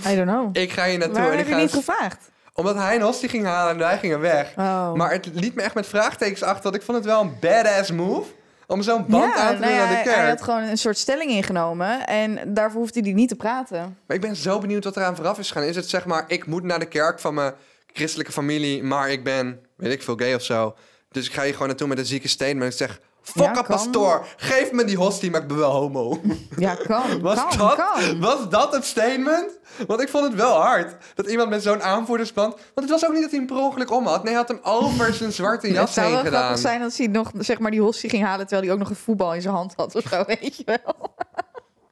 I 0.08 0.16
don't 0.16 0.30
know. 0.30 0.58
ik 0.64 0.72
ga 0.72 0.86
hier 0.86 0.98
naartoe. 0.98 1.18
Waarom 1.18 1.32
en 1.32 1.38
heb 1.38 1.48
ik 1.48 1.54
je 1.54 1.60
niet 1.60 1.74
gevraagd? 1.74 2.34
omdat 2.56 2.76
hij 2.76 2.96
een 2.96 3.02
hostie 3.02 3.30
ging 3.30 3.46
halen 3.46 3.74
en 3.74 3.80
wij 3.80 3.98
gingen 3.98 4.20
weg. 4.20 4.54
Oh. 4.58 4.94
Maar 4.94 5.12
het 5.12 5.30
liet 5.34 5.56
me 5.56 5.62
echt 5.62 5.76
met 5.76 5.88
vraagtekens 5.88 6.44
achter. 6.44 6.64
Want 6.64 6.76
ik 6.76 6.82
vond 6.82 6.98
het 6.98 7.06
wel 7.06 7.22
een 7.22 7.38
badass 7.40 7.92
move. 7.92 8.30
Om 8.68 8.82
zo'n 8.82 9.06
band 9.08 9.36
aan 9.36 9.56
te 9.56 9.62
nou 9.62 9.74
doen 9.74 9.82
ja, 9.82 9.86
naar 9.86 9.98
de 9.98 10.04
kerk. 10.04 10.16
Hij 10.16 10.30
had 10.30 10.42
gewoon 10.42 10.64
een 10.64 10.78
soort 10.78 10.98
stelling 10.98 11.32
ingenomen 11.32 12.08
en 12.08 12.54
daarvoor 12.54 12.80
hoefde 12.80 13.00
hij 13.00 13.14
niet 13.14 13.30
te 13.30 13.36
praten. 13.36 13.98
Maar 14.08 14.16
ik 14.16 14.22
ben 14.22 14.36
zo 14.36 14.60
benieuwd 14.60 14.84
wat 14.84 14.98
eraan 14.98 15.16
vooraf 15.16 15.40
is 15.40 15.52
gegaan. 15.52 15.68
Is 15.68 15.76
het 15.76 15.90
zeg 15.90 16.06
maar, 16.06 16.24
ik 16.28 16.46
moet 16.46 16.64
naar 16.64 16.80
de 16.80 16.86
kerk 16.86 17.20
van 17.20 17.34
mijn 17.34 17.54
christelijke 17.94 18.32
familie, 18.32 18.84
maar 18.84 19.10
ik 19.10 19.24
ben, 19.24 19.60
weet 19.76 19.92
ik 19.92 20.04
veel, 20.04 20.16
gay 20.16 20.34
of 20.34 20.44
zo. 20.44 20.76
Dus 21.12 21.28
ik 21.28 21.34
ga 21.34 21.44
hier 21.44 21.54
gewoon 21.54 21.68
naartoe 21.68 21.88
met 21.88 21.98
een 21.98 22.06
zieke 22.06 22.28
statement. 22.28 22.72
Ik 22.72 22.78
zeg, 22.78 23.00
Ja, 23.34 23.44
fuck 23.44 23.54
kan. 23.54 23.64
pastoor, 23.64 24.26
geef 24.38 24.72
me 24.72 24.84
die 24.84 24.98
hostie, 24.98 25.32
maar 25.32 25.42
ik 25.42 25.48
ben 25.48 25.58
wel 25.58 25.72
homo. 25.72 26.20
Ja, 26.58 26.76
kan. 26.76 27.22
Was, 27.22 27.40
kan, 27.48 27.58
dat, 27.58 27.76
kan. 27.76 28.20
was 28.20 28.50
dat 28.50 28.74
het 28.74 28.86
statement? 28.86 29.52
Want 29.88 30.02
ik 30.02 30.10
vond 30.10 30.24
het 30.26 30.36
wel 30.36 30.62
hard. 30.62 30.96
Dat 31.16 31.28
iemand 31.28 31.50
met 31.50 31.64
zo'n 31.64 31.84
aanvoerdersband... 31.84 32.54
Want 32.54 32.90
het 32.90 32.90
was 32.90 33.06
ook 33.06 33.12
niet 33.14 33.22
dat 33.22 33.30
hij 33.32 33.40
hem 33.40 33.48
per 33.48 33.58
ongeluk 33.58 33.92
om 33.92 34.06
had. 34.06 34.24
Nee, 34.24 34.34
hij 34.34 34.42
had 34.48 34.48
hem 34.48 34.60
over 34.64 35.14
zijn 35.14 35.32
zwarte 35.32 35.68
Het 35.68 35.76
jas 35.76 35.94
zou 35.94 36.06
heen 36.06 36.16
wel 36.16 36.24
gedaan. 36.24 36.40
grappig 36.42 36.62
zijn 36.62 36.82
als 36.82 36.98
hij 36.98 37.08
nog 37.08 37.32
zeg 37.38 37.60
maar, 37.60 37.72
die 37.72 37.82
hostie 37.82 38.10
ging 38.10 38.24
halen... 38.24 38.48
terwijl 38.48 38.62
hij 38.64 38.72
ook 38.74 38.80
nog 38.80 38.90
een 38.90 38.96
voetbal 39.04 39.34
in 39.34 39.42
zijn 39.42 39.54
hand 39.54 39.74
had 39.76 39.96
of 39.96 40.04
zo, 40.10 40.24
weet 40.28 40.58
je 40.58 40.64
wel. 40.66 41.14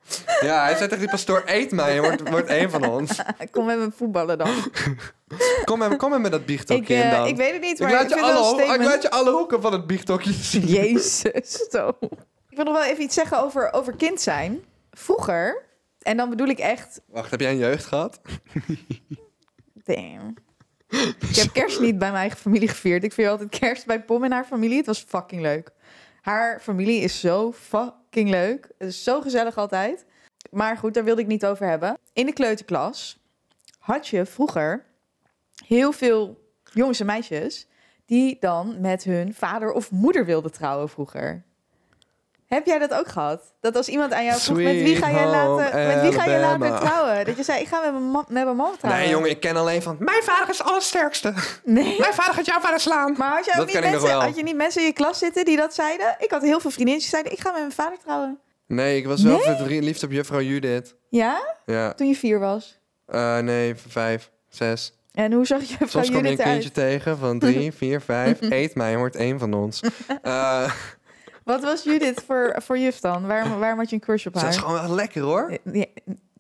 Ja, 0.42 0.64
hij 0.64 0.76
zei 0.76 0.88
tegen 0.90 1.00
die 1.00 1.10
pastoor, 1.10 1.44
eet 1.46 1.72
mij 1.72 1.96
en 1.96 2.02
wordt, 2.02 2.30
wordt 2.30 2.48
één 2.48 2.72
van 2.72 2.86
ons. 2.86 3.20
Kom 3.52 3.66
met 3.66 3.80
me 3.80 3.92
voetballen 3.96 4.38
dan. 4.38 4.54
Kom 5.66 5.78
maar, 5.80 5.96
kom 5.96 6.22
met 6.22 6.32
dat 6.32 6.40
ik, 6.40 6.46
biechthokje 6.46 6.94
eh, 6.94 7.04
in 7.04 7.10
dan. 7.10 7.28
ik 7.28 7.36
weet 7.36 7.52
het 7.52 7.62
niet, 7.62 7.72
Ik 7.72 7.80
maar 7.80 7.92
laat, 7.92 8.04
ik 8.04 8.10
je 8.10 8.16
vind 8.16 8.28
alle, 8.28 8.64
ik 8.64 8.84
laat 8.84 9.02
je 9.02 9.10
alle 9.10 9.32
hoeken 9.32 9.62
van 9.62 9.72
het 9.72 9.88
biechthokje 9.88 10.34
zien. 10.34 10.66
Jezus, 10.66 11.68
zo. 11.70 11.98
Ik 12.50 12.56
wil 12.58 12.66
nog 12.66 12.74
wel 12.74 12.84
even 12.84 13.04
iets 13.04 13.16
zeggen 13.16 13.40
over, 13.40 13.74
over 13.74 13.96
kind 13.96 14.22
zijn. 14.22 14.64
Vroeger, 14.92 15.64
en 16.02 16.18
dan 16.18 16.30
bedoel 16.30 16.48
ik 16.48 16.60
echt... 16.60 17.02
Wacht, 17.06 17.32
heb 17.32 17.40
jij 17.40 17.52
een 17.52 17.58
jeugd 17.58 17.86
gehad? 17.86 18.22
Damn. 19.84 20.34
Ik 21.20 21.36
heb 21.36 21.54
kerst 21.54 21.80
niet 21.80 21.98
bij 21.98 22.08
mijn 22.08 22.22
eigen 22.22 22.40
familie 22.40 22.68
gevierd. 22.68 23.04
Ik 23.04 23.14
vier 23.14 23.30
altijd 23.30 23.60
kerst 23.60 23.86
bij 23.86 24.02
Pom 24.02 24.24
en 24.24 24.32
haar 24.32 24.46
familie. 24.46 24.78
Het 24.78 24.86
was 24.86 25.06
fucking 25.08 25.42
leuk. 25.42 25.72
Haar 26.22 26.60
familie 26.60 27.02
is 27.02 27.20
zo 27.20 27.52
fucking 27.52 28.03
leuk. 28.16 28.70
Het 28.78 28.88
is 28.88 29.04
zo 29.04 29.22
gezellig 29.22 29.58
altijd. 29.58 30.06
Maar 30.52 30.78
goed, 30.78 30.94
daar 30.94 31.04
wilde 31.04 31.22
ik 31.22 31.28
niet 31.28 31.46
over 31.46 31.68
hebben. 31.68 31.98
In 32.14 32.26
de 32.26 32.34
kleuterklas 32.34 33.20
had 33.80 34.08
je 34.08 34.26
vroeger 34.26 34.86
heel 35.66 35.92
veel 35.92 36.52
jongens 36.74 37.00
en 37.00 37.06
meisjes... 37.06 37.68
die 38.06 38.38
dan 38.40 38.82
met 38.82 39.04
hun 39.04 39.34
vader 39.34 39.72
of 39.72 39.92
moeder 39.92 40.26
wilden 40.26 40.52
trouwen 40.52 40.90
vroeger. 40.90 41.44
Heb 42.54 42.66
jij 42.66 42.80
dat 42.80 42.94
ook 42.94 43.08
gehad? 43.08 43.54
Dat 43.60 43.76
als 43.76 43.88
iemand 43.88 44.14
aan 44.14 44.26
jou 44.26 44.40
vroeg, 44.40 44.58
met 44.58 44.74
wie 44.74 44.96
ga 44.96 45.12
jij 45.12 45.24
home 45.24 45.62
met 45.74 46.02
wie 46.02 46.12
ga 46.20 46.26
je 46.26 46.40
later 46.40 46.80
trouwen? 46.80 47.26
Dat 47.26 47.38
je 47.38 47.44
zei, 47.44 47.62
ik 47.62 47.68
ga 47.68 47.80
met 47.82 47.92
mijn, 47.92 48.12
ma- 48.12 48.26
met 48.28 48.44
mijn 48.44 48.56
man 48.56 48.72
trouwen. 48.80 49.04
Nee, 49.04 49.12
jongen, 49.12 49.30
ik 49.30 49.40
ken 49.40 49.56
alleen 49.56 49.82
van... 49.82 49.96
Mijn 50.00 50.24
vader 50.24 50.50
is 50.50 50.58
het 50.58 50.68
allersterkste. 50.68 51.34
Nee. 51.64 52.00
Mijn 52.00 52.14
vader 52.14 52.34
gaat 52.34 52.46
jouw 52.46 52.60
vader 52.60 52.80
slaan. 52.80 53.16
Maar 53.18 53.32
had 53.36 53.46
je, 53.46 53.52
Dat 53.56 53.66
niet 53.66 53.80
mensen, 53.80 54.10
had 54.10 54.36
je 54.36 54.44
niet 54.44 54.56
mensen 54.56 54.82
in 54.82 54.88
je 54.88 54.94
klas 54.94 55.18
zitten 55.18 55.46
die 55.46 55.58
dat 55.58 55.74
zeiden? 55.74 56.16
Ik 56.20 56.32
had 56.32 56.42
heel 56.42 56.60
veel 56.60 56.72
vriendinnetjes 56.72 57.12
die 57.12 57.20
zeiden, 57.22 57.32
ik 57.32 57.40
ga 57.40 57.52
met 57.52 57.60
mijn 57.60 57.72
vader 57.72 57.98
trouwen. 58.06 58.40
Nee, 58.68 58.98
ik 58.98 59.06
was 59.08 59.22
wel 59.24 59.38
Nee? 59.46 59.56
verliefd 59.56 60.04
op 60.04 60.12
juffrouw 60.12 60.42
Judith. 60.42 60.96
Ja? 61.10 61.42
Ja, 61.66 61.94
Toen 61.94 62.08
je 62.08 62.16
vier 62.16 62.40
was. 62.40 62.80
Eh, 63.06 63.38
nee, 63.38 63.76
vijf, 63.88 64.32
zes. 64.50 64.94
En 65.14 65.32
hoe 65.32 65.46
zag 65.46 65.62
je 65.64 65.76
Soms 65.88 66.12
kom 66.12 66.26
je 66.26 66.32
een 66.32 66.38
kindje 66.38 66.72
tegen 66.72 67.18
van 67.18 67.40
drie, 67.40 67.72
vier, 67.72 68.02
vijf. 68.02 68.38
Eet 68.50 68.76
mij, 68.76 68.98
wordt 68.98 69.16
één 69.16 69.40
van 69.40 69.54
ons. 69.54 69.82
Eh 70.22 70.72
Wat 71.44 71.62
was 71.64 71.84
Judith 71.84 72.24
voor, 72.28 72.56
voor 72.66 72.78
juf 72.78 73.00
dan? 73.00 73.28
Waarom, 73.28 73.60
waarom 73.60 73.80
had 73.80 73.90
je 73.90 73.96
een 73.96 74.02
crush 74.02 74.26
op 74.26 74.34
dat 74.34 74.44
is 74.44 74.50
haar? 74.56 74.66
gewoon 74.66 74.82
wel 74.88 74.96
lekker 74.96 75.22
hoor. 75.22 75.58
Ja, 75.72 75.86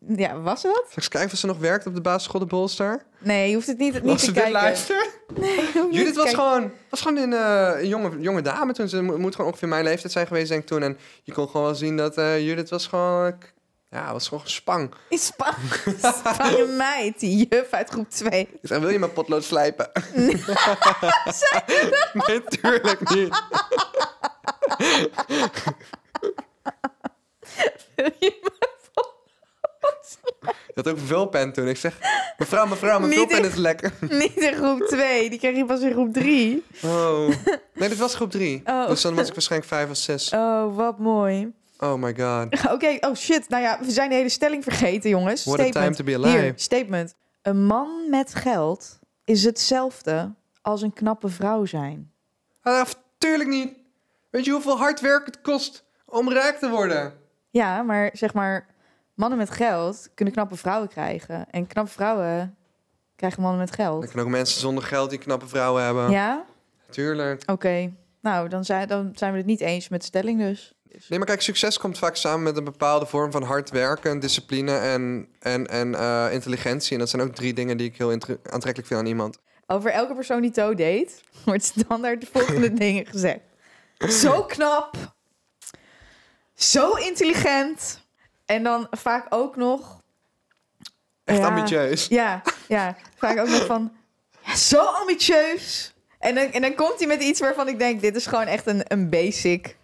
ja, 0.07 0.39
was 0.39 0.61
ze 0.61 0.67
dat? 0.67 0.75
Zal 0.75 0.85
ik 0.89 0.95
eens 0.95 1.07
kijken 1.07 1.31
of 1.31 1.37
ze 1.37 1.45
nog 1.45 1.57
werkt 1.57 1.85
op 1.85 1.95
de 1.95 2.01
basisschool 2.01 2.39
de 2.39 2.45
Bolster? 2.45 3.03
Nee, 3.19 3.49
je 3.49 3.55
hoeft 3.55 3.67
het 3.67 3.77
niet, 3.77 3.93
niet 3.93 4.03
Als 4.11 4.19
te 4.19 4.25
ze 4.25 4.31
dit 4.31 4.43
kijken. 4.43 4.61
luistert. 4.61 5.19
Nee, 5.35 5.55
je 5.55 5.87
Judith 5.91 6.15
was 6.15 6.23
kijken. 6.25 6.43
gewoon, 6.43 6.71
was 6.89 7.01
gewoon 7.01 7.17
een, 7.17 7.33
eh, 7.33 7.81
een 7.81 7.87
jonge, 7.87 8.19
jonge 8.19 8.41
dame 8.41 8.73
toen. 8.73 8.89
Ze 8.89 9.01
mo- 9.01 9.17
moet 9.17 9.35
gewoon 9.35 9.49
ongeveer 9.49 9.67
mijn 9.67 9.83
leeftijd 9.83 10.11
zijn 10.13 10.27
geweest, 10.27 10.49
denk 10.49 10.61
ik 10.61 10.67
toen. 10.67 10.83
En 10.83 10.97
je 11.23 11.33
kon 11.33 11.47
gewoon 11.49 11.65
wel 11.65 11.75
zien 11.75 11.97
dat 11.97 12.17
eh, 12.17 12.45
Judith 12.47 12.69
was 12.69 12.87
gewoon... 12.87 13.33
Ja, 13.89 14.11
was 14.11 14.27
gewoon 14.27 14.43
spang. 14.47 14.91
In 15.09 15.17
Spa 15.17 15.53
Spanje 16.13 16.65
meid, 16.77 17.19
die 17.19 17.47
juf 17.49 17.71
uit 17.71 17.89
groep 17.89 18.09
2. 18.09 18.41
Ik 18.41 18.49
zei, 18.61 18.79
wil 18.79 18.89
je 18.89 18.99
mijn 18.99 19.13
potlood 19.13 19.43
slijpen? 19.43 19.89
nee, 20.13 20.43
tuurlijk 22.61 23.09
niet. 23.15 23.41
Je 30.67 30.81
had 30.81 30.87
ook 30.87 30.97
vulpen 30.99 31.53
toen. 31.53 31.67
Ik 31.67 31.77
zeg, 31.77 31.99
mevrouw, 32.37 32.65
mevrouw, 32.65 32.97
mijn 32.99 33.09
Niet 33.09 33.19
vulpen 33.19 33.37
in- 33.37 33.45
is 33.45 33.55
lekker. 33.55 33.93
Niet 34.09 34.35
in 34.35 34.53
groep 34.53 34.81
2, 34.81 35.29
die 35.29 35.39
kreeg 35.39 35.55
je 35.55 35.65
pas 35.65 35.81
in 35.81 35.91
groep 35.91 36.13
3. 36.13 36.63
Oh. 36.83 37.27
Nee, 37.73 37.89
dit 37.89 37.97
was 37.97 38.15
groep 38.15 38.31
drie. 38.31 38.61
Oh. 38.65 38.87
Dus 38.87 39.01
dan 39.01 39.15
was 39.15 39.27
ik 39.27 39.33
waarschijnlijk 39.33 39.71
vijf 39.71 39.89
of 39.89 39.95
zes. 39.97 40.31
Oh, 40.33 40.75
wat 40.75 40.99
mooi. 40.99 41.51
Oh 41.79 41.93
my 41.93 42.15
god. 42.17 42.47
Oké, 42.75 42.97
oh 42.99 43.15
shit. 43.15 43.49
Nou 43.49 43.63
ja, 43.63 43.79
we 43.81 43.91
zijn 43.91 44.09
de 44.09 44.15
hele 44.15 44.29
stelling 44.29 44.63
vergeten, 44.63 45.09
jongens. 45.09 45.43
What 45.43 45.59
a 45.59 45.63
statement. 45.63 45.95
time 45.95 46.11
to 46.11 46.19
be 46.19 46.27
alive. 46.27 46.43
Hier, 46.43 46.53
statement. 46.55 47.15
Een 47.41 47.65
man 47.65 48.09
met 48.09 48.35
geld 48.35 48.99
is 49.23 49.43
hetzelfde 49.43 50.33
als 50.61 50.81
een 50.81 50.93
knappe 50.93 51.29
vrouw 51.29 51.65
zijn. 51.65 52.11
Ah, 52.61 52.85
tuurlijk 53.17 53.49
niet. 53.49 53.73
Weet 54.33 54.45
je 54.45 54.51
hoeveel 54.51 54.77
hard 54.77 54.99
werk 55.01 55.25
het 55.25 55.41
kost 55.41 55.83
om 56.05 56.29
rijk 56.29 56.57
te 56.57 56.69
worden? 56.69 57.13
Ja, 57.49 57.81
maar 57.81 58.09
zeg 58.13 58.33
maar, 58.33 58.67
mannen 59.13 59.37
met 59.37 59.49
geld 59.49 60.09
kunnen 60.15 60.33
knappe 60.33 60.55
vrouwen 60.55 60.89
krijgen. 60.89 61.45
En 61.49 61.67
knappe 61.67 61.91
vrouwen 61.91 62.55
krijgen 63.15 63.41
mannen 63.41 63.59
met 63.59 63.69
Er 63.69 63.75
geld. 63.75 64.05
kunnen 64.05 64.25
ook 64.25 64.31
mensen 64.31 64.59
zonder 64.59 64.83
geld 64.83 65.09
die 65.09 65.19
knappe 65.19 65.47
vrouwen 65.47 65.83
hebben. 65.83 66.09
Ja? 66.11 66.45
Tuurlijk. 66.89 67.43
Oké. 67.51 67.91
Nou, 68.21 68.49
dan 68.49 68.65
zijn, 68.65 68.87
dan 68.87 69.11
zijn 69.15 69.31
we 69.31 69.37
het 69.37 69.45
niet 69.47 69.61
eens 69.61 69.89
met 69.89 69.99
de 69.99 70.05
stelling 70.07 70.39
dus. 70.39 70.73
Nee, 71.07 71.19
maar 71.19 71.27
kijk, 71.27 71.41
succes 71.41 71.77
komt 71.77 71.97
vaak 71.97 72.15
samen 72.15 72.43
met 72.43 72.57
een 72.57 72.63
bepaalde 72.63 73.05
vorm 73.05 73.31
van 73.31 73.43
hard 73.43 73.69
werken, 73.69 74.19
discipline 74.19 74.77
en, 74.77 75.27
en, 75.39 75.67
en 75.67 75.95
eh, 75.95 76.27
intelligentie. 76.31 76.93
En 76.93 76.99
dat 76.99 77.09
zijn 77.09 77.21
ook 77.21 77.35
drie 77.35 77.53
dingen 77.53 77.77
die 77.77 77.87
ik 77.87 77.97
heel 77.97 78.11
aantrekkelijk 78.11 78.85
vind 78.87 78.99
aan 78.99 79.05
iemand. 79.05 79.39
Over 79.67 79.91
elke 79.91 80.13
persoon 80.15 80.41
die 80.41 80.51
To 80.51 80.69
date, 80.69 81.09
wordt 81.45 81.63
standaard 81.63 82.21
de 82.21 82.27
volgende 82.31 82.73
dingen 82.83 83.05
gezegd. 83.05 83.39
Zo 84.09 84.43
knap. 84.43 84.95
Zo 86.55 86.91
intelligent. 86.91 88.01
En 88.45 88.63
dan 88.63 88.87
vaak 88.91 89.25
ook 89.29 89.55
nog... 89.55 90.01
Echt 91.23 91.37
Ja. 91.39 91.47
ambitieus. 91.47 92.07
Ja, 92.07 92.41
ja. 92.67 92.95
Vaak 93.17 93.39
ook 93.39 93.47
nog 93.47 93.65
van... 93.65 93.93
ja, 94.45 94.55
zo 94.55 94.79
ambitieus. 94.79 95.93
En 96.19 96.35
dan, 96.35 96.51
en 96.51 96.61
dan 96.61 96.75
komt 96.75 96.99
hij 96.99 97.07
met 97.07 97.21
iets 97.21 97.39
waarvan 97.39 97.67
ik 97.67 97.79
denk... 97.79 98.01
dit 98.01 98.15
is 98.15 98.25
gewoon 98.25 98.45
echt 98.45 98.67
een, 98.67 98.81
een 98.87 99.09
basic 99.09 99.77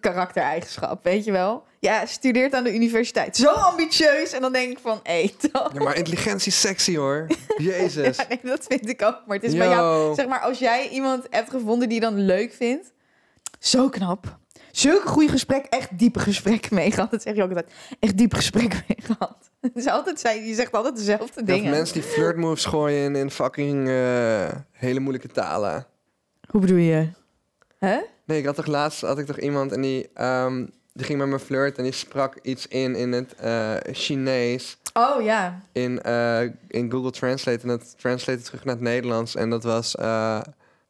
karaktereigenschap, 0.00 1.04
weet 1.04 1.24
je 1.24 1.32
wel? 1.32 1.64
Ja, 1.78 2.06
studeert 2.06 2.54
aan 2.54 2.64
de 2.64 2.74
universiteit. 2.74 3.36
Zo 3.36 3.48
ambitieus. 3.50 4.32
En 4.32 4.40
dan 4.40 4.52
denk 4.52 4.70
ik 4.70 4.78
van... 4.78 5.00
hé, 5.02 5.30
toch? 5.52 5.70
Ja, 5.74 5.82
maar 5.82 5.96
intelligentie 5.96 6.52
is 6.52 6.60
sexy 6.60 6.96
hoor. 6.96 7.26
Jezus. 7.56 8.16
Ja, 8.20 8.24
nee, 8.28 8.40
dat 8.42 8.64
vind 8.68 8.88
ik 8.88 9.02
ook. 9.02 9.22
Maar 9.26 9.36
het 9.36 9.46
is 9.46 9.56
bij 9.56 9.68
jou... 9.68 10.06
Yo. 10.08 10.14
Zeg 10.14 10.26
maar, 10.26 10.40
als 10.40 10.58
jij 10.58 10.88
iemand 10.88 11.26
hebt 11.30 11.50
gevonden 11.50 11.88
die 11.88 12.00
je 12.00 12.04
dan 12.04 12.18
leuk 12.20 12.52
vindt... 12.52 12.92
Zo 13.58 13.88
knap. 13.88 14.38
Zulke 14.70 15.08
goede 15.08 15.28
gesprekken, 15.28 15.70
echt 15.70 15.98
diepe 15.98 16.18
gesprekken 16.18 16.74
mee 16.74 16.90
gehad. 16.90 17.10
Dat 17.10 17.22
zeg 17.22 17.34
je 17.34 17.42
ook 17.42 17.48
altijd. 17.48 17.72
Echt 18.00 18.16
diepe 18.16 18.36
gesprekken 18.36 18.84
mee 18.88 18.98
gehad. 19.06 19.36
Het 19.60 19.76
is 19.76 19.86
altijd, 19.86 20.20
zij- 20.20 20.44
je 20.46 20.54
zegt 20.54 20.72
altijd 20.72 20.96
dezelfde 20.96 21.42
dingen. 21.42 21.70
mensen 21.70 21.94
die 21.94 22.02
flirt 22.02 22.36
moves 22.36 22.64
gooien 22.64 22.98
in, 23.04 23.16
in 23.16 23.30
fucking 23.30 23.88
eh, 23.88 24.48
hele 24.72 25.00
moeilijke 25.00 25.28
talen. 25.28 25.86
Hoe 26.50 26.60
bedoel 26.60 26.76
je? 26.76 27.08
Hè? 27.78 27.98
Nee, 28.24 28.38
ik 28.38 28.44
had 28.44 28.54
toch 28.54 28.66
laatst 28.66 29.00
had 29.00 29.18
ik 29.18 29.26
toch 29.26 29.38
iemand 29.38 29.72
en 29.72 29.80
die, 29.80 30.08
ehm, 30.14 30.66
die 30.92 31.04
ging 31.06 31.18
met 31.18 31.28
me 31.28 31.38
flirten 31.38 31.76
en 31.76 31.82
die 31.84 31.92
sprak 31.92 32.36
iets 32.42 32.66
in 32.66 32.94
in 32.96 33.12
het 33.12 33.34
eh, 33.34 33.74
Chinees 33.92 34.76
Oh 34.92 35.22
ja. 35.22 35.60
in, 35.72 36.02
eh, 36.02 36.40
in 36.68 36.90
Google 36.90 37.10
Translate 37.10 37.58
en 37.62 37.68
dat 37.68 37.94
translate 37.98 38.42
terug 38.42 38.64
naar 38.64 38.74
het 38.74 38.82
Nederlands 38.84 39.34
en 39.34 39.50
dat 39.50 39.64
was 39.64 39.94
eh, 39.94 40.40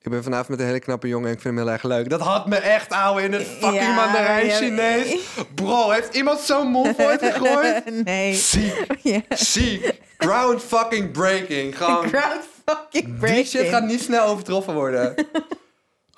ik 0.01 0.11
ben 0.11 0.23
vanavond 0.23 0.49
met 0.49 0.59
een 0.61 0.67
hele 0.67 0.81
knappe 0.81 1.09
jongen 1.09 1.29
en 1.29 1.35
ik 1.35 1.41
vind 1.41 1.55
hem 1.55 1.65
heel 1.65 1.73
erg 1.73 1.83
leuk. 1.83 2.09
Dat 2.11 2.21
had 2.21 2.47
me 2.47 2.57
echt 2.57 2.91
ouwe 2.93 3.23
in 3.23 3.33
het 3.33 3.43
fucking 3.43 3.75
Ja, 3.83 3.95
Mandarijn 3.95 4.47
ja. 4.47 4.57
Chinees. 4.57 5.17
Bro, 5.55 5.91
heeft 5.91 6.15
iemand 6.15 6.41
zo'n 6.41 6.67
mond 6.69 6.99
ooit 6.99 7.21
gegooid? 7.23 7.85
nee. 8.05 8.35
Ziek, 8.35 8.87
Ja. 9.03 9.21
ziek. 9.29 10.01
Ground 10.19 10.63
fucking 10.63 11.11
breaking. 11.11 11.77
Gewoon, 11.79 12.07
Crowd 12.11 12.41
fucking 12.67 13.05
die 13.05 13.15
breaking. 13.15 13.47
shit 13.47 13.69
gaat 13.69 13.85
niet 13.87 14.03
snel 14.03 14.27
overtroffen 14.27 14.75
worden. 14.75 15.15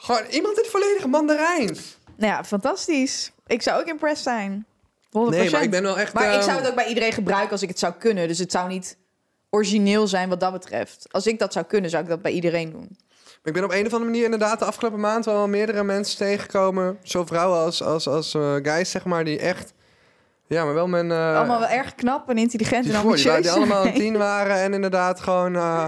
Gewoon 0.06 0.24
iemand 0.30 0.56
in 0.56 0.62
het 0.62 0.70
volledige 0.72 1.08
Mandarijns. 1.08 1.98
Nou 2.16 2.32
ja, 2.32 2.44
fantastisch. 2.44 3.32
Ik 3.46 3.62
zou 3.62 3.80
ook 3.80 3.86
impressed 3.86 4.22
zijn. 4.24 4.66
100%. 5.06 5.10
Nee, 5.10 5.50
maar 5.50 5.62
ik 5.62 5.70
ben 5.70 5.82
wel 5.82 5.98
echt... 5.98 6.12
Maar 6.12 6.24
ik 6.26 6.32
ehm, 6.32 6.42
zou 6.42 6.56
het 6.58 6.68
ook 6.68 6.74
bij 6.74 6.86
iedereen 6.86 7.12
gebruiken 7.12 7.50
als 7.50 7.62
ik 7.62 7.68
het 7.68 7.78
zou 7.78 7.92
kunnen. 7.98 8.28
Dus 8.28 8.38
het 8.38 8.52
zou 8.52 8.68
niet 8.68 8.96
origineel 9.50 10.06
zijn 10.06 10.28
wat 10.28 10.40
dat 10.40 10.52
betreft. 10.52 11.06
Als 11.10 11.26
ik 11.26 11.38
dat 11.38 11.52
zou 11.52 11.64
kunnen, 11.64 11.90
zou 11.90 12.02
ik 12.02 12.08
dat 12.08 12.22
bij 12.22 12.32
iedereen 12.32 12.70
doen. 12.70 12.96
Ik 13.44 13.52
ben 13.52 13.64
op 13.64 13.70
een 13.72 13.86
of 13.86 13.92
andere 13.92 14.10
manier 14.10 14.24
inderdaad 14.24 14.58
de 14.58 14.64
afgelopen 14.64 15.00
maand 15.00 15.24
wel 15.24 15.48
meerdere 15.48 15.82
mensen 15.82 16.16
tegengekomen. 16.18 16.98
Zo 17.02 17.24
vrouwen 17.24 17.58
als, 17.58 17.82
als, 17.82 18.08
als 18.08 18.34
eh, 18.34 18.54
guys, 18.62 18.90
zeg 18.90 19.04
maar, 19.04 19.24
die 19.24 19.38
echt... 19.38 19.72
Ja, 20.46 20.64
maar 20.64 20.74
wel 20.74 20.88
mijn... 20.88 21.10
eh, 21.10 21.36
Allemaal 21.36 21.58
wel 21.60 21.68
erg 21.68 21.94
knap 21.94 22.28
en 22.30 22.38
intelligent 22.38 22.84
die 22.84 22.94
en 22.94 23.00
voor, 23.00 23.16
die, 23.16 23.30
ambitieus. 23.30 23.54
die 23.54 23.62
allemaal 23.62 23.86
een 23.86 23.94
tien 23.94 24.16
waren 24.16 24.56
en 24.56 24.74
inderdaad 24.74 25.20
gewoon... 25.20 25.56
eh, 25.56 25.86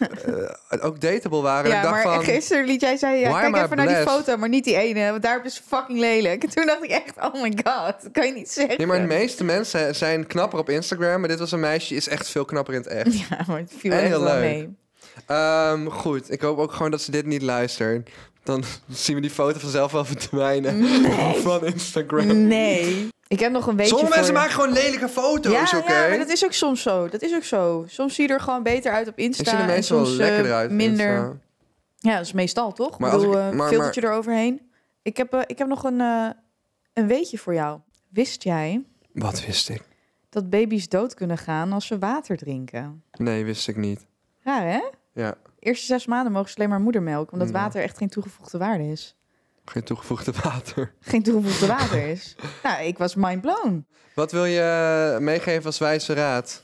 eh, 0.00 0.84
ook 0.84 1.00
dateable 1.00 1.40
waren. 1.40 1.64
En 1.64 1.70
Ja, 1.70 1.76
ik 1.76 1.82
dacht 1.82 2.04
maar 2.04 2.14
van... 2.14 2.24
gisteren 2.24 2.64
liet 2.64 2.80
jij 2.80 2.96
zei, 2.96 3.18
ja, 3.20 3.40
kijk 3.40 3.64
even 3.64 3.76
naar 3.76 3.86
die 3.86 3.96
foto, 3.96 4.36
maar 4.36 4.48
niet 4.48 4.64
die 4.64 4.76
ene, 4.76 5.10
want 5.10 5.22
daar 5.22 5.44
is 5.44 5.62
fucking 5.66 5.98
lelijk. 5.98 6.42
En 6.44 6.50
toen 6.50 6.66
dacht 6.66 6.84
ik 6.84 6.90
echt, 6.90 7.16
oh 7.16 7.42
my 7.42 7.52
god, 7.64 8.02
dat 8.02 8.08
kan 8.12 8.26
je 8.26 8.32
niet 8.32 8.50
zeggen. 8.50 8.74
Nee, 8.78 8.86
maar 8.86 9.00
de 9.00 9.06
meeste 9.06 9.44
mensen 9.44 9.94
zijn 9.94 10.26
knapper 10.26 10.58
op 10.58 10.68
Instagram. 10.68 11.20
Maar 11.20 11.28
dit 11.28 11.38
was 11.38 11.52
een 11.52 11.60
meisje, 11.60 11.94
is 11.94 12.08
echt 12.08 12.28
veel 12.28 12.44
knapper 12.44 12.74
in 12.74 12.80
het 12.80 12.88
echt. 12.88 13.18
Ja, 13.28 13.44
maar 13.46 13.58
het 13.58 13.72
viel 13.78 13.92
En 13.92 13.98
echt 13.98 14.08
heel 14.08 14.22
wel 14.22 14.32
leuk. 14.32 14.40
mee. 14.40 14.76
Ehm, 15.26 15.86
goed, 15.86 16.30
ik 16.32 16.40
hoop 16.40 16.58
ook 16.58 16.72
gewoon 16.72 16.90
dat 16.90 17.00
ze 17.02 17.10
dit 17.10 17.26
niet 17.26 17.42
luistert. 17.42 18.10
Dan 18.42 18.64
zien 18.88 19.14
we 19.14 19.20
die 19.20 19.30
foto 19.30 19.58
vanzelf 19.58 19.92
wel 19.92 20.04
verdwijnen 20.04 20.86
van 21.42 21.66
Instagram. 21.66 22.46
Nee. 22.46 23.08
Ik 23.30 23.40
heb 23.40 23.52
nog 23.52 23.66
een 23.66 23.76
beetje 23.76 23.92
Sommige 23.96 24.14
mensen 24.16 24.34
maken 24.34 24.50
gewoon 24.52 24.72
lelijke 24.72 25.08
foto's, 25.08 25.70
ja, 25.70 25.78
oké? 25.78 25.92
ja, 25.92 26.08
maar 26.08 26.18
dat 26.18 26.28
is 26.28 26.44
ook 26.44 26.52
soms 26.52 26.82
zo. 26.82 27.08
Dat 27.08 27.22
is 27.22 27.34
ook 27.34 27.42
zo. 27.44 27.84
Soms 27.88 28.14
zie 28.14 28.26
je 28.28 28.32
er 28.34 28.40
gewoon 28.40 28.62
beter 28.62 28.92
uit 28.92 29.08
op 29.08 29.18
Insta. 29.18 29.42
Ik 29.42 29.48
zie 29.48 29.56
er 29.58 29.64
en 29.64 29.70
wel 29.70 29.82
soms 29.82 30.18
eh, 30.18 30.68
minder. 30.68 31.14
Insta. 31.14 31.36
Ja, 31.98 32.16
dat 32.16 32.24
is 32.26 32.32
meestal 32.32 32.72
toch? 32.72 32.98
Maar 32.98 33.12
ik 33.12 33.18
bedoel, 33.18 33.32
ik- 33.32 33.38
eh, 33.38 33.50
maar- 33.50 33.68
filtertje 33.68 34.02
eroverheen. 34.04 34.70
Ik 35.02 35.16
heb, 35.16 35.32
eh, 35.32 35.40
ik 35.46 35.58
heb 35.58 35.68
nog 35.68 35.84
een, 35.84 36.00
eh, 36.00 36.28
een 36.92 37.06
weetje 37.06 37.38
voor 37.38 37.54
jou. 37.54 37.80
Wist 38.08 38.42
jij 38.42 38.84
Wat 39.12 39.44
wist 39.46 39.68
ik? 39.68 39.82
dat 40.28 40.50
baby's 40.50 40.88
dood 40.88 41.14
kunnen 41.14 41.38
gaan 41.38 41.72
als 41.72 41.86
ze 41.86 41.98
water 41.98 42.36
drinken? 42.36 43.02
Nee, 43.12 43.44
wist 43.44 43.68
ik 43.68 43.76
niet. 43.76 44.06
Raar, 44.42 44.62
hè? 44.66 44.80
Ja, 45.14 45.30
De 45.30 45.66
eerste 45.66 45.86
zes 45.86 46.06
maanden 46.06 46.32
mogen 46.32 46.50
ze 46.50 46.56
alleen 46.56 46.68
maar 46.68 46.80
moedermelk, 46.80 47.32
omdat 47.32 47.48
Ja. 47.48 47.52
water 47.54 47.82
echt 47.82 47.96
geen 47.98 48.08
toegevoegde 48.08 48.58
waarde 48.58 48.84
is. 48.90 49.16
Geen 49.70 49.82
toegevoegde 49.82 50.32
water. 50.42 50.94
Geen 51.00 51.22
toegevoegde 51.22 51.66
water 51.66 52.06
is. 52.08 52.36
Nou, 52.62 52.82
ik 52.84 52.98
was 52.98 53.14
mind 53.14 53.40
blown. 53.40 53.86
Wat 54.14 54.32
wil 54.32 54.44
je 54.44 55.16
meegeven 55.20 55.64
als 55.64 55.78
wijze 55.78 56.12
raad? 56.12 56.62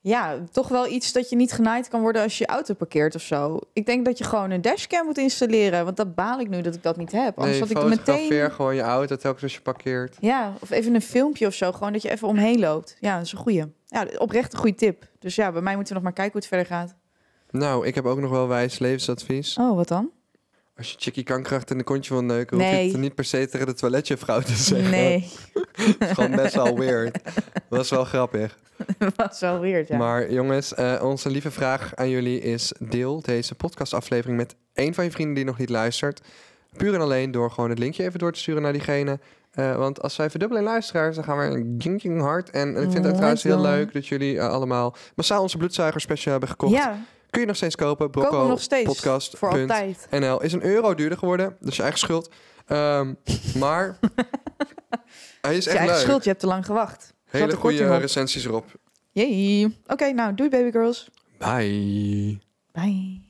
Ja, 0.00 0.38
toch 0.52 0.68
wel 0.68 0.86
iets 0.86 1.12
dat 1.12 1.30
je 1.30 1.36
niet 1.36 1.52
genaaid 1.52 1.88
kan 1.88 2.00
worden 2.00 2.22
als 2.22 2.38
je 2.38 2.44
je 2.46 2.50
auto 2.52 2.74
parkeert 2.74 3.14
of 3.14 3.22
zo. 3.22 3.58
Ik 3.72 3.86
denk 3.86 4.04
dat 4.04 4.18
je 4.18 4.24
gewoon 4.24 4.50
een 4.50 4.60
dashcam 4.60 5.04
moet 5.06 5.18
installeren, 5.18 5.84
want 5.84 5.96
dat 5.96 6.14
baal 6.14 6.40
ik 6.40 6.48
nu 6.48 6.60
dat 6.60 6.74
ik 6.74 6.82
dat 6.82 6.96
niet 6.96 7.12
heb. 7.12 7.38
Anders 7.38 7.58
Nee, 7.58 7.60
had 7.60 7.70
ik 7.70 7.76
er 7.76 7.88
meteen... 7.88 8.50
gewoon 8.50 8.74
je 8.74 8.80
auto 8.80 9.16
telkens 9.16 9.42
als 9.42 9.54
je 9.54 9.60
parkeert. 9.60 10.16
Ja, 10.20 10.52
of 10.60 10.70
even 10.70 10.94
een 10.94 11.02
filmpje 11.02 11.46
of 11.46 11.54
zo, 11.54 11.72
gewoon 11.72 11.92
dat 11.92 12.02
je 12.02 12.10
even 12.10 12.28
omheen 12.28 12.58
loopt. 12.58 12.96
Ja, 13.00 13.16
dat 13.16 13.26
is 13.26 13.32
een 13.32 13.38
goeie. 13.38 13.64
Ja, 13.86 14.06
oprecht 14.18 14.52
een 14.52 14.58
goede 14.58 14.76
tip. 14.76 15.08
Dus 15.18 15.34
ja, 15.34 15.52
bij 15.52 15.62
mij 15.62 15.74
moeten 15.74 15.88
we 15.94 16.00
nog 16.00 16.08
maar 16.08 16.12
kijken 16.16 16.32
hoe 16.32 16.40
het 16.40 16.50
verder 16.50 16.66
gaat. 16.66 16.94
Nou, 17.50 17.86
ik 17.86 17.94
heb 17.94 18.04
ook 18.04 18.20
nog 18.20 18.30
wel 18.30 18.48
wijs 18.48 18.78
levensadvies. 18.78 19.56
Oh, 19.58 19.76
wat 19.76 19.88
dan? 19.88 20.10
Als 20.76 20.90
je 20.90 20.96
chickie 20.98 21.22
kankerachtig 21.22 21.70
in 21.70 21.78
de 21.78 21.84
kontje 21.84 22.12
wil 22.14 22.22
neuken, 22.24 22.56
hoef 22.56 22.66
je 22.66 22.72
Nee. 22.72 22.90
het 22.90 23.00
niet 23.00 23.14
per 23.14 23.24
se 23.24 23.48
tegen 23.48 23.66
de 23.66 23.74
toiletjuffrouw 23.74 24.40
te 24.40 24.54
zeggen. 24.54 24.90
Nee, 24.90 25.28
Het 25.76 25.96
is 25.98 26.10
gewoon 26.10 26.36
best 26.36 26.54
wel 26.54 26.78
weird. 26.78 27.18
Dat 27.68 27.80
is 27.80 27.90
wel 27.90 28.04
grappig. 28.04 28.58
dat 28.98 29.12
was 29.16 29.40
wel 29.40 29.60
weird, 29.60 29.88
ja. 29.88 29.96
Maar 29.96 30.32
jongens, 30.32 30.74
eh, 30.74 31.00
onze 31.02 31.30
lieve 31.30 31.50
vraag 31.50 31.94
aan 31.94 32.08
jullie 32.10 32.40
is... 32.40 32.72
deel 32.78 33.20
deze 33.22 33.54
podcastaflevering 33.54 34.36
met 34.36 34.54
één 34.72 34.94
van 34.94 35.04
je 35.04 35.10
vrienden 35.10 35.34
die 35.34 35.44
nog 35.44 35.58
niet 35.58 35.68
luistert. 35.70 36.20
Puur 36.76 36.94
en 36.94 37.00
alleen 37.00 37.30
door 37.30 37.50
gewoon 37.50 37.70
het 37.70 37.78
linkje 37.78 38.04
even 38.04 38.18
door 38.18 38.32
te 38.32 38.38
sturen 38.38 38.62
naar 38.62 38.72
diegene. 38.72 39.18
Eh, 39.50 39.76
want 39.76 40.02
als 40.02 40.16
wij 40.16 40.30
verdubbelen 40.30 40.62
in 40.62 40.68
luisteraars, 40.68 41.14
dan 41.14 41.24
gaan 41.24 41.38
we 41.38 41.44
een 41.44 41.74
ging 41.78 42.00
ging 42.00 42.20
hard. 42.20 42.50
En, 42.50 42.76
en 42.76 42.82
ik 42.82 42.90
vind 42.90 43.04
het 43.04 43.14
trouwens 43.14 43.42
heel 43.42 43.60
leuk 43.60 43.92
dat 43.92 44.06
jullie 44.06 44.38
eh, 44.38 44.48
allemaal 44.48 44.96
massaal 45.14 45.42
onze 45.42 45.56
bloedzuiger 45.56 46.00
special 46.00 46.30
hebben 46.30 46.48
gekocht. 46.50 46.72
Ja, 46.72 46.98
Kun 47.30 47.40
je 47.40 47.46
nog 47.46 47.56
steeds 47.56 47.76
kopen. 47.76 48.10
Brocco 48.10 48.46
nog 48.46 48.60
steeds. 48.60 48.86
podcast. 48.88 49.36
voor 49.38 49.48
altijd. 49.60 50.06
NL 50.10 50.42
is 50.42 50.52
een 50.52 50.64
euro 50.64 50.94
duurder 50.94 51.18
geworden. 51.18 51.56
Is 51.60 51.76
je 51.76 51.82
eigen 51.82 52.00
schuld. 52.00 52.30
Ehm, 52.66 53.14
maar 53.58 53.98
hij 55.40 55.56
is 55.56 55.64
Je 55.64 55.70
echt 55.70 55.78
eigen 55.78 55.94
leuk. 55.96 56.04
schuld, 56.04 56.22
je 56.22 56.28
hebt 56.28 56.40
te 56.40 56.46
lang 56.46 56.66
gewacht. 56.66 57.14
Hele 57.24 57.56
goede 57.56 57.96
recensies 57.96 58.44
erop. 58.44 58.64
Jee. 59.10 59.76
Oké, 59.86 60.10
nou, 60.12 60.34
doei 60.34 60.48
baby 60.50 60.70
girls. 60.70 61.08
Bye. 61.38 62.38
Bye. 62.72 63.25